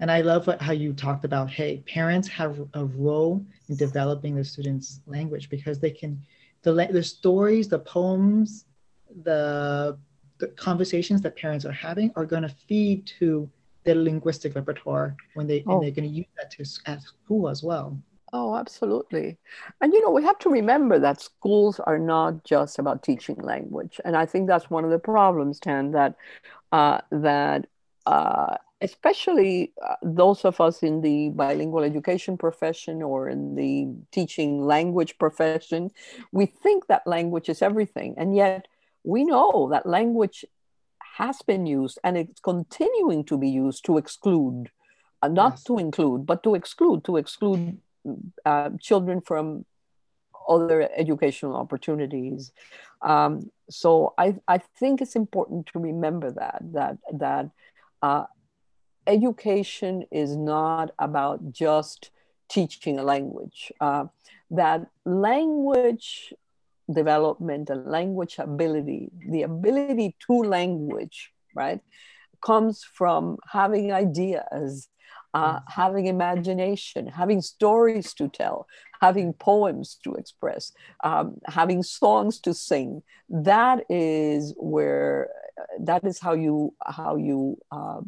And 0.00 0.10
I 0.10 0.20
love 0.20 0.46
what, 0.46 0.60
how 0.60 0.72
you 0.72 0.92
talked 0.92 1.24
about 1.24 1.50
hey, 1.50 1.82
parents 1.86 2.28
have 2.28 2.60
a 2.74 2.84
role 2.84 3.44
in 3.68 3.76
developing 3.76 4.34
the 4.34 4.44
students' 4.44 5.00
language 5.06 5.48
because 5.48 5.80
they 5.80 5.90
can, 5.90 6.20
the, 6.62 6.72
the 6.90 7.02
stories, 7.02 7.68
the 7.68 7.78
poems, 7.78 8.66
the, 9.22 9.96
the 10.38 10.48
conversations 10.48 11.22
that 11.22 11.36
parents 11.36 11.64
are 11.64 11.72
having 11.72 12.12
are 12.14 12.26
going 12.26 12.42
to 12.42 12.54
feed 12.68 13.06
to 13.18 13.48
their 13.84 13.94
linguistic 13.94 14.54
repertoire 14.54 15.16
when 15.34 15.46
they, 15.46 15.64
oh. 15.66 15.74
and 15.74 15.82
they're 15.82 15.90
going 15.92 16.08
to 16.08 16.14
use 16.14 16.26
that 16.36 16.50
to, 16.50 16.90
at 16.90 17.00
school 17.00 17.48
as 17.48 17.62
well. 17.62 17.98
Oh, 18.32 18.56
absolutely. 18.56 19.38
And 19.80 19.92
you 19.92 20.02
know, 20.02 20.10
we 20.10 20.24
have 20.24 20.38
to 20.40 20.50
remember 20.50 20.98
that 20.98 21.20
schools 21.20 21.78
are 21.80 21.98
not 21.98 22.44
just 22.44 22.78
about 22.78 23.02
teaching 23.02 23.36
language. 23.36 24.00
And 24.04 24.16
I 24.16 24.26
think 24.26 24.48
that's 24.48 24.68
one 24.68 24.84
of 24.84 24.90
the 24.90 24.98
problems, 24.98 25.60
Tan, 25.60 25.92
that 25.92 26.16
uh, 26.72 27.00
that 27.10 27.66
uh, 28.04 28.56
especially 28.80 29.72
uh, 29.82 29.94
those 30.02 30.44
of 30.44 30.60
us 30.60 30.82
in 30.82 31.00
the 31.00 31.30
bilingual 31.30 31.82
education 31.82 32.36
profession 32.36 33.02
or 33.02 33.28
in 33.28 33.54
the 33.54 33.88
teaching 34.10 34.66
language 34.66 35.16
profession, 35.18 35.90
we 36.32 36.46
think 36.46 36.86
that 36.88 37.06
language 37.06 37.48
is 37.48 37.62
everything. 37.62 38.14
And 38.18 38.36
yet 38.36 38.66
we 39.04 39.24
know 39.24 39.68
that 39.70 39.86
language 39.86 40.44
has 41.16 41.40
been 41.42 41.64
used 41.64 41.98
and 42.04 42.18
it's 42.18 42.40
continuing 42.40 43.24
to 43.24 43.38
be 43.38 43.48
used 43.48 43.84
to 43.86 43.96
exclude, 43.96 44.70
uh, 45.22 45.28
not 45.28 45.52
yes. 45.52 45.64
to 45.64 45.78
include, 45.78 46.26
but 46.26 46.42
to 46.42 46.54
exclude, 46.54 47.04
to 47.04 47.16
exclude 47.16 47.78
uh, 48.44 48.70
children 48.80 49.20
from 49.20 49.64
other 50.48 50.88
educational 50.96 51.56
opportunities. 51.56 52.52
Um, 53.02 53.50
so 53.68 54.14
I, 54.16 54.36
I 54.48 54.58
think 54.58 55.00
it's 55.00 55.16
important 55.16 55.66
to 55.72 55.78
remember 55.78 56.30
that 56.32 56.62
that 56.72 56.98
that 57.12 57.50
uh, 58.02 58.24
education 59.06 60.04
is 60.10 60.36
not 60.36 60.92
about 60.98 61.52
just 61.52 62.10
teaching 62.48 62.98
a 62.98 63.02
language. 63.02 63.72
Uh, 63.80 64.04
that 64.50 64.86
language 65.04 66.32
development 66.92 67.68
and 67.70 67.86
language 67.86 68.36
ability, 68.38 69.10
the 69.28 69.42
ability 69.42 70.14
to 70.26 70.42
language, 70.42 71.32
right, 71.54 71.80
comes 72.44 72.84
from 72.84 73.38
having 73.50 73.92
ideas 73.92 74.88
uh, 75.36 75.60
having 75.68 76.06
imagination, 76.06 77.06
having 77.06 77.42
stories 77.42 78.14
to 78.14 78.26
tell, 78.28 78.66
having 79.02 79.34
poems 79.34 79.98
to 80.02 80.14
express, 80.14 80.72
um, 81.04 81.26
having 81.46 81.82
songs 81.82 82.40
to 82.40 82.54
sing. 82.54 83.02
That 83.28 83.84
is 83.90 84.54
where 84.56 85.28
that 85.80 86.04
is 86.04 86.18
how 86.26 86.34
you 86.46 86.74
how 86.86 87.16
you 87.16 87.58
uh, 87.70 88.00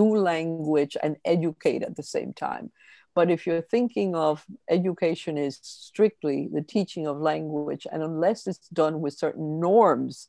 do 0.00 0.16
language 0.16 0.96
and 1.02 1.16
educate 1.24 1.82
at 1.82 1.96
the 1.96 2.08
same 2.16 2.32
time. 2.32 2.70
But 3.16 3.30
if 3.30 3.46
you're 3.46 3.62
thinking 3.76 4.14
of 4.14 4.44
education 4.78 5.38
is 5.38 5.58
strictly 5.62 6.48
the 6.52 6.62
teaching 6.62 7.06
of 7.08 7.16
language, 7.32 7.84
and 7.90 8.02
unless 8.02 8.46
it's 8.46 8.68
done 8.68 9.00
with 9.00 9.14
certain 9.24 9.58
norms, 9.58 10.28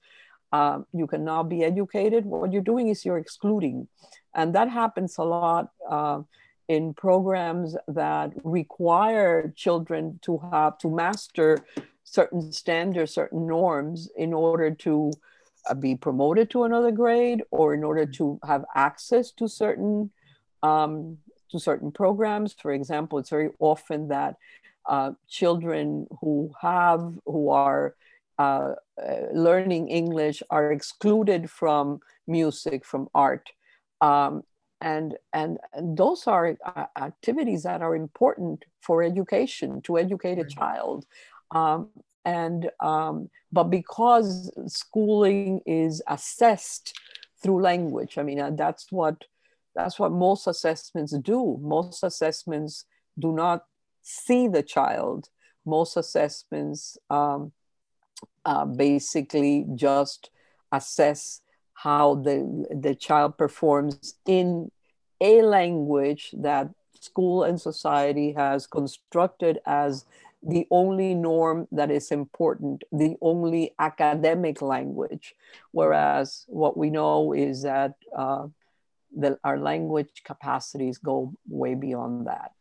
um, 0.53 0.87
you 0.99 1.05
cannot 1.05 1.49
be 1.49 1.63
educated. 1.63 2.25
What 2.25 2.51
you're 2.51 2.71
doing 2.73 2.87
is 2.87 3.05
you're 3.05 3.23
excluding, 3.25 3.87
and 4.33 4.55
that 4.55 4.69
happens 4.69 5.17
a 5.19 5.23
lot. 5.23 5.65
Uh, 5.87 6.21
in 6.67 6.93
programs 6.93 7.75
that 7.87 8.33
require 8.43 9.53
children 9.55 10.19
to 10.21 10.37
have 10.51 10.77
to 10.79 10.89
master 10.89 11.59
certain 12.03 12.51
standards, 12.51 13.13
certain 13.13 13.47
norms 13.47 14.09
in 14.15 14.33
order 14.33 14.71
to 14.71 15.11
uh, 15.69 15.73
be 15.73 15.95
promoted 15.95 16.49
to 16.49 16.63
another 16.63 16.91
grade 16.91 17.41
or 17.51 17.73
in 17.73 17.83
order 17.83 18.05
to 18.05 18.39
have 18.45 18.63
access 18.75 19.31
to 19.31 19.47
certain 19.47 20.11
um, 20.63 21.17
to 21.51 21.59
certain 21.59 21.91
programs. 21.91 22.53
For 22.53 22.71
example, 22.71 23.19
it's 23.19 23.29
very 23.29 23.49
often 23.59 24.09
that 24.09 24.35
uh, 24.87 25.11
children 25.27 26.07
who 26.21 26.51
have 26.61 27.13
who 27.25 27.49
are 27.49 27.95
uh, 28.39 28.73
uh, 29.01 29.15
learning 29.33 29.89
English 29.89 30.43
are 30.49 30.71
excluded 30.71 31.49
from 31.49 31.99
music, 32.27 32.85
from 32.85 33.07
art, 33.13 33.49
um, 34.01 34.43
and 34.81 35.17
and, 35.33 35.57
and 35.73 35.97
those 35.97 36.27
are 36.27 36.57
uh, 36.65 36.85
activities 36.99 37.63
that 37.63 37.81
are 37.81 37.95
important 37.95 38.65
for 38.81 39.03
education 39.03 39.81
to 39.81 39.97
educate 39.97 40.39
a 40.39 40.45
child. 40.45 41.05
Um, 41.51 41.89
and 42.25 42.69
um, 42.81 43.29
but 43.51 43.65
because 43.65 44.51
schooling 44.67 45.61
is 45.65 46.01
assessed 46.07 46.93
through 47.41 47.61
language 47.61 48.17
i 48.17 48.23
mean 48.23 48.39
uh, 48.39 48.49
that's 48.49 48.91
what 48.91 49.23
that's 49.77 49.99
what 49.99 50.11
most 50.11 50.47
assessments 50.47 51.15
do. 51.19 51.59
Most 51.61 52.03
assessments 52.03 52.85
do 53.17 53.31
not 53.31 53.65
see 54.01 54.47
the 54.47 54.63
child. 54.63 55.29
Most 55.65 55.97
assessments 55.97 56.97
um, 57.11 57.51
uh, 58.43 58.65
basically 58.65 59.67
just 59.75 60.31
assess 60.71 61.41
how 61.77 62.15
the, 62.15 62.65
the 62.71 62.95
child 62.95 63.37
performs 63.37 64.15
in 64.25 64.71
a 65.21 65.43
language 65.43 66.33
that 66.35 66.67
school 66.99 67.43
and 67.43 67.61
society 67.61 68.33
has 68.33 68.65
constructed 68.65 69.59
as 69.63 70.05
the 70.41 70.65
only 70.71 71.13
norm 71.13 71.67
that 71.71 71.91
is 71.91 72.11
important, 72.11 72.83
the 72.91 73.15
only 73.21 73.75
academic 73.77 74.63
language. 74.63 75.35
Whereas 75.71 76.45
what 76.47 76.77
we 76.77 76.89
know 76.89 77.33
is 77.33 77.61
that 77.61 77.93
uh, 78.15 78.47
the, 79.15 79.37
our 79.43 79.59
language 79.59 80.23
capacities 80.23 80.97
go 80.97 81.31
way 81.47 81.75
beyond 81.75 82.25
that. 82.25 82.53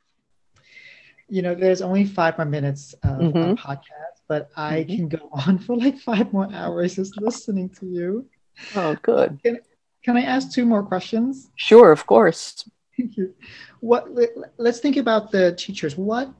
You 1.30 1.40
know, 1.40 1.54
there's 1.54 1.80
only 1.80 2.04
five 2.04 2.36
more 2.36 2.44
minutes 2.44 2.92
of 3.02 3.18
mm-hmm. 3.18 3.54
podcast, 3.54 4.20
but 4.28 4.50
I 4.56 4.80
mm-hmm. 4.80 4.96
can 4.96 5.08
go 5.08 5.30
on 5.46 5.58
for 5.58 5.74
like 5.74 5.98
five 5.98 6.30
more 6.34 6.52
hours 6.52 6.96
just 6.96 7.18
listening 7.18 7.70
to 7.80 7.86
you. 7.86 8.26
Oh, 8.74 8.96
good. 9.02 9.40
Can, 9.42 9.58
can 10.02 10.16
I 10.16 10.22
ask 10.22 10.50
two 10.50 10.64
more 10.64 10.82
questions? 10.82 11.50
Sure, 11.56 11.92
of 11.92 12.06
course. 12.06 12.68
Thank 12.96 13.16
you. 13.16 13.34
What? 13.80 14.08
Let's 14.56 14.80
think 14.80 14.96
about 14.96 15.30
the 15.30 15.52
teachers. 15.54 15.96
What 15.96 16.32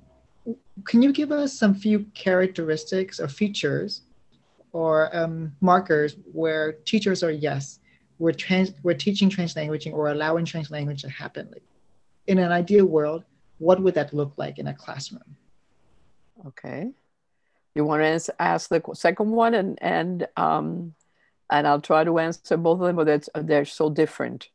can 0.85 1.03
you 1.03 1.13
give 1.13 1.33
us 1.33 1.53
some 1.53 1.75
few 1.75 2.01
characteristics 2.15 3.21
or 3.21 3.29
features 3.29 4.03
or 4.73 5.15
um, 5.17 5.53
markers 5.61 6.17
where 6.33 6.73
teachers 6.85 7.23
are 7.23 7.31
yes, 7.31 7.81
we're 8.19 8.33
trans 8.33 8.73
we're 8.83 8.95
teaching 8.95 9.29
trans 9.29 9.55
translanguaging 9.55 9.93
or 9.93 10.09
allowing 10.09 10.45
translanguage 10.45 11.01
to 11.01 11.11
happen? 11.11 11.53
In 12.27 12.39
an 12.39 12.53
ideal 12.53 12.87
world, 12.87 13.25
what 13.59 13.81
would 13.83 13.95
that 13.95 14.13
look 14.13 14.33
like 14.37 14.59
in 14.59 14.69
a 14.69 14.75
classroom? 14.75 15.37
Okay. 16.47 16.91
You 17.75 17.85
want 17.85 18.03
to 18.03 18.43
ask 18.43 18.69
the 18.69 18.83
second 18.95 19.31
one 19.31 19.55
and 19.55 19.79
and 19.83 20.27
um, 20.37 20.95
and 21.51 21.67
I'll 21.67 21.81
try 21.81 22.05
to 22.05 22.19
answer 22.19 22.57
both 22.57 22.81
of 22.81 22.87
them, 22.87 22.97
but 22.97 23.47
they're 23.47 23.65
so 23.65 23.91
different. 23.91 24.49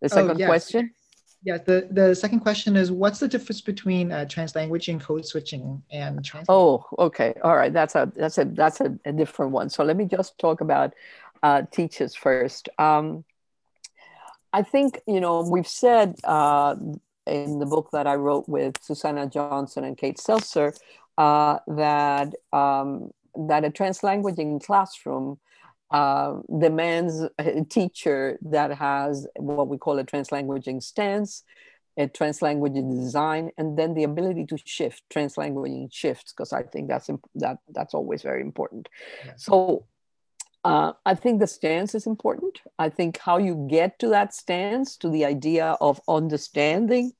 The 0.00 0.06
oh, 0.06 0.14
second 0.14 0.30
oh, 0.30 0.38
yes. 0.38 0.48
question. 0.48 0.90
Yeah, 1.44 1.58
the, 1.58 1.86
the 1.90 2.14
second 2.14 2.40
question 2.40 2.76
is 2.76 2.90
what's 2.90 3.20
the 3.20 3.28
difference 3.28 3.60
between 3.60 4.10
uh, 4.10 4.24
translanguaging, 4.24 5.00
code 5.00 5.24
switching, 5.24 5.82
and 5.92 6.24
translation? 6.24 6.46
Oh, 6.48 6.84
okay, 6.98 7.34
all 7.44 7.56
right. 7.56 7.72
That's 7.72 7.94
a 7.94 8.10
that's 8.16 8.38
a 8.38 8.44
that's 8.44 8.80
a, 8.80 8.98
a 9.04 9.12
different 9.12 9.52
one. 9.52 9.70
So 9.70 9.84
let 9.84 9.96
me 9.96 10.04
just 10.04 10.36
talk 10.38 10.60
about 10.60 10.94
uh, 11.42 11.62
teachers 11.70 12.16
first. 12.16 12.68
Um, 12.78 13.24
I 14.52 14.62
think 14.62 15.00
you 15.06 15.20
know 15.20 15.42
we've 15.48 15.68
said 15.68 16.16
uh, 16.24 16.74
in 17.26 17.60
the 17.60 17.66
book 17.66 17.90
that 17.92 18.08
I 18.08 18.16
wrote 18.16 18.48
with 18.48 18.82
Susana 18.82 19.28
Johnson 19.28 19.84
and 19.84 19.96
Kate 19.96 20.18
Seltzer 20.18 20.74
uh, 21.18 21.58
that 21.68 22.34
um, 22.52 23.12
that 23.36 23.64
a 23.64 23.70
translanguaging 23.70 24.64
classroom 24.64 25.38
uh, 25.90 26.34
demands 26.58 27.24
a 27.38 27.64
teacher 27.64 28.38
that 28.42 28.72
has 28.72 29.26
what 29.36 29.68
we 29.68 29.78
call 29.78 29.98
a 29.98 30.04
translanguaging 30.04 30.82
stance, 30.82 31.44
a 31.96 32.06
translanguaging 32.06 32.94
design, 33.00 33.50
and 33.56 33.78
then 33.78 33.94
the 33.94 34.04
ability 34.04 34.44
to 34.46 34.58
shift, 34.64 35.02
translanguaging 35.10 35.88
shifts, 35.92 36.32
because 36.32 36.52
I 36.52 36.62
think 36.62 36.88
that's 36.88 37.08
that 37.36 37.58
that's 37.70 37.94
always 37.94 38.22
very 38.22 38.42
important. 38.42 38.88
Yeah. 39.24 39.32
So 39.36 39.86
uh, 40.64 40.92
I 41.06 41.14
think 41.14 41.40
the 41.40 41.46
stance 41.46 41.94
is 41.94 42.06
important. 42.06 42.60
I 42.78 42.88
think 42.90 43.18
how 43.18 43.38
you 43.38 43.66
get 43.70 43.98
to 44.00 44.08
that 44.08 44.34
stance, 44.34 44.96
to 44.98 45.08
the 45.08 45.24
idea 45.24 45.76
of 45.80 46.00
understanding 46.08 47.12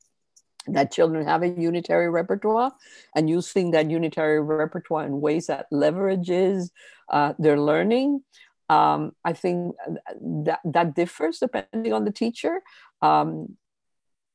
that 0.66 0.92
children 0.92 1.26
have 1.26 1.42
a 1.42 1.48
unitary 1.48 2.10
repertoire 2.10 2.72
and 3.16 3.30
using 3.30 3.70
that 3.70 3.90
unitary 3.90 4.40
repertoire 4.40 5.06
in 5.06 5.20
ways 5.20 5.46
that 5.46 5.66
leverages 5.72 6.70
uh, 7.08 7.32
their 7.38 7.58
learning 7.58 8.22
um, 8.68 9.12
I 9.24 9.32
think 9.32 9.76
that 10.44 10.60
that 10.64 10.94
differs 10.94 11.38
depending 11.38 11.92
on 11.92 12.04
the 12.04 12.12
teacher. 12.12 12.60
Um, 13.02 13.56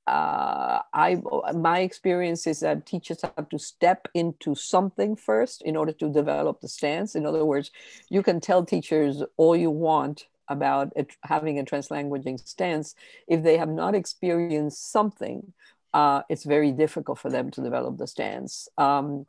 uh, 0.05 0.81
I 0.93 1.21
my 1.55 1.79
experience 1.79 2.45
is 2.45 2.59
that 2.59 2.85
teachers 2.85 3.21
have 3.21 3.47
to 3.49 3.57
step 3.57 4.07
into 4.13 4.53
something 4.53 5.15
first 5.15 5.61
in 5.61 5.77
order 5.77 5.93
to 5.93 6.09
develop 6.09 6.59
the 6.59 6.67
stance. 6.67 7.15
In 7.15 7.25
other 7.25 7.45
words, 7.45 7.71
you 8.09 8.21
can 8.21 8.41
tell 8.41 8.65
teachers 8.65 9.23
all 9.37 9.55
you 9.55 9.71
want 9.71 10.25
about 10.49 10.91
it, 10.95 11.15
having 11.23 11.57
a 11.57 11.63
translanguaging 11.63 12.45
stance 12.45 12.95
if 13.27 13.43
they 13.43 13.57
have 13.57 13.69
not 13.69 13.95
experienced 13.95 14.91
something. 14.91 15.53
Uh, 15.93 16.23
it's 16.27 16.43
very 16.43 16.71
difficult 16.71 17.19
for 17.19 17.29
them 17.29 17.51
to 17.51 17.61
develop 17.61 17.97
the 17.97 18.07
stance. 18.07 18.67
Um, 18.77 19.25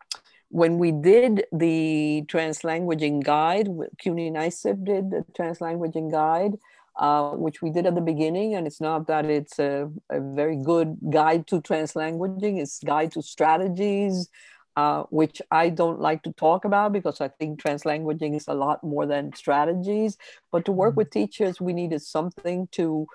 when 0.55 0.79
we 0.79 0.93
did 0.93 1.47
the 1.51 2.23
translanguaging 2.29 3.25
guide, 3.25 3.67
CUNY 3.99 4.29
and 4.29 4.37
NYSIEB 4.37 4.85
did 4.85 5.11
the 5.11 5.25
translanguaging 5.37 6.13
guide, 6.13 6.53
uh, 6.95 7.31
which 7.31 7.61
we 7.61 7.71
did 7.71 7.87
at 7.87 7.97
the 7.97 8.01
beginning. 8.01 8.55
And 8.55 8.65
it's 8.65 8.81
not 8.81 9.09
that 9.09 9.25
it's 9.25 9.59
a, 9.59 9.91
a 10.11 10.21
very 10.21 10.55
good 10.55 10.97
guide 11.11 11.49
to 11.49 11.61
translanguaging, 11.61 12.63
it's 12.63 12.79
guide 12.79 13.11
to 13.15 13.21
strategies, 13.21 14.29
uh, 14.77 15.03
which 15.11 15.43
I 15.51 15.71
don't 15.71 15.99
like 15.99 16.23
to 16.23 16.33
talk 16.35 16.65
about 16.65 16.93
because 16.93 17.21
I 17.21 17.31
think 17.31 17.61
translanguaging 17.61 18.37
is 18.37 18.47
a 18.47 18.55
lot 18.55 18.85
more 18.85 19.07
than 19.07 19.35
strategies. 19.35 20.17
But 20.53 20.65
to 20.67 20.73
work 20.73 20.93
mm-hmm. 20.93 20.99
with 20.99 21.11
teachers, 21.11 21.61
we 21.61 21.73
needed 21.73 22.01
something 22.03 22.69
to 22.79 23.09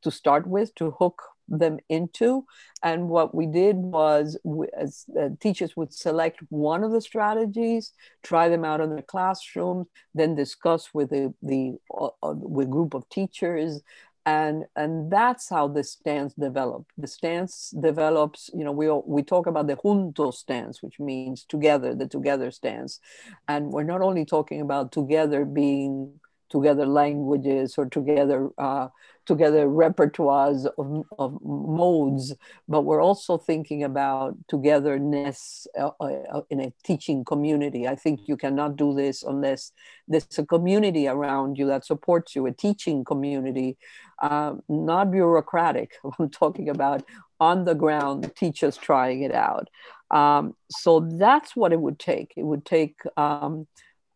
to 0.00 0.10
start 0.10 0.46
with 0.46 0.74
to 0.76 0.92
hook 0.92 1.20
them 1.48 1.78
into. 1.88 2.44
And 2.82 3.08
what 3.08 3.34
we 3.34 3.46
did 3.46 3.76
was, 3.76 4.38
we, 4.44 4.66
as 4.76 5.04
uh, 5.18 5.30
teachers 5.40 5.76
would 5.76 5.92
select 5.92 6.40
one 6.48 6.84
of 6.84 6.92
the 6.92 7.00
strategies, 7.00 7.92
try 8.22 8.48
them 8.48 8.64
out 8.64 8.80
in 8.80 8.94
the 8.94 9.02
classroom, 9.02 9.86
then 10.14 10.34
discuss 10.34 10.92
with 10.92 11.10
the, 11.10 11.34
the 11.42 11.76
uh, 11.96 12.08
uh, 12.22 12.34
with 12.34 12.70
group 12.70 12.94
of 12.94 13.08
teachers. 13.08 13.80
And, 14.24 14.64
and 14.74 15.08
that's 15.08 15.48
how 15.48 15.68
the 15.68 15.84
stance 15.84 16.34
developed. 16.34 16.90
The 16.98 17.06
stance 17.06 17.72
develops, 17.80 18.50
you 18.52 18.64
know, 18.64 18.72
we, 18.72 18.88
all, 18.88 19.04
we 19.06 19.22
talk 19.22 19.46
about 19.46 19.68
the 19.68 19.76
junto 19.76 20.32
stance, 20.32 20.82
which 20.82 20.98
means 20.98 21.44
together, 21.44 21.94
the 21.94 22.08
together 22.08 22.50
stance. 22.50 22.98
And 23.46 23.70
we're 23.70 23.84
not 23.84 24.02
only 24.02 24.24
talking 24.24 24.60
about 24.60 24.90
together 24.90 25.44
being 25.44 26.18
together 26.48 26.86
languages 26.86 27.74
or 27.76 27.86
together 27.86 28.48
uh, 28.58 28.88
together 29.26 29.66
repertoires 29.66 30.66
of, 30.78 31.04
of, 31.18 31.38
modes, 31.42 32.32
but 32.68 32.82
we're 32.82 33.02
also 33.02 33.36
thinking 33.36 33.82
about 33.82 34.36
togetherness 34.48 35.66
uh, 35.78 35.90
uh, 36.00 36.42
in 36.48 36.60
a 36.60 36.72
teaching 36.84 37.24
community. 37.24 37.88
I 37.88 37.96
think 37.96 38.20
you 38.26 38.36
cannot 38.36 38.76
do 38.76 38.94
this 38.94 39.24
unless 39.24 39.72
there's 40.06 40.38
a 40.38 40.46
community 40.46 41.08
around 41.08 41.58
you 41.58 41.66
that 41.66 41.84
supports 41.84 42.36
you, 42.36 42.46
a 42.46 42.52
teaching 42.52 43.04
community, 43.04 43.76
uh, 44.22 44.54
not 44.68 45.10
bureaucratic. 45.10 45.96
I'm 46.18 46.30
talking 46.30 46.68
about 46.68 47.04
on 47.40 47.64
the 47.64 47.74
ground 47.74 48.32
teachers 48.36 48.76
trying 48.76 49.22
it 49.22 49.34
out. 49.34 49.68
Um, 50.10 50.54
so 50.70 51.00
that's 51.18 51.56
what 51.56 51.72
it 51.72 51.80
would 51.80 51.98
take. 51.98 52.32
It 52.36 52.44
would 52.44 52.64
take 52.64 53.00
um, 53.16 53.66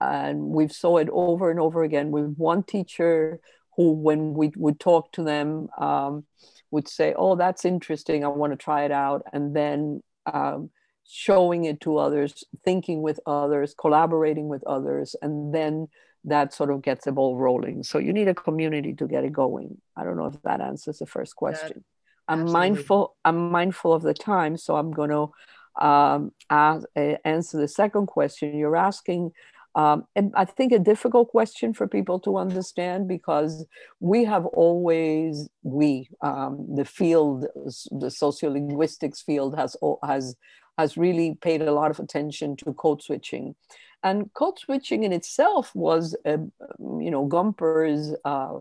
and 0.00 0.40
we've 0.40 0.72
saw 0.72 0.98
it 0.98 1.08
over 1.12 1.50
and 1.50 1.60
over 1.60 1.82
again. 1.82 2.10
With 2.10 2.34
one 2.36 2.62
teacher 2.62 3.40
who 3.76 3.92
when 3.92 4.34
we 4.34 4.52
would 4.56 4.80
talk 4.80 5.12
to 5.12 5.22
them 5.22 5.68
um, 5.78 6.24
would 6.70 6.88
say 6.88 7.14
oh 7.16 7.36
that's 7.36 7.64
interesting. 7.64 8.24
I 8.24 8.28
want 8.28 8.52
to 8.52 8.56
try 8.56 8.84
it 8.84 8.92
out. 8.92 9.22
And 9.32 9.54
then 9.54 10.02
um, 10.26 10.70
showing 11.08 11.64
it 11.64 11.80
to 11.82 11.98
others 11.98 12.44
thinking 12.64 13.02
with 13.02 13.20
others 13.26 13.74
collaborating 13.78 14.48
with 14.48 14.62
others 14.64 15.16
and 15.22 15.54
then 15.54 15.88
that 16.24 16.52
sort 16.52 16.70
of 16.70 16.82
gets 16.82 17.06
the 17.06 17.12
ball 17.12 17.38
rolling. 17.38 17.82
So 17.82 17.98
you 17.98 18.12
need 18.12 18.28
a 18.28 18.34
community 18.34 18.92
to 18.94 19.08
get 19.08 19.24
it 19.24 19.32
going. 19.32 19.78
I 19.96 20.04
don't 20.04 20.18
know 20.18 20.26
if 20.26 20.40
that 20.42 20.60
answers 20.60 20.98
the 20.98 21.06
first 21.06 21.34
question. 21.34 21.84
I'm 22.28 22.44
mindful 22.52 23.16
i'm 23.24 23.50
mindful 23.50 23.92
of 23.92 24.02
the 24.02 24.14
time 24.14 24.56
so 24.56 24.76
i'm 24.76 24.92
going 24.92 25.10
to 25.10 25.32
um, 25.80 26.32
ask, 26.48 26.86
uh, 26.96 27.14
answer 27.24 27.58
the 27.58 27.68
second 27.68 28.06
question. 28.06 28.56
You're 28.56 28.76
asking 28.76 29.32
um, 29.74 30.04
and 30.16 30.32
I 30.36 30.44
think 30.44 30.72
a 30.72 30.78
difficult 30.78 31.28
question 31.28 31.72
for 31.72 31.86
people 31.86 32.18
to 32.20 32.36
understand 32.38 33.06
because 33.06 33.64
we 34.00 34.24
have 34.24 34.46
always, 34.46 35.48
we, 35.62 36.08
um, 36.22 36.66
the 36.74 36.84
field, 36.84 37.42
the 37.42 38.08
sociolinguistics 38.08 39.24
field 39.24 39.56
has, 39.56 39.76
has, 40.02 40.34
has 40.76 40.96
really 40.96 41.38
paid 41.40 41.62
a 41.62 41.72
lot 41.72 41.90
of 41.90 42.00
attention 42.00 42.56
to 42.56 42.72
code 42.74 43.02
switching. 43.02 43.54
And 44.02 44.32
code 44.34 44.58
switching 44.58 45.04
in 45.04 45.12
itself 45.12 45.72
was, 45.74 46.16
a, 46.24 46.38
you 46.78 47.10
know, 47.10 47.28
Gumperz' 47.28 48.14
uh, 48.24 48.58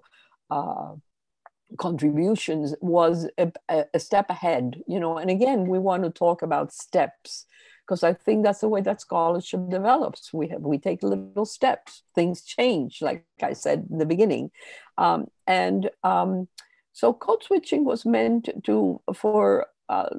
uh, 0.53 0.95
contributions 1.77 2.75
was 2.81 3.27
a, 3.37 3.51
a, 3.93 3.99
step 3.99 4.29
ahead, 4.29 4.81
you 4.87 4.99
know, 4.99 5.17
and 5.17 5.29
again, 5.29 5.67
we 5.67 5.79
want 5.79 6.03
to 6.03 6.09
talk 6.09 6.41
about 6.41 6.73
steps 6.73 7.45
because 7.89 8.03
I 8.03 8.13
think 8.13 8.43
that's 8.43 8.59
the 8.59 8.69
way 8.69 8.81
that 8.81 9.01
scholarship 9.01 9.67
develops. 9.67 10.31
We 10.31 10.47
have 10.49 10.61
we 10.61 10.77
take 10.77 11.01
little 11.01 11.45
steps, 11.45 12.03
things 12.13 12.43
change, 12.43 13.01
like 13.01 13.25
I 13.41 13.53
said 13.53 13.87
in 13.89 13.97
the 13.97 14.05
beginning, 14.05 14.51
um, 14.99 15.25
and 15.47 15.89
um, 16.03 16.47
so 16.93 17.13
code 17.13 17.41
switching 17.41 17.85
was 17.85 18.05
meant 18.05 18.47
to 18.65 19.01
for 19.15 19.65
uh, 19.89 20.09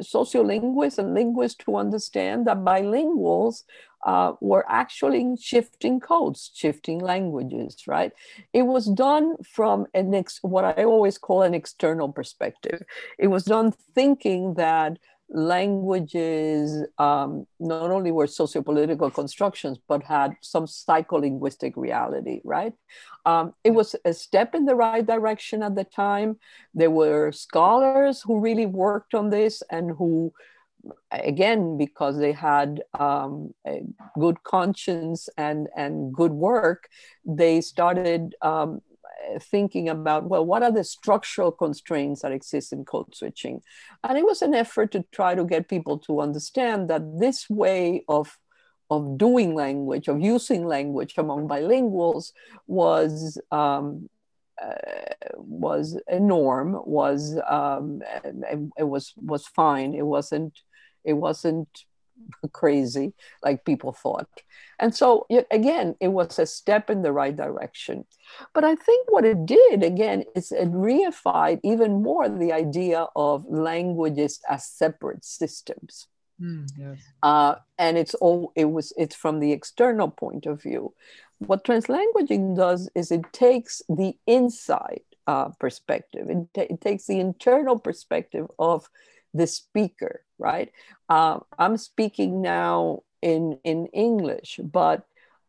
sociolinguists 0.00 0.98
and 0.98 1.14
linguists 1.14 1.64
to 1.64 1.76
understand 1.76 2.48
that 2.48 2.64
bilinguals 2.64 3.62
uh, 4.04 4.32
were 4.40 4.64
actually 4.68 5.36
shifting 5.40 6.00
codes, 6.00 6.50
shifting 6.52 6.98
languages, 6.98 7.86
right? 7.86 8.10
It 8.52 8.62
was 8.62 8.86
done 8.86 9.36
from 9.44 9.86
an 9.94 10.12
ex- 10.12 10.40
what 10.42 10.64
I 10.64 10.82
always 10.82 11.18
call 11.18 11.42
an 11.42 11.54
external 11.54 12.08
perspective. 12.08 12.82
It 13.16 13.28
was 13.28 13.44
done 13.44 13.70
thinking 13.70 14.54
that 14.54 14.98
languages 15.32 16.86
um, 16.98 17.46
not 17.58 17.90
only 17.90 18.12
were 18.12 18.26
sociopolitical 18.26 19.12
constructions, 19.12 19.78
but 19.88 20.02
had 20.02 20.36
some 20.42 20.66
psycholinguistic 20.66 21.72
reality, 21.76 22.40
right? 22.44 22.74
Um, 23.24 23.54
it 23.64 23.70
was 23.70 23.96
a 24.04 24.12
step 24.12 24.54
in 24.54 24.66
the 24.66 24.74
right 24.74 25.06
direction 25.06 25.62
at 25.62 25.74
the 25.74 25.84
time. 25.84 26.38
There 26.74 26.90
were 26.90 27.32
scholars 27.32 28.22
who 28.22 28.40
really 28.40 28.66
worked 28.66 29.14
on 29.14 29.30
this 29.30 29.62
and 29.70 29.92
who, 29.92 30.32
again, 31.10 31.78
because 31.78 32.18
they 32.18 32.32
had 32.32 32.82
um, 32.98 33.54
a 33.66 33.82
good 34.18 34.42
conscience 34.44 35.30
and, 35.38 35.68
and 35.74 36.12
good 36.12 36.32
work, 36.32 36.88
they 37.24 37.62
started 37.62 38.34
um, 38.42 38.82
thinking 39.40 39.88
about 39.88 40.24
well 40.24 40.44
what 40.44 40.62
are 40.62 40.72
the 40.72 40.84
structural 40.84 41.52
constraints 41.52 42.22
that 42.22 42.32
exist 42.32 42.72
in 42.72 42.84
code 42.84 43.14
switching? 43.14 43.62
And 44.04 44.18
it 44.18 44.24
was 44.24 44.42
an 44.42 44.54
effort 44.54 44.92
to 44.92 45.04
try 45.12 45.34
to 45.34 45.44
get 45.44 45.68
people 45.68 45.98
to 46.00 46.20
understand 46.20 46.88
that 46.90 47.02
this 47.18 47.48
way 47.48 48.04
of 48.08 48.38
of 48.90 49.16
doing 49.16 49.54
language 49.54 50.08
of 50.08 50.20
using 50.20 50.66
language 50.66 51.14
among 51.16 51.48
bilinguals 51.48 52.32
was 52.66 53.40
um, 53.50 54.08
uh, 54.62 54.74
was 55.36 55.98
a 56.08 56.20
norm 56.20 56.78
was 56.84 57.38
um, 57.48 58.02
it 58.76 58.84
was 58.84 59.14
was 59.16 59.46
fine. 59.46 59.94
It 59.94 60.06
wasn't 60.06 60.60
it 61.04 61.14
wasn't 61.14 61.68
crazy 62.52 63.14
like 63.42 63.64
people 63.64 63.92
thought. 63.92 64.28
And 64.78 64.94
so, 64.94 65.26
again, 65.50 65.94
it 66.00 66.08
was 66.08 66.38
a 66.38 66.46
step 66.46 66.90
in 66.90 67.02
the 67.02 67.12
right 67.12 67.36
direction. 67.36 68.04
But 68.52 68.64
I 68.64 68.74
think 68.74 69.10
what 69.10 69.24
it 69.24 69.46
did, 69.46 69.84
again, 69.84 70.24
is 70.34 70.50
it 70.50 70.72
reified 70.72 71.60
even 71.62 72.02
more 72.02 72.28
the 72.28 72.52
idea 72.52 73.06
of 73.14 73.44
languages 73.48 74.40
as 74.48 74.66
separate 74.66 75.24
systems. 75.24 76.08
Mm, 76.40 76.66
yes. 76.76 76.98
uh, 77.22 77.54
and 77.78 77.96
it's 77.96 78.14
all 78.14 78.52
it 78.56 78.64
was 78.64 78.92
it's 78.96 79.14
from 79.14 79.38
the 79.38 79.52
external 79.52 80.08
point 80.08 80.46
of 80.46 80.62
view 80.62 80.92
what 81.38 81.64
translanguaging 81.64 82.56
does 82.56 82.88
is 82.96 83.12
it 83.12 83.32
takes 83.32 83.82
the 83.88 84.14
inside 84.26 85.02
uh, 85.26 85.50
perspective 85.60 86.30
it, 86.30 86.48
t- 86.54 86.72
it 86.72 86.80
takes 86.80 87.06
the 87.06 87.20
internal 87.20 87.78
perspective 87.78 88.46
of 88.58 88.88
the 89.34 89.46
speaker, 89.46 90.22
right? 90.38 90.72
Uh, 91.08 91.40
I'm 91.58 91.76
speaking 91.76 92.42
now 92.42 93.02
in, 93.20 93.58
in 93.64 93.86
English, 93.86 94.60
but 94.62 95.06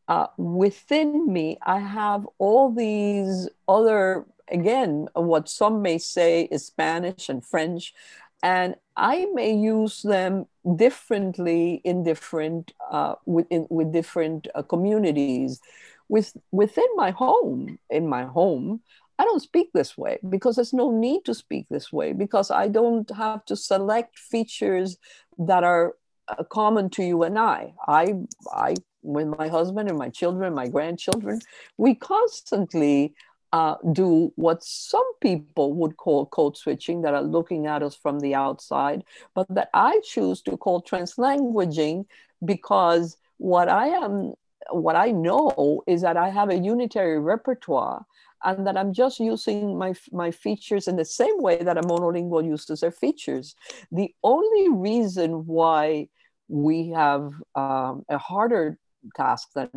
uh, 0.08 0.28
within 0.38 1.32
me, 1.32 1.58
I 1.64 1.80
have 1.80 2.28
all 2.38 2.72
these 2.72 3.50
other, 3.68 4.26
again, 4.50 5.08
what 5.14 5.48
some 5.48 5.82
may 5.82 5.98
say 5.98 6.44
is 6.44 6.66
Spanish 6.66 7.30
and 7.30 7.44
French, 7.44 7.94
and 8.42 8.76
I 8.98 9.28
may 9.34 9.54
use 9.54 10.02
them 10.02 10.48
differently 10.76 11.82
in 11.86 12.04
different, 12.04 12.74
uh, 12.92 13.16
with, 13.26 13.48
in, 13.50 13.68
with 13.70 13.94
different 13.94 14.48
uh, 14.54 14.62
communities. 14.62 15.62
With, 16.10 16.36
within 16.52 16.86
my 16.96 17.12
home, 17.12 17.80
in 17.90 18.08
my 18.08 18.26
home, 18.26 18.82
I 19.20 19.26
don't 19.26 19.42
speak 19.42 19.70
this 19.74 19.98
way 19.98 20.20
because 20.28 20.56
there's 20.56 20.74
no 20.74 20.92
need 20.92 21.26
to 21.26 21.34
speak 21.34 21.68
this 21.70 21.94
way 21.94 22.14
because 22.14 22.50
I 22.52 22.68
don't 22.68 23.10
have 23.12 23.46
to 23.46 23.56
select 23.56 24.18
features 24.18 24.98
that 25.38 25.64
are 25.64 25.96
uh, 26.28 26.44
common 26.44 26.90
to 26.92 27.04
you 27.04 27.24
and 27.24 27.38
I. 27.38 27.74
I, 27.88 28.14
I, 28.52 28.76
with 29.02 29.28
my 29.28 29.48
husband 29.48 29.90
and 29.90 29.98
my 29.98 30.10
children, 30.10 30.54
my 30.54 30.68
grandchildren, 30.68 31.42
we 31.78 31.96
constantly 31.96 33.14
uh, 33.54 33.76
do 33.92 34.34
what 34.36 34.64
some 34.64 35.06
people 35.22 35.74
would 35.74 35.96
call 35.98 36.26
code 36.26 36.58
switching 36.58 37.04
that 37.04 37.14
are 37.14 37.22
looking 37.22 37.68
at 37.68 37.84
us 37.84 37.96
from 37.96 38.20
the 38.20 38.34
outside, 38.34 39.04
but 39.36 39.48
that 39.54 39.70
I 39.74 40.02
choose 40.04 40.42
to 40.44 40.58
call 40.58 40.82
translanguaging 40.82 42.06
because 42.44 43.16
what 43.38 43.70
I 43.70 43.90
am, 43.90 44.34
what 44.72 44.96
I 44.96 45.12
know 45.12 45.84
is 45.88 46.02
that 46.02 46.18
I 46.18 46.30
have 46.30 46.50
a 46.50 46.58
unitary 46.58 47.20
repertoire 47.20 48.06
and 48.44 48.68
that 48.68 48.78
I'm 48.78 48.94
just 48.94 49.20
using 49.20 49.78
my, 49.78 49.94
my 50.12 50.32
features 50.32 50.88
in 50.88 50.98
the 50.98 51.06
same 51.06 51.40
way 51.40 51.64
that 51.64 51.78
a 51.78 51.82
monolingual 51.82 52.46
uses 52.46 52.82
their 52.82 52.92
features. 52.92 53.56
The 53.92 54.14
only 54.24 54.70
reason 54.70 55.46
why 55.46 56.10
we 56.50 56.90
have 56.90 57.32
um, 57.56 58.04
a 58.10 58.18
harder 58.18 58.78
task 59.16 59.50
than, 59.56 59.70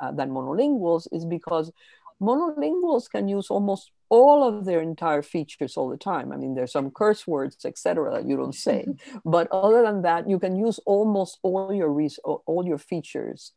uh, 0.00 0.12
than 0.12 0.30
monolinguals 0.30 1.06
is 1.12 1.24
because 1.24 1.70
monolinguals 2.20 3.10
can 3.10 3.28
use 3.28 3.50
almost 3.50 3.90
all 4.08 4.46
of 4.46 4.64
their 4.64 4.80
entire 4.80 5.22
features 5.22 5.76
all 5.76 5.88
the 5.88 5.96
time. 5.96 6.32
I 6.32 6.36
mean, 6.36 6.54
there's 6.54 6.72
some 6.72 6.90
curse 6.90 7.26
words, 7.26 7.64
etc., 7.64 8.12
that 8.12 8.28
you 8.28 8.36
don't 8.36 8.54
say, 8.54 8.86
but 9.24 9.48
other 9.50 9.82
than 9.82 10.02
that, 10.02 10.28
you 10.28 10.38
can 10.38 10.56
use 10.56 10.78
almost 10.86 11.38
all 11.42 11.74
your 11.74 11.90
all 12.46 12.64
your 12.66 12.78
features 12.78 13.52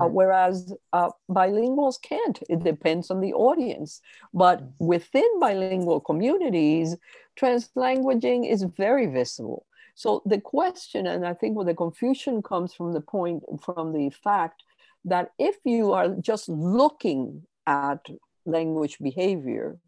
uh, 0.00 0.06
whereas 0.06 0.72
uh, 0.92 1.10
bilinguals 1.30 2.00
can't. 2.00 2.38
It 2.48 2.64
depends 2.64 3.10
on 3.10 3.20
the 3.20 3.32
audience. 3.34 4.00
But 4.32 4.62
within 4.78 5.40
bilingual 5.40 6.00
communities, 6.00 6.96
translanguaging 7.38 8.50
is 8.50 8.62
very 8.62 9.06
visible. 9.06 9.66
So 9.94 10.22
the 10.24 10.40
question, 10.40 11.06
and 11.06 11.26
I 11.26 11.34
think 11.34 11.56
where 11.56 11.66
the 11.66 11.74
confusion 11.74 12.42
comes 12.42 12.72
from 12.72 12.92
the 12.92 13.00
point, 13.00 13.42
from 13.62 13.92
the 13.92 14.10
fact 14.10 14.62
that 15.04 15.32
if 15.38 15.56
you 15.64 15.92
are 15.92 16.08
just 16.08 16.48
looking 16.48 17.42
at 17.66 18.06
language 18.46 18.98
behavior, 18.98 19.78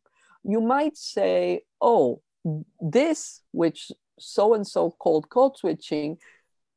you 0.44 0.60
might 0.60 0.96
say, 0.96 1.62
oh, 1.80 2.20
this, 2.80 3.40
which 3.52 3.90
so 4.18 4.54
and 4.54 4.66
so 4.66 4.90
called 4.90 5.28
code 5.30 5.56
switching, 5.56 6.18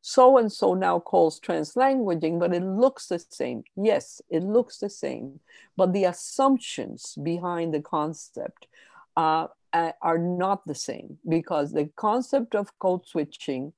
so 0.02 0.38
and 0.38 0.52
so 0.52 0.74
now 0.74 1.00
calls 1.00 1.40
translanguaging, 1.40 2.40
but 2.40 2.54
it 2.54 2.64
looks 2.64 3.08
the 3.08 3.20
same. 3.20 3.64
Yes, 3.76 4.22
it 4.30 4.44
looks 4.44 4.78
the 4.78 4.90
same, 4.90 5.40
but 5.76 5.94
the 5.94 6.06
assumptions 6.06 7.16
behind 7.22 7.74
the 7.74 7.82
concept 7.82 8.68
uh, 9.16 9.48
are 9.74 10.18
not 10.18 10.66
the 10.66 10.76
same 10.76 11.18
because 11.28 11.74
the 11.74 11.90
concept 11.96 12.56
of 12.56 12.78
code 12.80 13.06
switching 13.06 13.74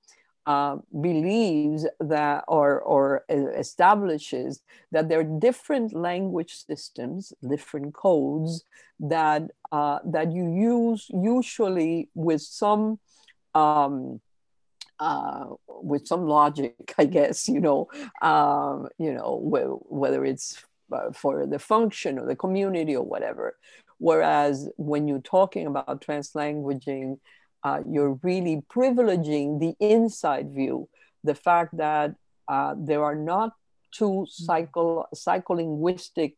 uh, 0.45 0.77
believes 1.01 1.85
that 1.99 2.43
or, 2.47 2.79
or 2.81 3.23
establishes 3.29 4.61
that 4.91 5.07
there 5.09 5.19
are 5.19 5.39
different 5.39 5.93
language 5.93 6.65
systems, 6.65 7.33
different 7.47 7.93
codes 7.93 8.63
that, 8.99 9.43
uh, 9.71 9.99
that 10.05 10.31
you 10.31 10.45
use 10.51 11.07
usually 11.13 12.09
with 12.15 12.41
some 12.41 12.99
um, 13.53 14.19
uh, 14.99 15.45
with 15.67 16.07
some 16.07 16.25
logic, 16.25 16.93
I 16.97 17.05
guess, 17.05 17.47
you 17.47 17.59
know, 17.59 17.87
um, 18.21 18.87
you 18.97 19.13
know, 19.13 19.37
wh- 19.39 19.91
whether 19.91 20.25
it's 20.25 20.63
for 21.13 21.45
the 21.45 21.59
function 21.59 22.17
or 22.17 22.25
the 22.25 22.35
community 22.35 22.95
or 22.95 23.05
whatever. 23.05 23.57
Whereas 23.99 24.69
when 24.77 25.07
you're 25.07 25.21
talking 25.21 25.67
about 25.67 26.01
translanguaging, 26.01 27.19
uh, 27.63 27.81
you're 27.87 28.19
really 28.23 28.63
privileging 28.73 29.59
the 29.59 29.75
inside 29.85 30.51
view, 30.53 30.89
the 31.23 31.35
fact 31.35 31.77
that 31.77 32.15
uh, 32.47 32.75
there 32.77 33.03
are 33.03 33.15
not 33.15 33.53
two 33.91 34.25
psycho 34.29 35.05
psycholinguistic 35.13 36.33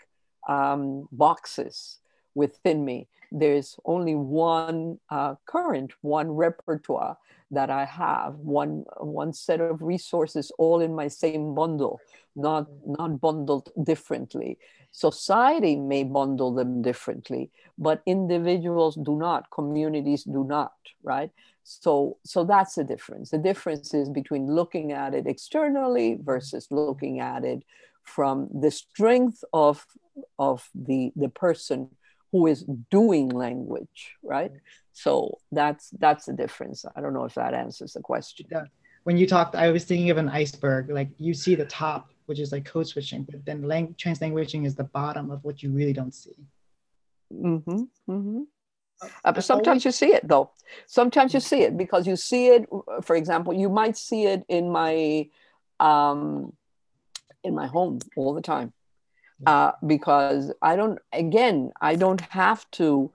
um, 0.50 1.08
boxes 1.12 2.00
within 2.34 2.84
me. 2.84 3.08
There's 3.32 3.78
only 3.86 4.16
one 4.16 5.00
uh, 5.10 5.36
current, 5.46 5.94
one 6.02 6.32
repertoire 6.32 7.18
that 7.52 7.70
I 7.70 7.86
have, 7.86 8.36
one, 8.36 8.86
one 8.98 9.34
set 9.34 9.60
of 9.60 9.82
resources 9.82 10.52
all 10.58 10.82
in 10.82 10.96
my 10.96 11.08
same 11.08 11.54
bundle, 11.54 12.00
not, 12.36 12.68
not 12.86 13.20
bundled 13.20 13.72
differently. 13.84 14.58
Society 14.92 15.76
may 15.76 16.04
bundle 16.04 16.54
them 16.54 16.82
differently, 16.82 17.52
but 17.78 18.02
individuals 18.06 18.98
do 19.02 19.16
not, 19.16 19.50
communities 19.52 20.24
do 20.24 20.44
not, 20.44 20.74
right? 21.04 21.32
So, 21.64 22.18
so 22.26 22.44
that's 22.44 22.76
the 22.76 22.84
difference. 22.84 23.30
The 23.30 23.38
difference 23.38 23.94
is 23.94 24.10
between 24.10 24.48
looking 24.48 24.92
at 24.92 25.14
it 25.14 25.28
externally 25.28 26.18
versus 26.22 26.68
looking 26.72 27.20
at 27.20 27.46
it 27.46 27.64
from 28.04 28.50
the 28.54 28.72
strength 28.72 29.44
of, 29.54 29.86
of 30.40 30.70
the, 30.74 31.12
the 31.16 31.30
person 31.30 31.90
who 32.32 32.48
is 32.48 32.66
doing 32.90 33.30
language, 33.30 34.16
right? 34.24 34.52
So 34.94 35.40
that's 35.52 35.90
that's 36.00 36.26
the 36.26 36.34
difference. 36.34 36.86
I 36.96 37.02
don't 37.02 37.14
know 37.14 37.26
if 37.26 37.36
that 37.36 37.54
answers 37.54 37.94
the 37.94 38.02
question. 38.02 38.48
Yeah. 38.52 38.64
When 39.04 39.18
you 39.18 39.28
talked, 39.28 39.56
I 39.56 39.72
was 39.72 39.84
thinking 39.84 40.10
of 40.12 40.18
an 40.18 40.30
iceberg. 40.30 40.90
Like 40.90 41.10
you 41.18 41.34
see 41.34 41.56
the 41.56 41.66
top, 41.66 42.10
which 42.28 42.40
is 42.40 42.52
like 42.52 42.66
code 42.66 42.88
switching, 42.88 43.24
but 43.24 43.44
then 43.46 43.64
lang- 43.64 43.96
translanguaging 43.96 44.66
is 44.66 44.76
the 44.76 44.84
bottom 44.86 45.32
of 45.32 45.44
what 45.44 45.64
you 45.64 45.72
really 45.72 45.94
don't 45.94 46.14
see. 46.14 46.38
Mm-hmm. 47.34 47.84
Mm-hmm. 48.10 48.42
Uh, 49.26 49.32
but 49.32 49.44
sometimes 49.44 49.84
you 49.84 49.92
see 49.92 50.14
it 50.14 50.28
though. 50.28 50.52
Sometimes 50.86 51.34
you 51.34 51.40
see 51.40 51.64
it 51.64 51.76
because 51.76 52.06
you 52.06 52.16
see 52.16 52.48
it. 52.48 52.66
For 53.02 53.16
example, 53.16 53.54
you 53.54 53.70
might 53.70 53.98
see 53.98 54.26
it 54.26 54.44
in 54.48 54.70
my 54.70 55.28
um, 55.80 56.54
in 57.44 57.56
my 57.56 57.68
home 57.68 58.00
all 58.16 58.34
the 58.36 58.42
time 58.42 58.72
uh, 59.46 59.72
because 59.86 60.52
I 60.62 60.76
don't. 60.76 61.00
Again, 61.14 61.72
I 61.82 61.96
don't 61.96 62.22
have 62.22 62.70
to 62.72 63.12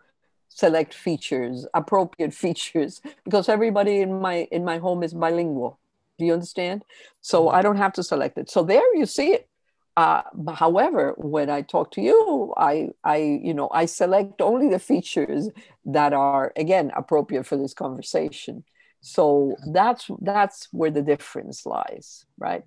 select 0.49 0.95
features, 0.95 1.67
appropriate 1.75 2.35
features, 2.45 3.01
because 3.25 3.49
everybody 3.49 4.01
in 4.01 4.21
my 4.21 4.49
in 4.51 4.65
my 4.65 4.79
home 4.79 5.03
is 5.03 5.15
bilingual. 5.15 5.79
Do 6.19 6.25
you 6.25 6.33
understand? 6.33 6.85
So 7.21 7.51
I 7.51 7.63
don't 7.63 7.77
have 7.77 7.93
to 7.95 8.03
select 8.03 8.39
it. 8.39 8.51
So 8.51 8.63
there 8.63 8.97
you 8.97 9.07
see 9.07 9.33
it. 9.33 9.49
Uh, 9.97 10.23
however, 10.55 11.15
when 11.17 11.49
I 11.49 11.63
talk 11.63 11.91
to 11.93 12.03
you, 12.03 12.53
I, 12.57 12.91
I, 13.03 13.17
you 13.17 13.55
know, 13.55 13.71
I 13.73 13.87
select 13.87 14.43
only 14.43 14.69
the 14.69 14.79
features 14.79 15.49
that 15.87 16.13
are 16.13 16.53
again 16.57 16.93
appropriate 16.95 17.47
for 17.47 17.57
this 17.57 17.73
conversation. 17.73 18.65
So 19.01 19.57
that's 19.73 20.11
that's 20.21 20.69
where 20.71 20.91
the 20.91 21.03
difference 21.03 21.65
lies, 21.65 22.27
right? 22.39 22.65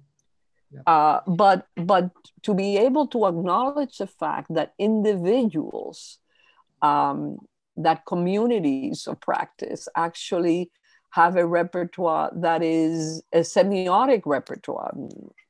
Yeah. 0.71 0.81
Uh, 0.85 1.21
but 1.27 1.65
but 1.75 2.11
to 2.43 2.53
be 2.53 2.77
able 2.77 3.07
to 3.07 3.25
acknowledge 3.25 3.97
the 3.97 4.07
fact 4.07 4.53
that 4.53 4.73
individuals, 4.77 6.19
um, 6.81 7.37
that 7.77 8.05
communities 8.05 9.07
of 9.07 9.19
practice 9.19 9.87
actually 9.95 10.71
have 11.11 11.35
a 11.37 11.45
repertoire 11.45 12.31
that 12.35 12.61
is 12.61 13.23
a 13.33 13.39
semiotic 13.39 14.21
repertoire, 14.25 14.93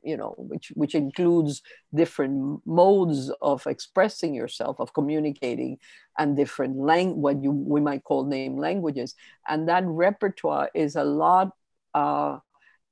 you 0.01 0.15
know, 0.15 0.35
which 0.37 0.71
which 0.75 0.95
includes 0.95 1.61
different 1.93 2.61
modes 2.65 3.29
of 3.41 3.67
expressing 3.67 4.33
yourself, 4.33 4.79
of 4.79 4.93
communicating, 4.93 5.77
and 6.17 6.37
different 6.37 6.77
lang 6.77 7.21
what 7.21 7.43
you 7.43 7.51
we 7.51 7.81
might 7.81 8.03
call 8.05 8.25
name 8.25 8.57
languages, 8.57 9.15
and 9.49 9.67
that 9.67 9.83
repertoire 9.85 10.69
is 10.73 10.95
a 10.95 11.03
lot. 11.03 11.51
Uh, 11.93 12.37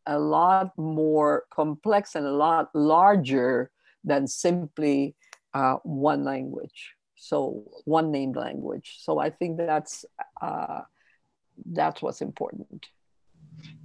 a 0.07 0.17
lot 0.17 0.77
more 0.77 1.43
complex 1.51 2.15
and 2.15 2.25
a 2.25 2.31
lot 2.31 2.69
larger 2.73 3.69
than 4.03 4.27
simply 4.27 5.15
uh, 5.53 5.75
one 5.83 6.23
language 6.23 6.93
so 7.15 7.63
one 7.85 8.11
named 8.11 8.35
language 8.35 8.97
so 8.99 9.19
i 9.19 9.29
think 9.29 9.57
that's 9.57 10.05
uh, 10.41 10.81
that's 11.65 12.01
what's 12.01 12.21
important. 12.21 12.87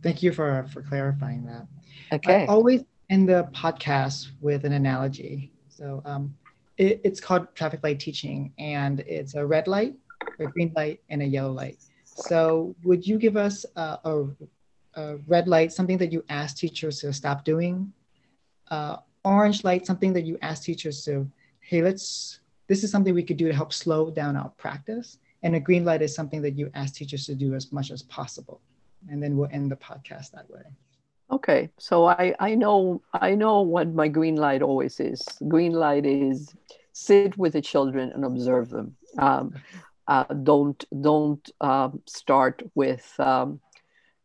Thank 0.03 0.23
you 0.23 0.33
for 0.33 0.66
for 0.73 0.83
clarifying 0.83 1.45
that. 1.47 1.66
Okay. 2.12 2.45
I 2.45 2.47
always 2.47 2.85
end 3.11 3.29
the 3.29 3.49
podcast 3.55 4.29
with 4.41 4.64
an 4.64 4.73
analogy. 4.73 5.53
So 5.68 6.03
um, 6.05 6.35
it, 6.77 7.01
it's 7.05 7.20
called 7.20 7.55
traffic 7.55 7.81
light 7.83 8.01
teaching, 8.01 8.53
and 8.59 9.01
it's 9.01 9.35
a 9.35 9.45
red 9.45 9.66
light, 9.68 9.95
a 10.39 10.45
green 10.47 10.73
light, 10.77 11.01
and 11.09 11.23
a 11.23 11.25
yellow 11.25 11.53
light. 11.53 11.79
So 12.05 12.75
would 12.85 13.07
you 13.07 13.18
give 13.18 13.37
us 13.37 13.64
a, 13.77 13.99
a, 14.05 14.27
a 14.95 15.16
red 15.26 15.49
light, 15.49 15.72
something 15.72 15.99
that 15.99 16.12
you 16.12 16.24
ask 16.28 16.57
teachers 16.57 17.01
to 17.01 17.12
stop 17.12 17.45
doing? 17.45 17.93
Uh, 18.70 18.97
orange 19.24 19.64
light, 19.64 19.86
something 19.86 20.12
that 20.12 20.24
you 20.24 20.38
ask 20.43 20.64
teachers 20.64 21.05
to, 21.05 21.30
hey, 21.61 21.82
let's. 21.82 22.40
This 22.68 22.84
is 22.84 22.90
something 22.90 23.12
we 23.12 23.24
could 23.24 23.36
do 23.36 23.49
to 23.49 23.55
help 23.55 23.72
slow 23.72 24.11
down 24.11 24.36
our 24.36 24.49
practice 24.51 25.18
and 25.43 25.57
a 25.57 25.61
green 25.61 25.84
light 25.84 26.03
is 26.03 26.14
something 26.14 26.43
that 26.43 26.57
you 26.57 26.70
ask 26.74 26.95
teachers 26.95 27.26
to 27.26 27.34
do 27.34 27.55
as 27.55 27.72
much 27.72 27.90
as 27.90 28.03
possible. 28.03 28.61
And 29.09 29.22
then 29.22 29.36
we'll 29.36 29.49
end 29.51 29.70
the 29.70 29.76
podcast 29.76 30.30
that 30.32 30.49
way. 30.49 30.62
Okay, 31.30 31.70
so 31.78 32.07
I, 32.07 32.34
I 32.38 32.55
know 32.55 33.03
I 33.12 33.34
know 33.34 33.62
what 33.62 33.93
my 33.93 34.07
green 34.07 34.36
light 34.36 34.62
always 34.62 35.01
is. 35.01 35.26
Green 35.49 35.72
light 35.72 36.05
is 36.07 36.55
sit 36.93 37.36
with 37.38 37.55
the 37.55 37.61
children 37.61 38.12
and 38.12 38.24
observe 38.24 38.68
them. 38.68 38.95
Um, 39.18 39.55
uh, 40.07 40.24
don't 40.24 40.84
don't 41.01 41.51
um, 41.61 42.03
start 42.07 42.62
with 42.74 43.12
um, 43.18 43.61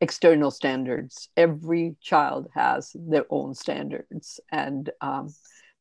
external 0.02 0.52
standards. 0.52 1.30
Every 1.36 1.96
child 2.02 2.50
has 2.54 2.92
their 2.96 3.26
own 3.30 3.56
standards, 3.56 4.40
and 4.52 4.90
um, 5.02 5.34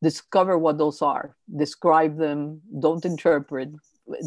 discover 0.02 0.58
what 0.58 0.78
those 0.78 1.02
are. 1.02 1.36
Describe 1.54 2.16
them. 2.16 2.62
Don't 2.80 3.04
interpret 3.04 3.70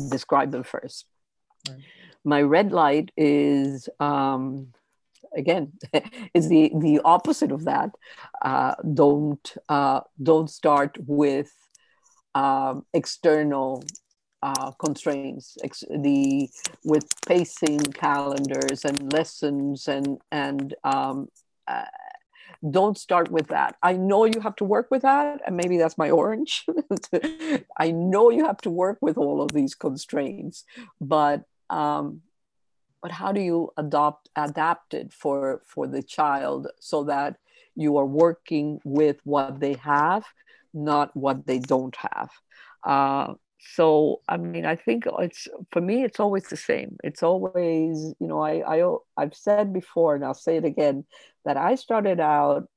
describe 0.10 0.52
them 0.52 0.64
first. 0.64 1.06
Right. 1.68 1.80
My 2.24 2.42
red 2.42 2.72
light 2.72 3.12
is 3.16 3.90
um, 4.00 4.74
again 5.36 5.74
is 6.34 6.50
the 6.50 6.72
the 6.76 7.02
opposite 7.04 7.52
of 7.52 7.66
that. 7.66 7.92
Uh, 8.42 8.76
don't 8.94 9.54
uh, 9.68 10.02
don't 10.22 10.50
start 10.50 10.98
with 11.00 11.52
um, 12.36 12.86
external 12.94 13.84
uh, 14.42 14.72
constraints. 14.72 15.58
Ex- 15.64 15.84
the 15.90 16.50
with 16.84 17.08
pacing 17.28 17.80
calendars 17.80 18.86
and 18.86 19.12
lessons 19.14 19.88
and 19.88 20.20
and 20.32 20.76
um, 20.84 21.30
uh, 21.68 21.84
don't 22.70 22.98
start 22.98 23.32
with 23.32 23.48
that. 23.48 23.76
I 23.82 23.94
know 23.94 24.26
you 24.26 24.42
have 24.42 24.56
to 24.58 24.66
work 24.66 24.90
with 24.92 25.04
that, 25.04 25.42
and 25.46 25.56
maybe 25.56 25.78
that's 25.78 25.98
my 25.98 26.10
orange. 26.10 26.66
I 27.78 27.92
know 27.92 28.30
you 28.30 28.46
have 28.46 28.62
to 28.62 28.70
work 28.70 28.98
with 29.02 29.18
all 29.18 29.42
of 29.42 29.52
these 29.54 29.76
constraints, 29.76 30.66
but 31.00 31.44
um, 31.70 32.22
but 33.02 33.12
how 33.12 33.32
do 33.32 33.42
you 33.42 33.70
adopt 33.78 34.30
adapt 34.36 34.94
it 34.94 35.14
for 35.14 35.62
for 35.66 35.88
the 35.88 36.04
child 36.04 36.68
so 36.80 37.04
that 37.06 37.38
you 37.76 37.98
are 37.98 38.06
working 38.06 38.80
with 38.84 39.18
what 39.24 39.60
they 39.60 39.74
have, 39.76 40.26
not 40.74 41.16
what 41.16 41.46
they 41.46 41.60
don't 41.60 41.96
have. 41.96 42.30
Uh, 42.84 43.36
so 43.60 44.22
i 44.30 44.38
mean 44.38 44.66
i 44.66 44.76
think 44.76 45.06
it's 45.20 45.48
for 45.72 45.82
me 45.82 46.04
it's 46.04 46.20
always 46.20 46.48
the 46.48 46.58
same 46.58 46.98
it's 47.04 47.22
always 47.22 48.14
you 48.20 48.28
know 48.28 48.40
i, 48.40 48.62
I 48.78 48.96
i've 49.18 49.36
said 49.36 49.74
before 49.74 50.16
and 50.16 50.24
i'll 50.24 50.34
say 50.34 50.58
it 50.58 50.66
again 50.66 51.06
that 51.44 51.58
i 51.58 51.76
started 51.76 52.20
out 52.20 52.70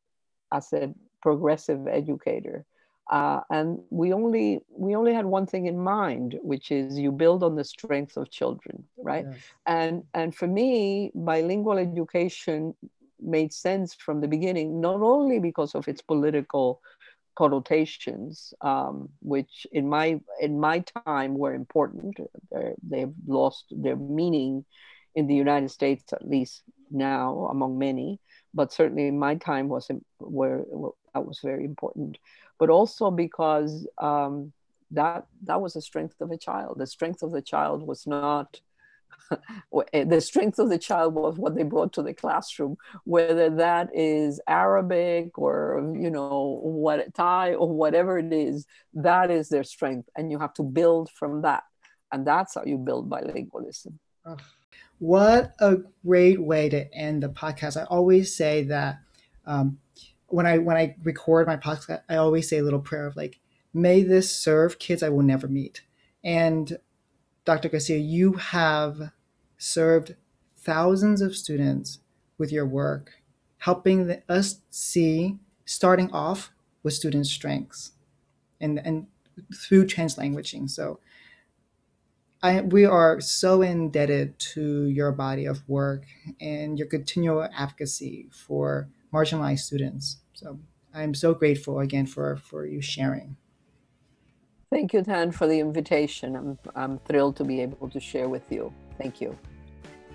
as 0.52 0.72
a 0.72 0.92
progressive 1.22 1.86
educator 1.86 2.66
uh, 3.10 3.40
and 3.50 3.80
we 3.90 4.12
only 4.12 4.60
we 4.70 4.94
only 4.94 5.12
had 5.12 5.26
one 5.26 5.46
thing 5.46 5.66
in 5.66 5.78
mind 5.78 6.38
which 6.42 6.70
is 6.70 6.98
you 6.98 7.12
build 7.12 7.42
on 7.42 7.56
the 7.56 7.64
strength 7.64 8.16
of 8.16 8.30
children 8.30 8.84
right 8.96 9.26
yes. 9.28 9.38
and 9.66 10.02
and 10.14 10.34
for 10.34 10.46
me 10.46 11.12
bilingual 11.14 11.78
education 11.78 12.74
made 13.20 13.52
sense 13.52 13.94
from 13.94 14.20
the 14.20 14.28
beginning 14.28 14.80
not 14.80 15.00
only 15.00 15.38
because 15.38 15.74
of 15.74 15.86
its 15.86 16.02
political 16.02 16.80
connotations, 17.34 18.54
um, 18.60 19.08
which 19.20 19.66
in 19.72 19.88
my 19.88 20.20
in 20.40 20.58
my 20.60 20.84
time 21.06 21.36
were 21.36 21.54
important. 21.54 22.18
They're, 22.50 22.74
they've 22.82 23.14
lost 23.26 23.66
their 23.70 23.96
meaning 23.96 24.64
in 25.14 25.26
the 25.26 25.34
United 25.34 25.70
States, 25.70 26.12
at 26.12 26.26
least 26.26 26.62
now, 26.90 27.48
among 27.50 27.78
many. 27.78 28.20
But 28.54 28.72
certainly, 28.72 29.06
in 29.06 29.18
my 29.18 29.36
time 29.36 29.68
was 29.68 29.90
where 30.18 30.64
that 31.14 31.26
was 31.26 31.40
very 31.42 31.64
important. 31.64 32.18
But 32.58 32.70
also 32.70 33.10
because 33.10 33.86
um, 33.98 34.52
that 34.90 35.26
that 35.44 35.60
was 35.60 35.74
the 35.74 35.82
strength 35.82 36.20
of 36.20 36.30
a 36.30 36.38
child. 36.38 36.78
The 36.78 36.86
strength 36.86 37.22
of 37.22 37.32
the 37.32 37.42
child 37.42 37.86
was 37.86 38.06
not 38.06 38.60
the 39.92 40.20
strength 40.20 40.58
of 40.58 40.68
the 40.68 40.78
child 40.78 41.14
was 41.14 41.36
what 41.36 41.54
they 41.54 41.62
brought 41.62 41.92
to 41.94 42.02
the 42.02 42.14
classroom, 42.14 42.76
whether 43.04 43.50
that 43.50 43.88
is 43.94 44.40
Arabic 44.46 45.38
or 45.38 45.92
you 45.98 46.10
know 46.10 46.60
what 46.62 47.14
Thai 47.14 47.54
or 47.54 47.68
whatever 47.68 48.18
it 48.18 48.32
is. 48.32 48.66
That 48.94 49.30
is 49.30 49.48
their 49.48 49.64
strength, 49.64 50.08
and 50.16 50.30
you 50.30 50.38
have 50.38 50.54
to 50.54 50.62
build 50.62 51.10
from 51.10 51.42
that, 51.42 51.64
and 52.10 52.26
that's 52.26 52.54
how 52.54 52.64
you 52.64 52.78
build 52.78 53.08
bilingualism. 53.08 53.94
What 54.98 55.54
a 55.58 55.78
great 56.06 56.40
way 56.40 56.68
to 56.68 56.92
end 56.94 57.22
the 57.22 57.28
podcast! 57.28 57.80
I 57.80 57.84
always 57.84 58.36
say 58.36 58.64
that 58.64 59.00
um, 59.46 59.78
when 60.26 60.46
I 60.46 60.58
when 60.58 60.76
I 60.76 60.96
record 61.02 61.46
my 61.46 61.56
podcast, 61.56 62.02
I 62.08 62.16
always 62.16 62.48
say 62.48 62.58
a 62.58 62.62
little 62.62 62.80
prayer 62.80 63.06
of 63.06 63.16
like, 63.16 63.38
"May 63.74 64.02
this 64.02 64.34
serve 64.34 64.78
kids 64.78 65.02
I 65.02 65.08
will 65.08 65.22
never 65.22 65.48
meet." 65.48 65.82
And 66.24 66.78
Dr. 67.44 67.68
Garcia, 67.68 67.98
you 67.98 68.34
have 68.34 69.10
served 69.58 70.14
thousands 70.56 71.20
of 71.20 71.36
students 71.36 71.98
with 72.38 72.52
your 72.52 72.66
work, 72.66 73.10
helping 73.58 74.06
the, 74.06 74.22
us 74.28 74.60
see, 74.70 75.38
starting 75.64 76.10
off 76.12 76.52
with 76.82 76.94
students' 76.94 77.30
strengths 77.30 77.92
and, 78.60 78.78
and 78.78 79.06
through 79.54 79.86
translanguaging. 79.86 80.70
So 80.70 81.00
I, 82.42 82.60
we 82.60 82.84
are 82.84 83.20
so 83.20 83.62
indebted 83.62 84.38
to 84.54 84.86
your 84.86 85.12
body 85.12 85.44
of 85.44 85.68
work 85.68 86.04
and 86.40 86.78
your 86.78 86.88
continual 86.88 87.48
advocacy 87.56 88.28
for 88.32 88.88
marginalized 89.12 89.60
students. 89.60 90.18
So 90.34 90.58
I'm 90.92 91.14
so 91.14 91.34
grateful 91.34 91.78
again 91.78 92.06
for, 92.06 92.36
for 92.36 92.66
you 92.66 92.80
sharing. 92.80 93.36
Thank 94.72 94.94
you, 94.94 95.02
Tan, 95.02 95.32
for 95.32 95.46
the 95.46 95.60
invitation. 95.60 96.34
I'm, 96.34 96.58
I'm 96.74 96.98
thrilled 97.00 97.36
to 97.36 97.44
be 97.44 97.60
able 97.60 97.90
to 97.90 98.00
share 98.00 98.30
with 98.30 98.50
you. 98.50 98.72
Thank 98.96 99.20
you. 99.20 99.38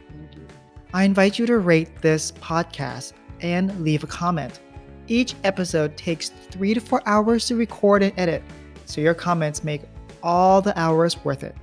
Thank 0.10 0.36
you. 0.36 0.48
I 0.96 1.04
invite 1.04 1.38
you 1.38 1.46
to 1.46 1.60
rate 1.60 2.02
this 2.02 2.32
podcast 2.32 3.14
and 3.42 3.80
leave 3.82 4.04
a 4.04 4.08
comment. 4.08 4.60
Each 5.08 5.36
episode 5.44 5.96
takes 5.96 6.30
three 6.30 6.74
to 6.74 6.80
four 6.80 7.04
hours 7.06 7.46
to 7.46 7.56
record 7.56 8.02
and 8.02 8.12
edit, 8.18 8.42
so 8.86 9.00
your 9.00 9.14
comments 9.14 9.64
make 9.64 9.84
all 10.24 10.60
the 10.60 10.78
hours 10.78 11.24
worth 11.24 11.44
it. 11.44 11.56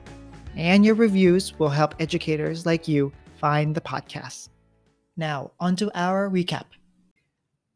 And 0.54 0.84
your 0.84 0.94
reviews 0.94 1.58
will 1.58 1.70
help 1.70 1.96
educators 1.98 2.64
like 2.64 2.86
you 2.86 3.12
find 3.40 3.74
the 3.74 3.80
podcast. 3.80 4.50
Now, 5.16 5.50
onto 5.58 5.90
our 5.96 6.30
recap. 6.30 6.66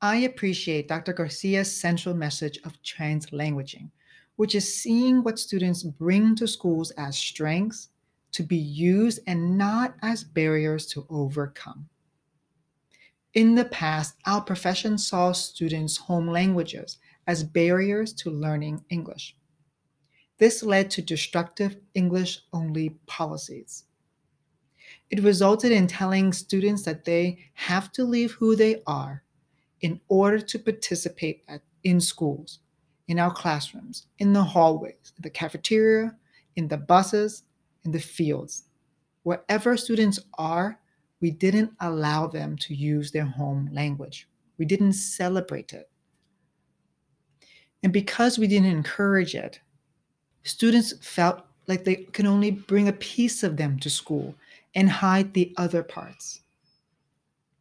I 0.00 0.18
appreciate 0.18 0.86
Dr. 0.86 1.12
Garcia's 1.12 1.74
central 1.74 2.14
message 2.14 2.60
of 2.64 2.80
translanguaging 2.84 3.90
which 4.38 4.54
is 4.54 4.72
seeing 4.72 5.24
what 5.24 5.36
students 5.36 5.82
bring 5.82 6.36
to 6.36 6.46
schools 6.46 6.92
as 6.92 7.18
strengths 7.18 7.88
to 8.30 8.44
be 8.44 8.56
used 8.56 9.18
and 9.26 9.58
not 9.58 9.96
as 10.00 10.22
barriers 10.22 10.86
to 10.86 11.04
overcome. 11.10 11.88
In 13.34 13.56
the 13.56 13.64
past, 13.64 14.14
our 14.26 14.40
profession 14.40 14.96
saw 14.96 15.32
students' 15.32 15.96
home 15.96 16.28
languages 16.28 16.98
as 17.26 17.42
barriers 17.42 18.12
to 18.12 18.30
learning 18.30 18.84
English. 18.90 19.36
This 20.38 20.62
led 20.62 20.88
to 20.92 21.02
destructive 21.02 21.76
English 21.94 22.38
only 22.52 22.90
policies. 23.06 23.86
It 25.10 25.24
resulted 25.24 25.72
in 25.72 25.88
telling 25.88 26.32
students 26.32 26.84
that 26.84 27.04
they 27.04 27.50
have 27.54 27.90
to 27.90 28.04
leave 28.04 28.34
who 28.34 28.54
they 28.54 28.82
are 28.86 29.24
in 29.80 30.00
order 30.06 30.38
to 30.38 30.58
participate 30.60 31.42
at, 31.48 31.62
in 31.82 32.00
schools, 32.00 32.60
in 33.08 33.18
our 33.18 33.32
classrooms, 33.32 34.06
in 34.18 34.32
the 34.32 34.42
hallways, 34.42 35.12
the 35.18 35.30
cafeteria, 35.30 36.14
in 36.56 36.68
the 36.68 36.76
buses, 36.76 37.44
in 37.84 37.90
the 37.90 37.98
fields. 37.98 38.64
Wherever 39.22 39.76
students 39.76 40.20
are, 40.38 40.78
we 41.20 41.30
didn't 41.30 41.72
allow 41.80 42.26
them 42.26 42.56
to 42.58 42.74
use 42.74 43.10
their 43.10 43.24
home 43.24 43.68
language. 43.72 44.28
We 44.58 44.64
didn't 44.64 44.92
celebrate 44.92 45.72
it. 45.72 45.90
And 47.82 47.92
because 47.92 48.38
we 48.38 48.46
didn't 48.46 48.70
encourage 48.70 49.34
it, 49.34 49.60
students 50.44 50.94
felt 51.00 51.42
like 51.66 51.84
they 51.84 51.96
can 51.96 52.26
only 52.26 52.50
bring 52.50 52.88
a 52.88 52.92
piece 52.92 53.42
of 53.42 53.56
them 53.56 53.78
to 53.80 53.90
school 53.90 54.34
and 54.74 54.88
hide 54.88 55.32
the 55.34 55.54
other 55.56 55.82
parts. 55.82 56.40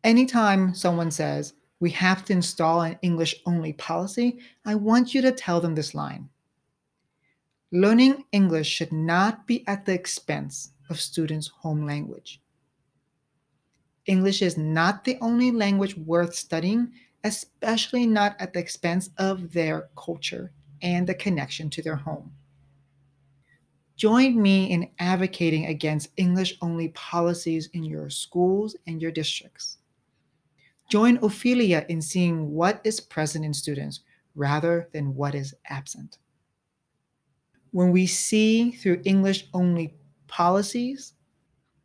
Anytime 0.04 0.74
someone 0.74 1.12
says, 1.12 1.54
we 1.80 1.92
have 1.92 2.26
to 2.26 2.34
install 2.34 2.82
an 2.82 2.98
English 3.02 3.36
only 3.46 3.74
policy, 3.74 4.40
I 4.66 4.76
want 4.76 5.14
you 5.14 5.22
to 5.22 5.32
tell 5.32 5.62
them 5.62 5.76
this 5.76 5.94
line. 5.94 6.30
Learning 7.72 8.24
English 8.32 8.68
should 8.68 8.92
not 8.92 9.46
be 9.46 9.68
at 9.68 9.86
the 9.86 9.94
expense 9.94 10.72
of 10.90 11.00
students' 11.00 11.48
home 11.48 11.86
language. 11.86 12.42
English 14.06 14.42
is 14.42 14.58
not 14.58 15.04
the 15.04 15.18
only 15.20 15.52
language 15.52 15.98
worth 15.98 16.34
studying, 16.34 16.94
especially 17.24 18.08
not 18.08 18.40
at 18.40 18.54
the 18.54 18.60
expense 18.60 19.10
of 19.18 19.52
their 19.52 19.90
culture 19.98 20.52
and 20.82 21.06
the 21.06 21.14
connection 21.14 21.70
to 21.70 21.82
their 21.82 21.98
home. 21.98 22.32
Join 23.98 24.42
me 24.42 24.72
in 24.72 24.92
advocating 25.00 25.66
against 25.66 26.12
English 26.18 26.58
only 26.62 26.90
policies 26.90 27.68
in 27.74 27.84
your 27.84 28.10
schools 28.10 28.76
and 28.86 29.02
your 29.02 29.12
districts. 29.12 29.80
Join 30.88 31.18
Ophelia 31.22 31.86
in 31.90 32.02
seeing 32.02 32.52
what 32.52 32.80
is 32.86 33.02
present 33.02 33.44
in 33.44 33.54
students 33.54 34.02
rather 34.36 34.88
than 34.94 35.16
what 35.16 35.36
is 35.36 35.54
absent. 35.70 36.18
When 37.72 37.92
we 37.92 38.08
see 38.08 38.72
through 38.72 39.02
English 39.04 39.48
only 39.54 39.96
policies, 40.28 41.14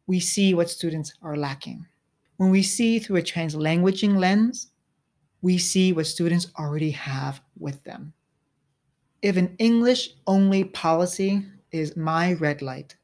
we 0.06 0.20
see 0.20 0.54
what 0.54 0.70
students 0.70 1.14
are 1.22 1.36
lacking. 1.36 1.86
When 2.36 2.50
we 2.50 2.62
see 2.62 2.98
through 2.98 3.16
a 3.16 3.22
translanguaging 3.22 4.18
lens, 4.18 4.70
we 5.40 5.58
see 5.58 5.92
what 5.92 6.06
students 6.06 6.46
already 6.56 6.92
have 6.92 7.40
with 7.58 7.82
them. 7.82 8.12
If 9.20 9.36
an 9.36 9.56
English 9.58 10.10
only 10.26 10.64
policy 10.64 11.44
is 11.72 11.96
my 11.96 12.34
red 12.34 12.62
light, 12.62 12.96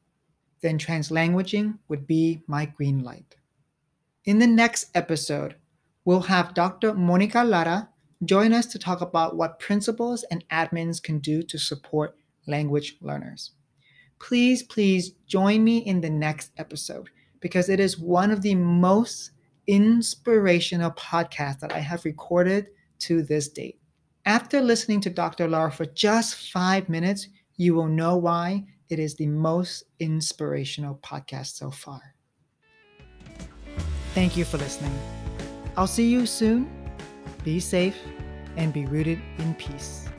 then 0.61 0.77
translanguaging 0.77 1.77
would 1.89 2.07
be 2.07 2.41
my 2.47 2.65
green 2.65 3.03
light. 3.03 3.35
In 4.25 4.39
the 4.39 4.47
next 4.47 4.91
episode, 4.95 5.55
we'll 6.09 6.21
have 6.21 6.55
Dr. 6.55 6.95
Monica 6.95 7.43
Lara 7.43 7.87
join 8.25 8.51
us 8.51 8.65
to 8.65 8.79
talk 8.79 8.99
about 8.99 9.37
what 9.37 9.59
principals 9.59 10.23
and 10.31 10.43
admins 10.49 10.99
can 11.03 11.19
do 11.19 11.43
to 11.43 11.59
support 11.59 12.17
language 12.47 12.97
learners. 12.99 13.51
Please, 14.17 14.63
please 14.63 15.11
join 15.27 15.63
me 15.63 15.77
in 15.77 16.01
the 16.01 16.09
next 16.09 16.49
episode 16.57 17.11
because 17.41 17.69
it 17.69 17.79
is 17.79 17.99
one 17.99 18.31
of 18.31 18.41
the 18.41 18.55
most 18.55 19.29
inspirational 19.67 20.89
podcasts 20.89 21.59
that 21.59 21.73
I 21.73 21.77
have 21.77 22.03
recorded 22.05 22.69
to 23.01 23.21
this 23.21 23.47
date. 23.47 23.79
After 24.25 24.61
listening 24.61 25.01
to 25.01 25.11
Dr. 25.11 25.47
Lara 25.47 25.71
for 25.71 25.85
just 25.85 26.51
five 26.51 26.89
minutes, 26.89 27.27
you 27.55 27.75
will 27.75 27.87
know 27.87 28.17
why 28.17 28.65
it 28.89 28.97
is 28.97 29.13
the 29.13 29.27
most 29.27 29.83
inspirational 29.99 30.99
podcast 31.03 31.53
so 31.53 31.69
far. 31.69 32.15
Thank 34.15 34.35
you 34.35 34.43
for 34.43 34.57
listening. 34.57 35.18
I'll 35.79 35.87
see 35.87 36.09
you 36.09 36.25
soon. 36.25 36.69
Be 37.45 37.57
safe 37.61 37.95
and 38.57 38.73
be 38.73 38.85
rooted 38.85 39.21
in 39.37 39.55
peace. 39.55 40.09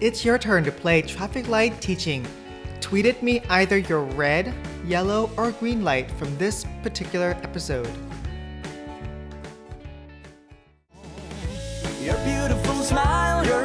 It's 0.00 0.24
your 0.24 0.38
turn 0.38 0.64
to 0.64 0.72
play 0.72 1.02
traffic 1.02 1.48
light 1.48 1.78
teaching. 1.82 2.26
Tweet 2.80 3.04
at 3.04 3.22
me 3.22 3.42
either 3.50 3.76
your 3.76 4.00
red, 4.00 4.54
yellow, 4.86 5.28
or 5.36 5.50
green 5.50 5.84
light 5.84 6.10
from 6.12 6.34
this 6.38 6.64
particular 6.82 7.36
episode. 7.42 7.90
Your 12.00 12.16
beautiful 12.24 12.76
smile, 12.76 13.44
your 13.44 13.63